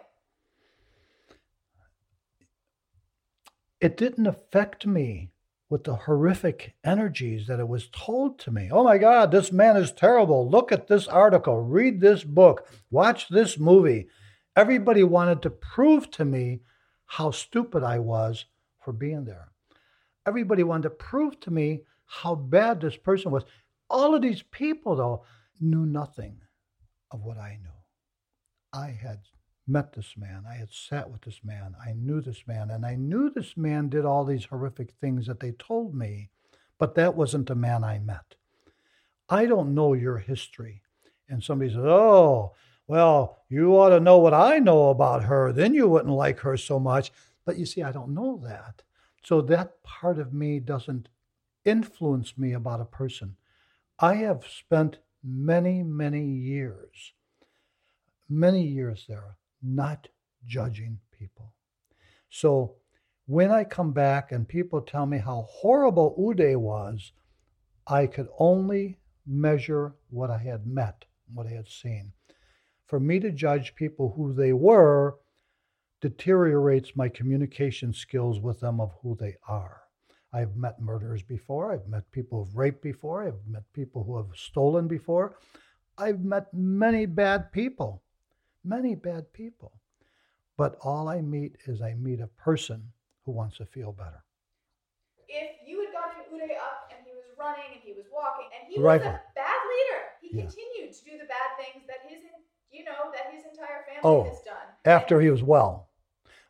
It 3.80 3.96
didn't 3.96 4.26
affect 4.26 4.86
me 4.86 5.30
with 5.68 5.82
the 5.82 5.96
horrific 5.96 6.74
energies 6.84 7.48
that 7.48 7.58
it 7.58 7.66
was 7.66 7.88
told 7.88 8.38
to 8.38 8.52
me. 8.52 8.68
Oh 8.70 8.84
my 8.84 8.98
God, 8.98 9.32
this 9.32 9.50
man 9.50 9.76
is 9.76 9.90
terrible. 9.90 10.48
Look 10.48 10.70
at 10.70 10.86
this 10.86 11.08
article, 11.08 11.60
read 11.60 12.00
this 12.00 12.22
book, 12.22 12.68
watch 12.90 13.28
this 13.28 13.58
movie. 13.58 14.06
Everybody 14.56 15.04
wanted 15.04 15.42
to 15.42 15.50
prove 15.50 16.10
to 16.12 16.24
me 16.24 16.60
how 17.04 17.30
stupid 17.30 17.82
I 17.82 17.98
was 17.98 18.46
for 18.82 18.92
being 18.92 19.24
there. 19.24 19.52
Everybody 20.26 20.62
wanted 20.62 20.84
to 20.84 20.90
prove 20.90 21.38
to 21.40 21.50
me 21.50 21.82
how 22.06 22.34
bad 22.34 22.80
this 22.80 22.96
person 22.96 23.30
was. 23.30 23.44
All 23.90 24.14
of 24.14 24.22
these 24.22 24.42
people, 24.42 24.96
though, 24.96 25.24
knew 25.60 25.84
nothing 25.84 26.40
of 27.10 27.22
what 27.22 27.36
I 27.36 27.58
knew. 27.62 27.68
I 28.72 28.88
had 28.90 29.20
met 29.66 29.92
this 29.92 30.14
man. 30.16 30.44
I 30.48 30.54
had 30.54 30.72
sat 30.72 31.10
with 31.10 31.22
this 31.22 31.40
man. 31.44 31.74
I 31.84 31.92
knew 31.92 32.20
this 32.20 32.44
man. 32.46 32.70
And 32.70 32.86
I 32.86 32.94
knew 32.94 33.30
this 33.30 33.56
man 33.56 33.88
did 33.88 34.04
all 34.04 34.24
these 34.24 34.46
horrific 34.46 34.92
things 35.00 35.26
that 35.26 35.40
they 35.40 35.52
told 35.52 35.94
me, 35.94 36.30
but 36.78 36.94
that 36.94 37.14
wasn't 37.14 37.48
the 37.48 37.54
man 37.54 37.84
I 37.84 37.98
met. 37.98 38.36
I 39.28 39.46
don't 39.46 39.74
know 39.74 39.92
your 39.92 40.18
history. 40.18 40.82
And 41.28 41.42
somebody 41.42 41.70
says, 41.70 41.84
Oh, 41.84 42.54
well, 42.86 43.42
you 43.48 43.72
ought 43.76 43.90
to 43.90 44.00
know 44.00 44.18
what 44.18 44.34
I 44.34 44.58
know 44.58 44.90
about 44.90 45.24
her. 45.24 45.52
Then 45.52 45.74
you 45.74 45.88
wouldn't 45.88 46.14
like 46.14 46.40
her 46.40 46.56
so 46.56 46.78
much. 46.78 47.12
But 47.44 47.58
you 47.58 47.66
see, 47.66 47.82
I 47.82 47.92
don't 47.92 48.14
know 48.14 48.40
that. 48.44 48.82
So 49.24 49.40
that 49.42 49.82
part 49.82 50.18
of 50.18 50.32
me 50.32 50.60
doesn't 50.60 51.08
influence 51.64 52.38
me 52.38 52.52
about 52.52 52.80
a 52.80 52.84
person. 52.84 53.36
I 53.98 54.14
have 54.16 54.44
spent 54.46 54.98
many, 55.24 55.82
many 55.82 56.24
years, 56.24 57.12
many 58.28 58.62
years 58.62 59.04
there, 59.08 59.36
not 59.62 60.08
judging 60.46 61.00
people. 61.18 61.52
So 62.30 62.76
when 63.26 63.50
I 63.50 63.64
come 63.64 63.92
back 63.92 64.30
and 64.30 64.46
people 64.46 64.80
tell 64.80 65.06
me 65.06 65.18
how 65.18 65.46
horrible 65.48 66.14
Uday 66.18 66.56
was, 66.56 67.12
I 67.86 68.06
could 68.06 68.28
only 68.38 68.98
measure 69.26 69.94
what 70.10 70.30
I 70.30 70.38
had 70.38 70.66
met, 70.66 71.04
what 71.32 71.46
I 71.46 71.50
had 71.50 71.68
seen. 71.68 72.12
For 72.86 73.00
me 73.00 73.18
to 73.20 73.32
judge 73.32 73.74
people 73.74 74.12
who 74.16 74.32
they 74.32 74.52
were 74.52 75.16
deteriorates 76.00 76.94
my 76.96 77.08
communication 77.08 77.92
skills 77.92 78.38
with 78.40 78.60
them 78.60 78.80
of 78.80 78.92
who 79.02 79.16
they 79.16 79.36
are. 79.48 79.82
I've 80.32 80.56
met 80.56 80.80
murderers 80.80 81.22
before. 81.22 81.72
I've 81.72 81.88
met 81.88 82.10
people 82.12 82.44
who've 82.44 82.56
raped 82.56 82.82
before. 82.82 83.26
I've 83.26 83.46
met 83.48 83.62
people 83.72 84.04
who 84.04 84.16
have 84.16 84.36
stolen 84.36 84.86
before. 84.86 85.38
I've 85.98 86.24
met 86.24 86.52
many 86.52 87.06
bad 87.06 87.50
people, 87.52 88.02
many 88.64 88.94
bad 88.94 89.32
people. 89.32 89.72
But 90.56 90.76
all 90.82 91.08
I 91.08 91.22
meet 91.22 91.56
is 91.66 91.80
I 91.80 91.94
meet 91.94 92.20
a 92.20 92.26
person 92.28 92.92
who 93.24 93.32
wants 93.32 93.56
to 93.58 93.66
feel 93.66 93.92
better. 93.92 94.22
If 95.28 95.66
you 95.66 95.80
had 95.80 95.92
gotten 95.92 96.22
Uday 96.32 96.56
up 96.56 96.92
and 96.94 97.04
he 97.04 97.12
was 97.12 97.24
running 97.38 97.64
and 97.72 97.82
he 97.82 97.92
was 97.92 98.06
walking 98.12 98.48
and 98.54 98.72
he 98.72 98.80
Right. 98.80 99.00
was 99.00 99.14
a 99.14 99.34
bad 99.34 99.60
leader, 99.68 100.02
he 100.20 100.28
Yeah. 100.36 100.46
continued 100.46 100.92
to 100.92 101.04
do 101.04 101.18
the 101.18 101.24
bad 101.24 101.56
things 101.56 101.66
that 101.66 101.66
his, 101.66 101.82
you 101.82 101.85
know, 102.86 103.10
that 103.12 103.32
his 103.34 103.44
entire 103.44 103.84
family 103.84 104.00
Oh, 104.04 104.24
has 104.24 104.40
done. 104.42 104.66
after 104.84 105.20
he 105.20 105.30
was 105.30 105.42
well. 105.42 105.88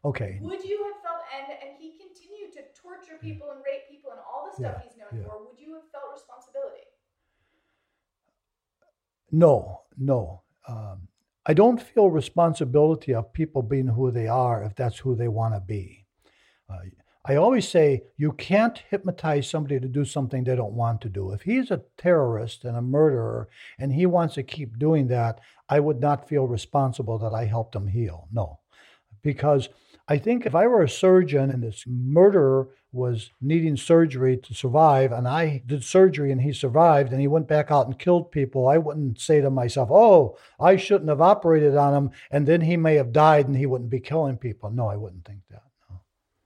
Okay. 0.04 0.38
Would 0.42 0.62
you 0.64 0.78
have 0.84 1.02
felt, 1.02 1.22
and, 1.34 1.46
and 1.62 1.76
he 1.80 1.98
continued 1.98 2.52
to 2.54 2.62
torture 2.80 3.18
people 3.20 3.50
and 3.50 3.60
rape 3.64 3.88
people 3.90 4.10
and 4.12 4.20
all 4.20 4.46
the 4.46 4.52
stuff 4.54 4.76
Yeah, 4.78 4.88
he's 4.88 4.96
known 4.98 5.20
yeah. 5.22 5.28
for, 5.28 5.42
would 5.48 5.58
you 5.58 5.74
have 5.74 5.90
felt 5.90 6.12
responsibility? 6.14 6.84
No, 9.32 9.82
no. 9.98 10.42
Um, 10.68 11.08
I 11.46 11.54
don't 11.54 11.80
feel 11.80 12.10
responsibility 12.10 13.14
of 13.14 13.32
people 13.32 13.62
being 13.62 13.88
who 13.88 14.10
they 14.10 14.28
are 14.28 14.62
if 14.64 14.74
that's 14.74 14.98
who 14.98 15.14
they 15.14 15.28
want 15.28 15.54
to 15.54 15.60
be. 15.60 16.04
Uh, 16.68 16.78
I 17.24 17.36
always 17.36 17.68
say 17.68 18.02
you 18.16 18.32
can't 18.32 18.78
hypnotize 18.88 19.48
somebody 19.50 19.80
to 19.80 19.88
do 19.88 20.04
something 20.04 20.44
they 20.44 20.54
don't 20.54 20.74
want 20.74 21.00
to 21.02 21.08
do. 21.08 21.32
If 21.32 21.42
he's 21.42 21.72
a 21.72 21.82
terrorist 21.98 22.64
and 22.64 22.76
a 22.76 22.82
murderer 22.82 23.48
and 23.80 23.92
he 23.92 24.06
wants 24.06 24.34
to 24.34 24.44
keep 24.44 24.78
doing 24.78 25.08
that, 25.08 25.40
I 25.68 25.80
would 25.80 26.00
not 26.00 26.28
feel 26.28 26.46
responsible 26.46 27.18
that 27.18 27.34
I 27.34 27.44
helped 27.44 27.74
him 27.74 27.88
heal. 27.88 28.28
No. 28.32 28.60
Because 29.22 29.68
I 30.08 30.18
think 30.18 30.46
if 30.46 30.54
I 30.54 30.66
were 30.68 30.82
a 30.82 30.88
surgeon 30.88 31.50
and 31.50 31.62
this 31.62 31.84
murderer 31.86 32.68
was 32.92 33.30
needing 33.40 33.76
surgery 33.76 34.36
to 34.36 34.54
survive, 34.54 35.10
and 35.10 35.26
I 35.26 35.62
did 35.66 35.82
surgery 35.82 36.30
and 36.30 36.40
he 36.40 36.52
survived 36.52 37.10
and 37.10 37.20
he 37.20 37.26
went 37.26 37.48
back 37.48 37.70
out 37.70 37.86
and 37.86 37.98
killed 37.98 38.30
people, 38.30 38.68
I 38.68 38.78
wouldn't 38.78 39.20
say 39.20 39.40
to 39.40 39.50
myself, 39.50 39.90
oh, 39.90 40.38
I 40.60 40.76
shouldn't 40.76 41.10
have 41.10 41.20
operated 41.20 41.76
on 41.76 41.94
him 41.94 42.10
and 42.30 42.46
then 42.46 42.60
he 42.60 42.76
may 42.76 42.94
have 42.94 43.12
died 43.12 43.48
and 43.48 43.56
he 43.56 43.66
wouldn't 43.66 43.90
be 43.90 44.00
killing 44.00 44.36
people. 44.36 44.70
No, 44.70 44.86
I 44.86 44.96
wouldn't 44.96 45.24
think 45.24 45.40
that. 45.50 45.62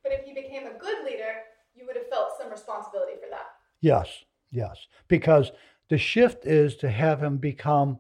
But 0.03 0.13
if 0.13 0.25
he 0.25 0.33
became 0.33 0.67
a 0.67 0.79
good 0.79 1.05
leader, 1.05 1.35
you 1.75 1.87
would 1.87 1.97
have 1.97 2.09
felt 2.09 2.31
some 2.41 2.51
responsibility 2.51 3.13
for 3.23 3.29
that. 3.31 3.47
Yes, 3.83 4.25
yes. 4.51 4.87
Because 5.07 5.53
the 5.91 5.99
shift 5.99 6.47
is 6.47 6.77
to 6.77 6.91
have 6.91 7.23
him 7.23 7.37
become 7.37 7.99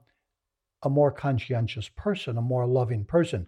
a 0.83 0.91
more 0.91 1.11
conscientious 1.11 1.89
person, 1.89 2.37
a 2.37 2.43
more 2.43 2.67
loving 2.67 3.05
person. 3.05 3.47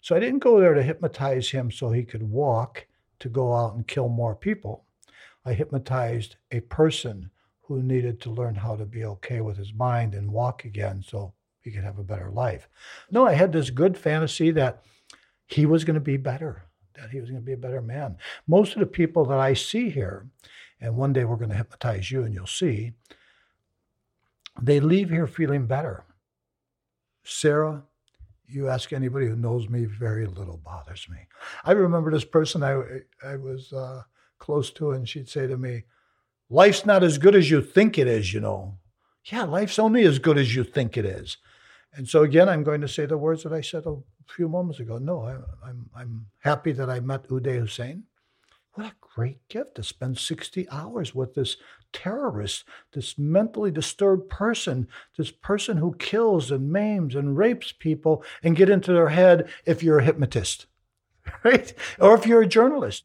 So 0.00 0.14
I 0.14 0.20
didn't 0.20 0.38
go 0.38 0.60
there 0.60 0.74
to 0.74 0.82
hypnotize 0.82 1.50
him 1.50 1.70
so 1.70 1.90
he 1.90 2.04
could 2.04 2.22
walk 2.22 2.86
to 3.18 3.28
go 3.28 3.54
out 3.54 3.74
and 3.74 3.86
kill 3.86 4.08
more 4.08 4.36
people. 4.36 4.84
I 5.44 5.54
hypnotized 5.54 6.36
a 6.52 6.60
person 6.60 7.30
who 7.62 7.82
needed 7.82 8.20
to 8.20 8.30
learn 8.30 8.54
how 8.54 8.76
to 8.76 8.84
be 8.84 9.04
okay 9.04 9.40
with 9.40 9.56
his 9.56 9.74
mind 9.74 10.14
and 10.14 10.30
walk 10.30 10.64
again 10.64 11.02
so 11.06 11.34
he 11.60 11.70
could 11.70 11.84
have 11.84 11.98
a 11.98 12.04
better 12.04 12.30
life. 12.30 12.68
No, 13.10 13.26
I 13.26 13.34
had 13.34 13.52
this 13.52 13.70
good 13.70 13.98
fantasy 13.98 14.50
that 14.52 14.82
he 15.46 15.66
was 15.66 15.84
going 15.84 15.94
to 15.94 16.00
be 16.00 16.16
better, 16.16 16.64
that 16.94 17.10
he 17.10 17.20
was 17.20 17.30
going 17.30 17.42
to 17.42 17.46
be 17.46 17.52
a 17.52 17.58
better 17.58 17.82
man. 17.82 18.16
Most 18.46 18.74
of 18.74 18.80
the 18.80 18.86
people 18.86 19.24
that 19.26 19.38
I 19.38 19.54
see 19.54 19.90
here, 19.90 20.26
and 20.80 20.96
one 20.96 21.12
day 21.12 21.24
we're 21.24 21.36
going 21.36 21.50
to 21.50 21.56
hypnotize 21.56 22.10
you 22.10 22.22
and 22.22 22.32
you'll 22.32 22.46
see, 22.46 22.92
they 24.60 24.80
leave 24.80 25.10
here 25.10 25.26
feeling 25.26 25.66
better. 25.66 26.04
Sarah, 27.28 27.82
you 28.46 28.68
ask 28.68 28.92
anybody 28.92 29.26
who 29.26 29.36
knows 29.36 29.68
me, 29.68 29.84
very 29.84 30.26
little 30.26 30.56
bothers 30.64 31.06
me. 31.10 31.18
I 31.64 31.72
remember 31.72 32.10
this 32.10 32.24
person 32.24 32.62
I, 32.62 32.82
I 33.24 33.36
was 33.36 33.72
uh, 33.72 34.02
close 34.38 34.70
to, 34.72 34.92
and 34.92 35.08
she'd 35.08 35.28
say 35.28 35.46
to 35.46 35.56
me, 35.56 35.84
Life's 36.50 36.86
not 36.86 37.04
as 37.04 37.18
good 37.18 37.34
as 37.34 37.50
you 37.50 37.60
think 37.60 37.98
it 37.98 38.06
is, 38.06 38.32
you 38.32 38.40
know. 38.40 38.78
Yeah, 39.26 39.44
life's 39.44 39.78
only 39.78 40.04
as 40.04 40.18
good 40.18 40.38
as 40.38 40.54
you 40.54 40.64
think 40.64 40.96
it 40.96 41.04
is. 41.04 41.36
And 41.92 42.08
so, 42.08 42.22
again, 42.22 42.48
I'm 42.48 42.64
going 42.64 42.80
to 42.80 42.88
say 42.88 43.04
the 43.04 43.18
words 43.18 43.42
that 43.42 43.52
I 43.52 43.60
said 43.60 43.84
a 43.84 43.96
few 44.26 44.48
moments 44.48 44.80
ago. 44.80 44.96
No, 44.96 45.22
I, 45.22 45.68
I'm, 45.68 45.90
I'm 45.94 46.26
happy 46.38 46.72
that 46.72 46.88
I 46.88 47.00
met 47.00 47.28
Uday 47.28 47.58
Hussein. 47.58 48.04
What 48.72 48.86
a 48.86 48.94
great 49.00 49.46
gift 49.48 49.74
to 49.74 49.82
spend 49.82 50.16
60 50.16 50.68
hours 50.70 51.14
with 51.14 51.34
this 51.34 51.56
terrorist, 51.92 52.64
this 52.92 53.18
mentally 53.18 53.70
disturbed 53.70 54.28
person, 54.28 54.88
this 55.16 55.30
person 55.30 55.76
who 55.78 55.94
kills 55.94 56.50
and 56.50 56.70
maims 56.70 57.14
and 57.14 57.36
rapes 57.36 57.72
people 57.72 58.22
and 58.42 58.56
get 58.56 58.70
into 58.70 58.92
their 58.92 59.08
head 59.08 59.48
if 59.64 59.82
you're 59.82 59.98
a 59.98 60.04
hypnotist, 60.04 60.66
right? 61.44 61.72
Or 61.98 62.14
if 62.14 62.26
you're 62.26 62.42
a 62.42 62.46
journalist. 62.46 63.04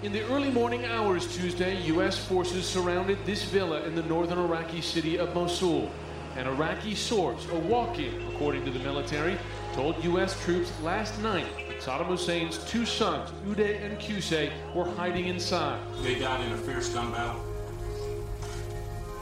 In 0.00 0.12
the 0.12 0.24
early 0.28 0.52
morning 0.52 0.84
hours 0.84 1.26
Tuesday, 1.36 1.82
U.S. 1.86 2.16
forces 2.16 2.64
surrounded 2.64 3.18
this 3.26 3.42
villa 3.42 3.82
in 3.82 3.96
the 3.96 4.02
northern 4.04 4.38
Iraqi 4.38 4.80
city 4.80 5.18
of 5.18 5.34
Mosul. 5.34 5.90
An 6.36 6.46
Iraqi 6.46 6.94
source, 6.94 7.44
a 7.50 7.58
walk-in, 7.58 8.14
according 8.28 8.64
to 8.64 8.70
the 8.70 8.78
military, 8.78 9.36
told 9.78 10.02
U.S. 10.02 10.36
troops 10.42 10.72
last 10.82 11.16
night 11.22 11.46
Saddam 11.78 12.06
Hussein's 12.06 12.58
two 12.68 12.84
sons, 12.84 13.30
Uday 13.46 13.80
and 13.80 13.96
Qusay, 13.96 14.50
were 14.74 14.90
hiding 14.96 15.26
inside. 15.26 15.80
They 16.02 16.18
died 16.18 16.44
in 16.44 16.50
a 16.50 16.56
fierce 16.56 16.88
gun 16.88 17.12
battle. 17.12 17.40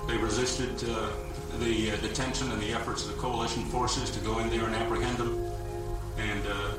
They 0.08 0.16
resisted 0.16 0.72
uh, 0.88 1.10
the 1.58 1.90
uh, 1.90 1.96
detention 1.96 2.50
and 2.52 2.62
the 2.62 2.72
efforts 2.72 3.04
of 3.04 3.14
the 3.14 3.20
coalition 3.20 3.66
forces 3.66 4.10
to 4.12 4.20
go 4.20 4.38
in 4.38 4.48
there 4.48 4.64
and 4.64 4.74
apprehend 4.74 5.18
them, 5.18 5.44
and 6.16 6.46
uh, 6.46 6.52
uh, 6.52 6.72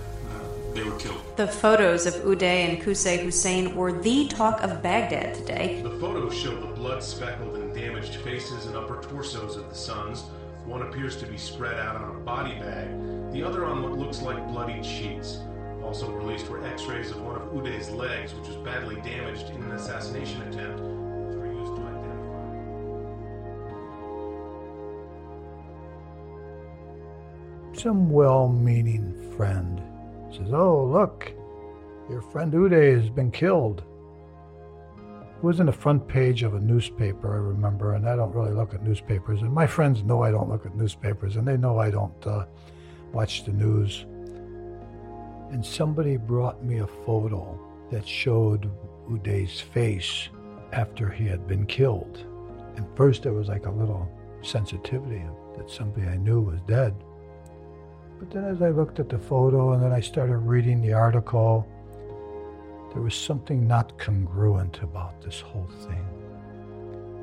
they 0.74 0.82
were 0.82 0.98
killed. 0.98 1.22
The 1.36 1.48
photos 1.48 2.08
of 2.08 2.16
Uday 2.16 2.68
and 2.68 2.82
Qusay 2.82 3.20
Hussein 3.20 3.76
were 3.76 3.92
the 3.92 4.28
talk 4.28 4.64
of 4.64 4.82
Baghdad 4.82 5.36
today. 5.36 5.84
The 5.84 6.00
photos 6.00 6.36
show 6.36 6.60
the 6.60 6.74
blood 6.74 7.04
speckled 7.04 7.58
and 7.58 7.76
damaged 7.76 8.16
faces 8.16 8.66
and 8.66 8.76
upper 8.76 9.04
torsos 9.04 9.56
of 9.56 9.70
the 9.70 9.76
sons. 9.76 10.24
One 10.68 10.82
appears 10.82 11.16
to 11.18 11.26
be 11.26 11.38
spread 11.38 11.80
out 11.80 11.96
on 11.96 12.14
a 12.14 12.20
body 12.20 12.54
bag, 12.56 12.90
the 13.32 13.42
other 13.42 13.66
on 13.66 13.84
what 13.84 13.94
looks 13.94 14.22
like 14.22 14.46
bloodied 14.50 14.86
sheets. 14.86 15.40
Also 15.82 16.12
released 16.12 16.50
were 16.50 16.62
x 16.66 16.84
rays 16.84 17.10
of 17.10 17.22
one 17.22 17.38
of 17.38 17.44
Uday's 17.54 17.90
legs, 17.90 18.34
which 18.34 18.50
was 18.50 18.58
badly 18.58 18.96
damaged 18.96 19.50
in 19.52 19.64
an 19.64 19.72
assassination 19.72 20.42
attempt. 20.42 20.82
which 20.82 21.38
were 21.38 21.48
used 21.48 21.74
to 21.74 21.82
identify. 21.82 22.52
Some 27.82 28.10
well 28.10 28.50
meaning 28.50 29.14
friend 29.38 29.82
says, 30.32 30.52
Oh, 30.52 30.84
look, 30.84 31.32
your 32.10 32.22
friend 32.22 32.52
Uday 32.52 32.94
has 33.00 33.10
been 33.10 33.32
killed. 33.32 33.84
It 35.38 35.44
was 35.44 35.60
in 35.60 35.68
the 35.68 35.72
front 35.72 36.08
page 36.08 36.42
of 36.42 36.56
a 36.56 36.60
newspaper, 36.60 37.32
I 37.32 37.38
remember, 37.38 37.94
and 37.94 38.10
I 38.10 38.16
don't 38.16 38.34
really 38.34 38.54
look 38.54 38.74
at 38.74 38.82
newspapers. 38.82 39.44
And 39.44 39.54
my 39.54 39.68
friends 39.68 40.02
know 40.02 40.24
I 40.24 40.32
don't 40.32 40.50
look 40.50 40.66
at 40.66 40.76
newspapers, 40.76 41.36
and 41.36 41.48
they 41.48 41.58
know 41.58 41.78
I 41.78 41.92
don't 41.92 42.26
uh, 42.26 42.46
watch 43.14 43.44
the 43.44 43.52
news. 43.52 44.08
And 45.52 45.64
somebody 45.64 46.18
brought 46.18 46.64
me 46.64 46.80
a 46.80 46.88
photo 46.88 47.56
that 47.92 48.08
showed 48.08 48.68
Uday's 49.08 49.62
face 49.62 50.30
after 50.74 51.08
he 51.08 51.28
had 51.28 51.48
been 51.48 51.68
killed. 51.68 52.26
And 52.76 52.88
first 52.96 53.22
there 53.22 53.34
was 53.34 53.48
like 53.48 53.68
a 53.68 53.72
little 53.72 54.10
sensitivity 54.42 55.24
that 55.56 55.70
somebody 55.70 56.08
I 56.08 56.18
knew 56.18 56.42
was 56.42 56.62
dead. 56.62 56.96
But 58.18 58.32
then 58.32 58.44
as 58.46 58.64
I 58.64 58.70
looked 58.70 59.00
at 59.00 59.10
the 59.10 59.20
photo 59.20 59.74
and 59.74 59.84
then 59.84 59.92
I 59.92 60.00
started 60.00 60.38
reading 60.38 60.82
the 60.82 60.94
article, 60.94 61.68
there 62.98 63.04
was 63.04 63.14
something 63.14 63.68
not 63.68 63.96
congruent 64.00 64.82
about 64.82 65.22
this 65.22 65.40
whole 65.40 65.70
thing. 65.82 66.04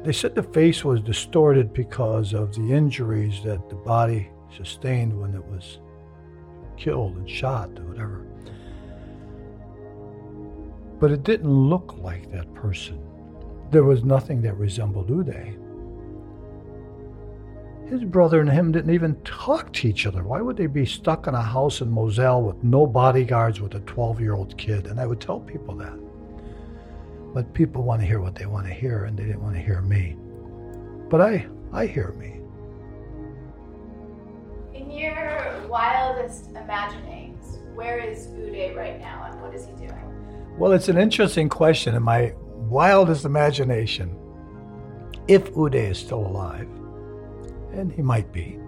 They 0.04 0.12
said 0.12 0.36
the 0.36 0.44
face 0.44 0.84
was 0.84 1.00
distorted 1.00 1.72
because 1.72 2.32
of 2.32 2.54
the 2.54 2.72
injuries 2.72 3.42
that 3.42 3.68
the 3.68 3.74
body 3.74 4.30
sustained 4.56 5.20
when 5.20 5.34
it 5.34 5.44
was 5.44 5.80
killed 6.76 7.16
and 7.16 7.28
shot 7.28 7.76
or 7.76 7.86
whatever. 7.86 8.24
But 11.00 11.10
it 11.10 11.24
didn't 11.24 11.50
look 11.50 11.96
like 11.98 12.30
that 12.30 12.54
person. 12.54 13.00
There 13.72 13.82
was 13.82 14.04
nothing 14.04 14.42
that 14.42 14.56
resembled 14.56 15.08
Uday. 15.08 15.58
His 17.88 18.02
brother 18.02 18.40
and 18.40 18.48
him 18.48 18.72
didn't 18.72 18.94
even 18.94 19.14
talk 19.24 19.72
to 19.74 19.88
each 19.88 20.06
other. 20.06 20.22
Why 20.22 20.40
would 20.40 20.56
they 20.56 20.66
be 20.66 20.86
stuck 20.86 21.26
in 21.26 21.34
a 21.34 21.42
house 21.42 21.82
in 21.82 21.90
Mosul 21.90 22.42
with 22.42 22.64
no 22.64 22.86
bodyguards 22.86 23.60
with 23.60 23.74
a 23.74 23.80
12 23.80 24.20
year 24.20 24.34
old 24.34 24.56
kid? 24.56 24.86
And 24.86 24.98
I 24.98 25.06
would 25.06 25.20
tell 25.20 25.40
people 25.40 25.74
that. 25.76 25.98
But 27.34 27.52
people 27.52 27.82
want 27.82 28.00
to 28.00 28.06
hear 28.06 28.20
what 28.20 28.34
they 28.34 28.46
want 28.46 28.66
to 28.66 28.72
hear, 28.72 29.04
and 29.04 29.18
they 29.18 29.24
didn't 29.24 29.42
want 29.42 29.56
to 29.56 29.60
hear 29.60 29.82
me. 29.82 30.16
But 31.10 31.20
I, 31.20 31.46
I 31.72 31.86
hear 31.86 32.12
me. 32.12 32.40
In 34.72 34.90
your 34.90 35.66
wildest 35.68 36.50
imaginings, 36.50 37.58
where 37.74 37.98
is 37.98 38.28
Uday 38.28 38.74
right 38.74 38.98
now 38.98 39.28
and 39.30 39.42
what 39.42 39.54
is 39.54 39.66
he 39.66 39.72
doing? 39.72 40.56
Well, 40.56 40.72
it's 40.72 40.88
an 40.88 40.96
interesting 40.96 41.48
question 41.48 41.94
in 41.94 42.02
my 42.02 42.32
wildest 42.68 43.24
imagination. 43.24 44.16
If 45.26 45.52
Uday 45.52 45.90
is 45.90 45.98
still 45.98 46.26
alive, 46.26 46.68
and 47.78 47.92
he 47.92 48.02
might 48.02 48.32
be, 48.32 48.58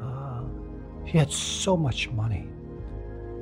uh, 0.00 0.42
he 1.04 1.18
had 1.18 1.32
so 1.32 1.76
much 1.76 2.10
money. 2.10 2.48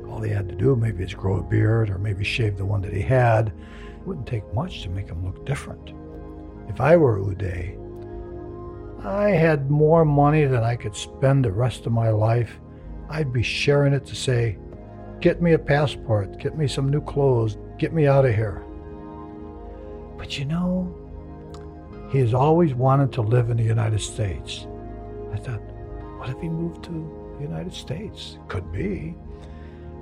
All 0.09 0.21
he 0.21 0.31
had 0.31 0.49
to 0.49 0.55
do 0.55 0.75
maybe 0.75 1.05
is 1.05 1.15
grow 1.15 1.39
a 1.39 1.43
beard 1.43 1.89
or 1.91 1.99
maybe 1.99 2.25
shave 2.25 2.57
the 2.57 2.65
one 2.65 2.81
that 2.83 2.93
he 2.93 3.01
had. 3.01 3.49
It 3.49 4.07
wouldn't 4.07 4.27
take 4.27 4.53
much 4.55 4.83
to 4.83 4.89
make 4.89 5.09
him 5.09 5.25
look 5.25 5.47
different. 5.47 5.93
If 6.69 6.81
I 6.81 6.97
were 6.97 7.19
Uday, 7.19 7.77
I 9.05 9.31
had 9.31 9.71
more 9.71 10.05
money 10.05 10.45
than 10.45 10.63
I 10.63 10.77
could 10.77 10.95
spend 10.95 11.45
the 11.45 11.53
rest 11.53 11.87
of 11.87 11.93
my 11.93 12.11
life. 12.11 12.59
I'd 13.09 13.33
be 13.33 13.43
sharing 13.43 13.93
it 13.93 14.05
to 14.07 14.15
say, 14.15 14.59
get 15.21 15.41
me 15.41 15.53
a 15.53 15.59
passport, 15.59 16.39
get 16.39 16.57
me 16.57 16.67
some 16.67 16.91
new 16.91 17.01
clothes, 17.01 17.57
get 17.79 17.93
me 17.93 18.07
out 18.07 18.25
of 18.25 18.35
here. 18.35 18.63
But 20.19 20.39
you 20.39 20.45
know, 20.45 20.95
he 22.11 22.19
has 22.19 22.35
always 22.35 22.75
wanted 22.75 23.13
to 23.13 23.23
live 23.23 23.51
in 23.51 23.57
the 23.57 23.63
United 23.63 24.01
States. 24.01 24.67
I 25.33 25.37
thought, 25.37 25.61
what 26.19 26.29
if 26.29 26.41
he 26.41 26.49
moved 26.49 26.83
to 26.85 27.35
the 27.39 27.45
United 27.45 27.73
States? 27.73 28.37
Could 28.49 28.73
be. 28.73 29.15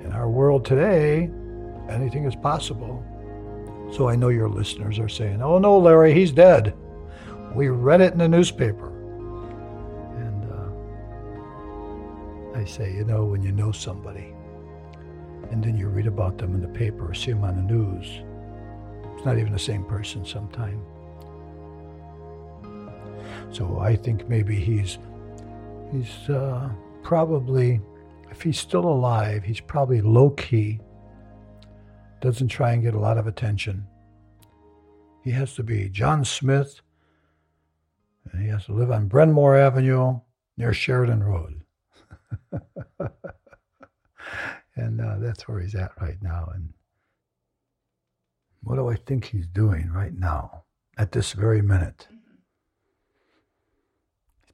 In 0.03 0.11
our 0.11 0.27
world 0.27 0.65
today, 0.65 1.29
anything 1.87 2.25
is 2.25 2.35
possible. 2.35 3.05
So 3.91 4.09
I 4.09 4.15
know 4.15 4.29
your 4.29 4.49
listeners 4.49 4.97
are 4.97 5.07
saying, 5.09 5.41
oh 5.41 5.59
no, 5.59 5.77
Larry, 5.77 6.13
he's 6.13 6.31
dead. 6.31 6.73
We 7.53 7.69
read 7.69 8.01
it 8.01 8.13
in 8.13 8.19
the 8.19 8.27
newspaper. 8.27 8.89
And 10.17 10.51
uh, 12.55 12.59
I 12.59 12.65
say, 12.65 12.91
you 12.93 13.03
know, 13.03 13.25
when 13.25 13.43
you 13.43 13.51
know 13.51 13.71
somebody 13.71 14.33
and 15.51 15.63
then 15.63 15.77
you 15.77 15.89
read 15.89 16.07
about 16.07 16.39
them 16.39 16.55
in 16.55 16.61
the 16.61 16.67
paper 16.67 17.09
or 17.09 17.13
see 17.13 17.31
them 17.31 17.43
on 17.43 17.55
the 17.55 17.61
news, 17.61 18.21
it's 19.15 19.25
not 19.25 19.37
even 19.37 19.53
the 19.53 19.59
same 19.59 19.83
person 19.85 20.25
sometime. 20.25 20.81
So 23.51 23.79
I 23.79 23.95
think 23.95 24.29
maybe 24.29 24.55
he's 24.55 24.97
he's 25.91 26.29
uh, 26.29 26.69
probably 27.03 27.81
if 28.29 28.41
he's 28.41 28.59
still 28.59 28.85
alive, 28.85 29.43
he's 29.43 29.59
probably 29.59 30.01
low 30.01 30.29
key. 30.31 30.79
Doesn't 32.21 32.49
try 32.49 32.73
and 32.73 32.83
get 32.83 32.93
a 32.93 32.99
lot 32.99 33.17
of 33.17 33.27
attention. 33.27 33.87
He 35.23 35.31
has 35.31 35.55
to 35.55 35.63
be 35.63 35.89
John 35.89 36.23
Smith, 36.23 36.81
and 38.31 38.41
he 38.41 38.49
has 38.49 38.65
to 38.65 38.73
live 38.73 38.91
on 38.91 39.07
Bryn 39.07 39.31
Mawr 39.31 39.55
Avenue 39.55 40.19
near 40.57 40.73
Sheridan 40.73 41.23
Road. 41.23 41.63
and 44.75 45.01
uh, 45.01 45.17
that's 45.19 45.47
where 45.47 45.59
he's 45.59 45.75
at 45.75 45.91
right 45.99 46.17
now. 46.21 46.49
And 46.53 46.73
what 48.61 48.75
do 48.75 48.89
I 48.89 48.95
think 48.95 49.25
he's 49.25 49.47
doing 49.47 49.91
right 49.91 50.13
now, 50.13 50.63
at 50.97 51.11
this 51.11 51.33
very 51.33 51.61
minute? 51.61 52.07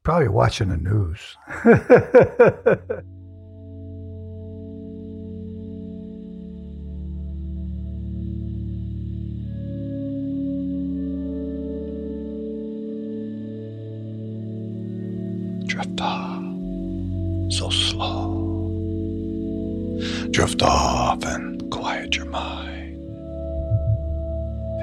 Probably 0.05 0.27
watching 0.27 0.69
the 0.69 0.77
news. 0.77 1.35
Drift 15.67 15.99
off 15.99 16.43
so 17.51 17.71
slow. 17.71 18.37
Drift 20.29 20.61
off 20.61 21.25
and 21.25 21.71
quiet 21.71 22.15
your 22.15 22.25
mind. 22.25 22.93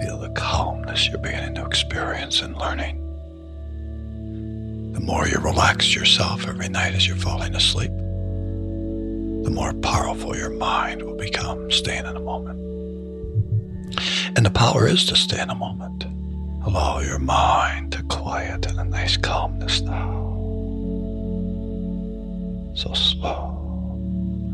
Feel 0.03 0.19
the 0.19 0.33
calmness 0.35 1.09
you're 1.09 1.19
beginning 1.19 1.55
to 1.55 1.65
experience 1.65 2.43
in 2.43 2.59
learning. 2.59 3.02
More 5.03 5.27
you 5.27 5.37
relax 5.39 5.97
yourself 5.97 6.47
every 6.47 6.69
night 6.69 6.95
as 6.95 7.09
you're 7.09 7.17
falling 7.17 7.57
asleep, 7.57 7.91
the 7.91 9.51
more 9.51 9.73
powerful 9.75 10.37
your 10.37 10.51
mind 10.51 11.03
will 11.03 11.17
become 11.17 11.73
staying 11.73 12.07
in 12.07 12.15
a 12.15 12.21
moment. 12.21 12.61
And 14.37 14.47
the 14.47 14.51
power 14.51 14.87
is 14.87 15.05
to 15.07 15.17
stay 15.17 15.43
in 15.43 15.51
a 15.51 15.57
moment. 15.57 16.05
Allow 16.65 17.01
your 17.01 17.19
mind 17.19 17.91
to 17.93 18.05
quiet 18.05 18.71
in 18.71 18.79
a 18.79 18.85
nice 18.85 19.17
calmness 19.17 19.81
now. 19.81 20.21
So 22.77 22.93
slow, 22.95 23.99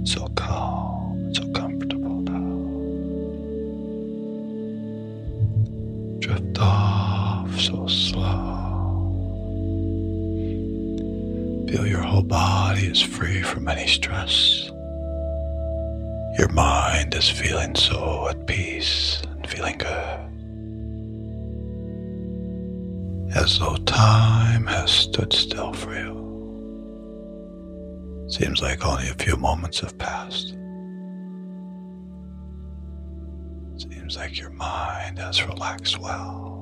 so 0.05 0.29
body 12.29 12.87
is 12.87 13.01
free 13.01 13.43
from 13.43 13.69
any 13.69 13.87
stress. 13.87 14.71
Your 16.39 16.49
mind 16.53 17.15
is 17.15 17.29
feeling 17.29 17.75
so 17.75 18.29
at 18.29 18.47
peace 18.47 19.23
and 19.25 19.49
feeling 19.49 19.79
good. 19.79 20.21
As 23.35 23.59
though 23.59 23.77
time 23.87 24.67
has 24.67 24.91
stood 24.91 25.33
still 25.33 25.73
for 25.73 25.95
you. 25.95 26.17
Seems 28.29 28.61
like 28.61 28.85
only 28.87 29.09
a 29.09 29.15
few 29.15 29.37
moments 29.37 29.81
have 29.81 29.97
passed. 29.97 30.49
Seems 33.79 34.17
like 34.17 34.39
your 34.39 34.51
mind 34.51 35.19
has 35.19 35.43
relaxed 35.47 35.99
well. 35.99 36.58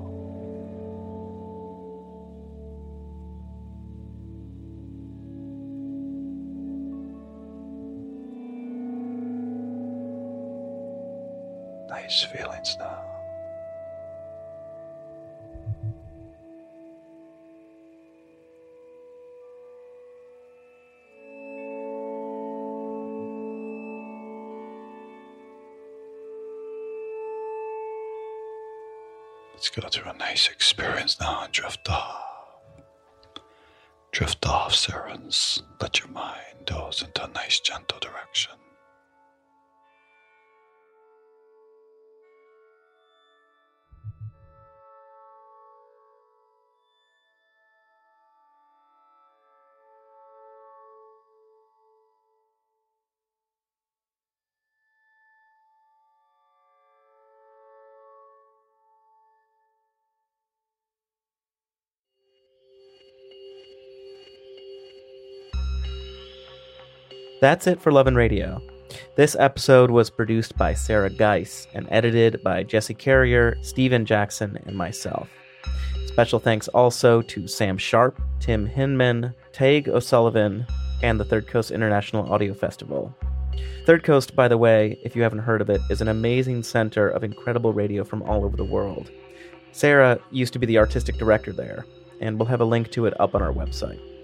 Feelings 12.09 12.77
now. 12.79 13.03
Let's 29.53 29.69
go 29.69 29.89
through 29.89 30.13
a 30.13 30.17
nice 30.17 30.49
experience 30.49 31.19
now 31.19 31.43
and 31.43 31.53
drift 31.53 31.89
off. 31.91 32.23
Drift 34.13 34.47
off, 34.47 34.75
Sirens. 34.75 35.61
Let 35.81 35.99
your 35.99 36.09
mind 36.09 36.67
doze 36.67 37.03
into 37.03 37.25
a 37.25 37.29
nice, 37.29 37.59
gentle 37.59 37.99
direction. 37.99 38.53
That's 67.47 67.69
it 67.69 67.81
for 67.81 67.93
Love 67.93 68.09
and 68.09 68.17
Radio. 68.17 68.61
This 69.15 69.37
episode 69.39 69.89
was 69.89 70.11
produced 70.11 70.59
by 70.59 70.75
Sarah 70.75 71.09
Geis 71.09 71.69
and 71.75 71.87
edited 71.93 72.43
by 72.43 72.65
Jesse 72.65 72.93
Carrier, 72.93 73.57
Steven 73.63 74.05
Jackson, 74.05 74.59
and 74.67 74.77
myself. 74.77 75.29
Special 76.07 76.41
thanks 76.41 76.67
also 76.67 77.23
to 77.23 77.47
Sam 77.47 77.79
Sharp, 77.79 78.21
Tim 78.41 78.67
Hinman, 78.67 79.33
Taig 79.53 79.87
O'Sullivan, 79.87 80.67
and 81.05 81.21
the 81.21 81.25
Third 81.25 81.47
Coast 81.47 81.71
International 81.71 82.33
Audio 82.33 82.53
Festival. 82.53 83.15
Third 83.85 84.03
Coast, 84.03 84.35
by 84.35 84.49
the 84.49 84.59
way, 84.59 84.99
if 85.05 85.15
you 85.15 85.23
haven't 85.23 85.39
heard 85.39 85.61
of 85.61 85.71
it, 85.71 85.81
is 85.89 86.01
an 86.01 86.09
amazing 86.09 86.65
center 86.65 87.09
of 87.09 87.23
incredible 87.23 87.73
radio 87.73 88.03
from 88.03 88.25
all 88.25 88.45
over 88.45 88.57
the 88.57 88.65
world. 88.65 89.13
Sarah 89.71 90.19
used 90.33 90.53
to 90.55 90.59
be 90.59 90.67
the 90.67 90.79
artistic 90.79 91.17
director 91.17 91.53
there, 91.53 91.87
and 92.21 92.41
we'll 92.41 92.49
have 92.49 92.61
a 92.61 92.65
link 92.65 92.91
to 92.91 93.07
it 93.07 93.15
up 93.21 93.37
on 93.37 93.43
our 93.43 93.53
website. 93.53 94.16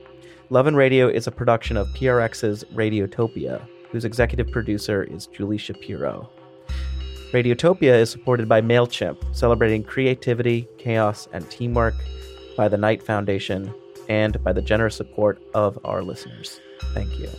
Love 0.52 0.66
and 0.66 0.76
Radio 0.76 1.08
is 1.08 1.26
a 1.26 1.30
production 1.30 1.78
of 1.78 1.88
PRX's 1.94 2.62
Radiotopia, 2.74 3.66
whose 3.90 4.04
executive 4.04 4.50
producer 4.50 5.02
is 5.04 5.26
Julie 5.28 5.56
Shapiro. 5.56 6.28
Radiotopia 7.32 7.94
is 7.94 8.10
supported 8.10 8.50
by 8.50 8.60
MailChimp, 8.60 9.34
celebrating 9.34 9.82
creativity, 9.82 10.68
chaos, 10.76 11.26
and 11.32 11.50
teamwork, 11.50 11.94
by 12.54 12.68
the 12.68 12.76
Knight 12.76 13.02
Foundation, 13.02 13.72
and 14.10 14.44
by 14.44 14.52
the 14.52 14.60
generous 14.60 14.94
support 14.94 15.42
of 15.54 15.78
our 15.86 16.02
listeners. 16.02 16.60
Thank 16.92 17.18
you. 17.18 17.30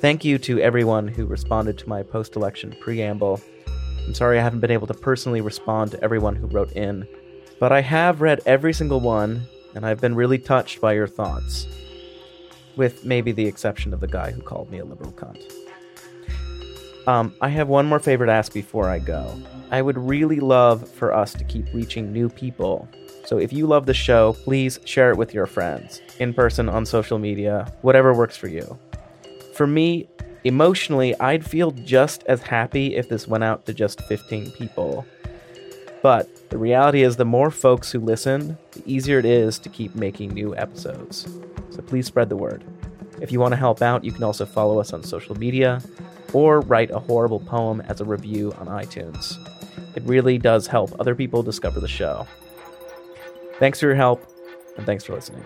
Thank 0.00 0.24
you 0.24 0.36
to 0.38 0.58
everyone 0.58 1.06
who 1.06 1.26
responded 1.26 1.78
to 1.78 1.88
my 1.88 2.02
post 2.02 2.34
election 2.34 2.74
preamble. 2.80 3.40
I'm 4.04 4.12
sorry 4.12 4.40
I 4.40 4.42
haven't 4.42 4.58
been 4.58 4.72
able 4.72 4.88
to 4.88 4.94
personally 4.94 5.40
respond 5.40 5.92
to 5.92 6.02
everyone 6.02 6.34
who 6.34 6.48
wrote 6.48 6.72
in, 6.72 7.06
but 7.60 7.70
I 7.70 7.82
have 7.82 8.22
read 8.22 8.40
every 8.44 8.72
single 8.72 8.98
one, 8.98 9.46
and 9.76 9.86
I've 9.86 10.00
been 10.00 10.16
really 10.16 10.38
touched 10.38 10.80
by 10.80 10.94
your 10.94 11.06
thoughts 11.06 11.68
with 12.76 13.04
maybe 13.04 13.32
the 13.32 13.46
exception 13.46 13.92
of 13.92 14.00
the 14.00 14.08
guy 14.08 14.30
who 14.30 14.42
called 14.42 14.70
me 14.70 14.78
a 14.78 14.84
liberal 14.84 15.12
cunt. 15.12 15.42
Um, 17.06 17.34
I 17.40 17.48
have 17.48 17.68
one 17.68 17.86
more 17.86 17.98
favor 17.98 18.24
to 18.24 18.32
ask 18.32 18.52
before 18.52 18.88
I 18.88 18.98
go. 18.98 19.38
I 19.70 19.82
would 19.82 19.98
really 19.98 20.40
love 20.40 20.88
for 20.88 21.12
us 21.12 21.32
to 21.34 21.44
keep 21.44 21.66
reaching 21.74 22.12
new 22.12 22.28
people. 22.28 22.88
So 23.26 23.38
if 23.38 23.52
you 23.52 23.66
love 23.66 23.86
the 23.86 23.94
show, 23.94 24.34
please 24.44 24.78
share 24.84 25.10
it 25.10 25.16
with 25.16 25.34
your 25.34 25.46
friends, 25.46 26.00
in 26.18 26.32
person, 26.32 26.68
on 26.68 26.86
social 26.86 27.18
media, 27.18 27.72
whatever 27.82 28.14
works 28.14 28.36
for 28.36 28.48
you. 28.48 28.78
For 29.54 29.66
me, 29.66 30.08
emotionally, 30.44 31.18
I'd 31.20 31.44
feel 31.44 31.70
just 31.70 32.22
as 32.24 32.42
happy 32.42 32.96
if 32.96 33.08
this 33.08 33.26
went 33.26 33.44
out 33.44 33.66
to 33.66 33.74
just 33.74 34.02
15 34.02 34.52
people. 34.52 35.06
But 36.02 36.50
the 36.50 36.58
reality 36.58 37.02
is, 37.02 37.16
the 37.16 37.24
more 37.24 37.50
folks 37.50 37.90
who 37.90 38.00
listen, 38.00 38.58
the 38.72 38.82
easier 38.84 39.18
it 39.18 39.24
is 39.24 39.58
to 39.60 39.70
keep 39.70 39.94
making 39.94 40.34
new 40.34 40.54
episodes. 40.54 41.26
So 41.74 41.82
please 41.82 42.06
spread 42.06 42.28
the 42.28 42.36
word. 42.36 42.62
If 43.20 43.32
you 43.32 43.40
want 43.40 43.50
to 43.50 43.56
help 43.56 43.82
out, 43.82 44.04
you 44.04 44.12
can 44.12 44.22
also 44.22 44.46
follow 44.46 44.78
us 44.78 44.92
on 44.92 45.02
social 45.02 45.34
media 45.36 45.82
or 46.32 46.60
write 46.60 46.92
a 46.92 47.00
horrible 47.00 47.40
poem 47.40 47.80
as 47.82 48.00
a 48.00 48.04
review 48.04 48.52
on 48.58 48.68
iTunes. 48.68 49.36
It 49.96 50.04
really 50.04 50.38
does 50.38 50.68
help 50.68 50.94
other 51.00 51.16
people 51.16 51.42
discover 51.42 51.80
the 51.80 51.88
show. 51.88 52.28
Thanks 53.58 53.80
for 53.80 53.86
your 53.86 53.96
help, 53.96 54.24
and 54.76 54.86
thanks 54.86 55.02
for 55.02 55.14
listening. 55.14 55.44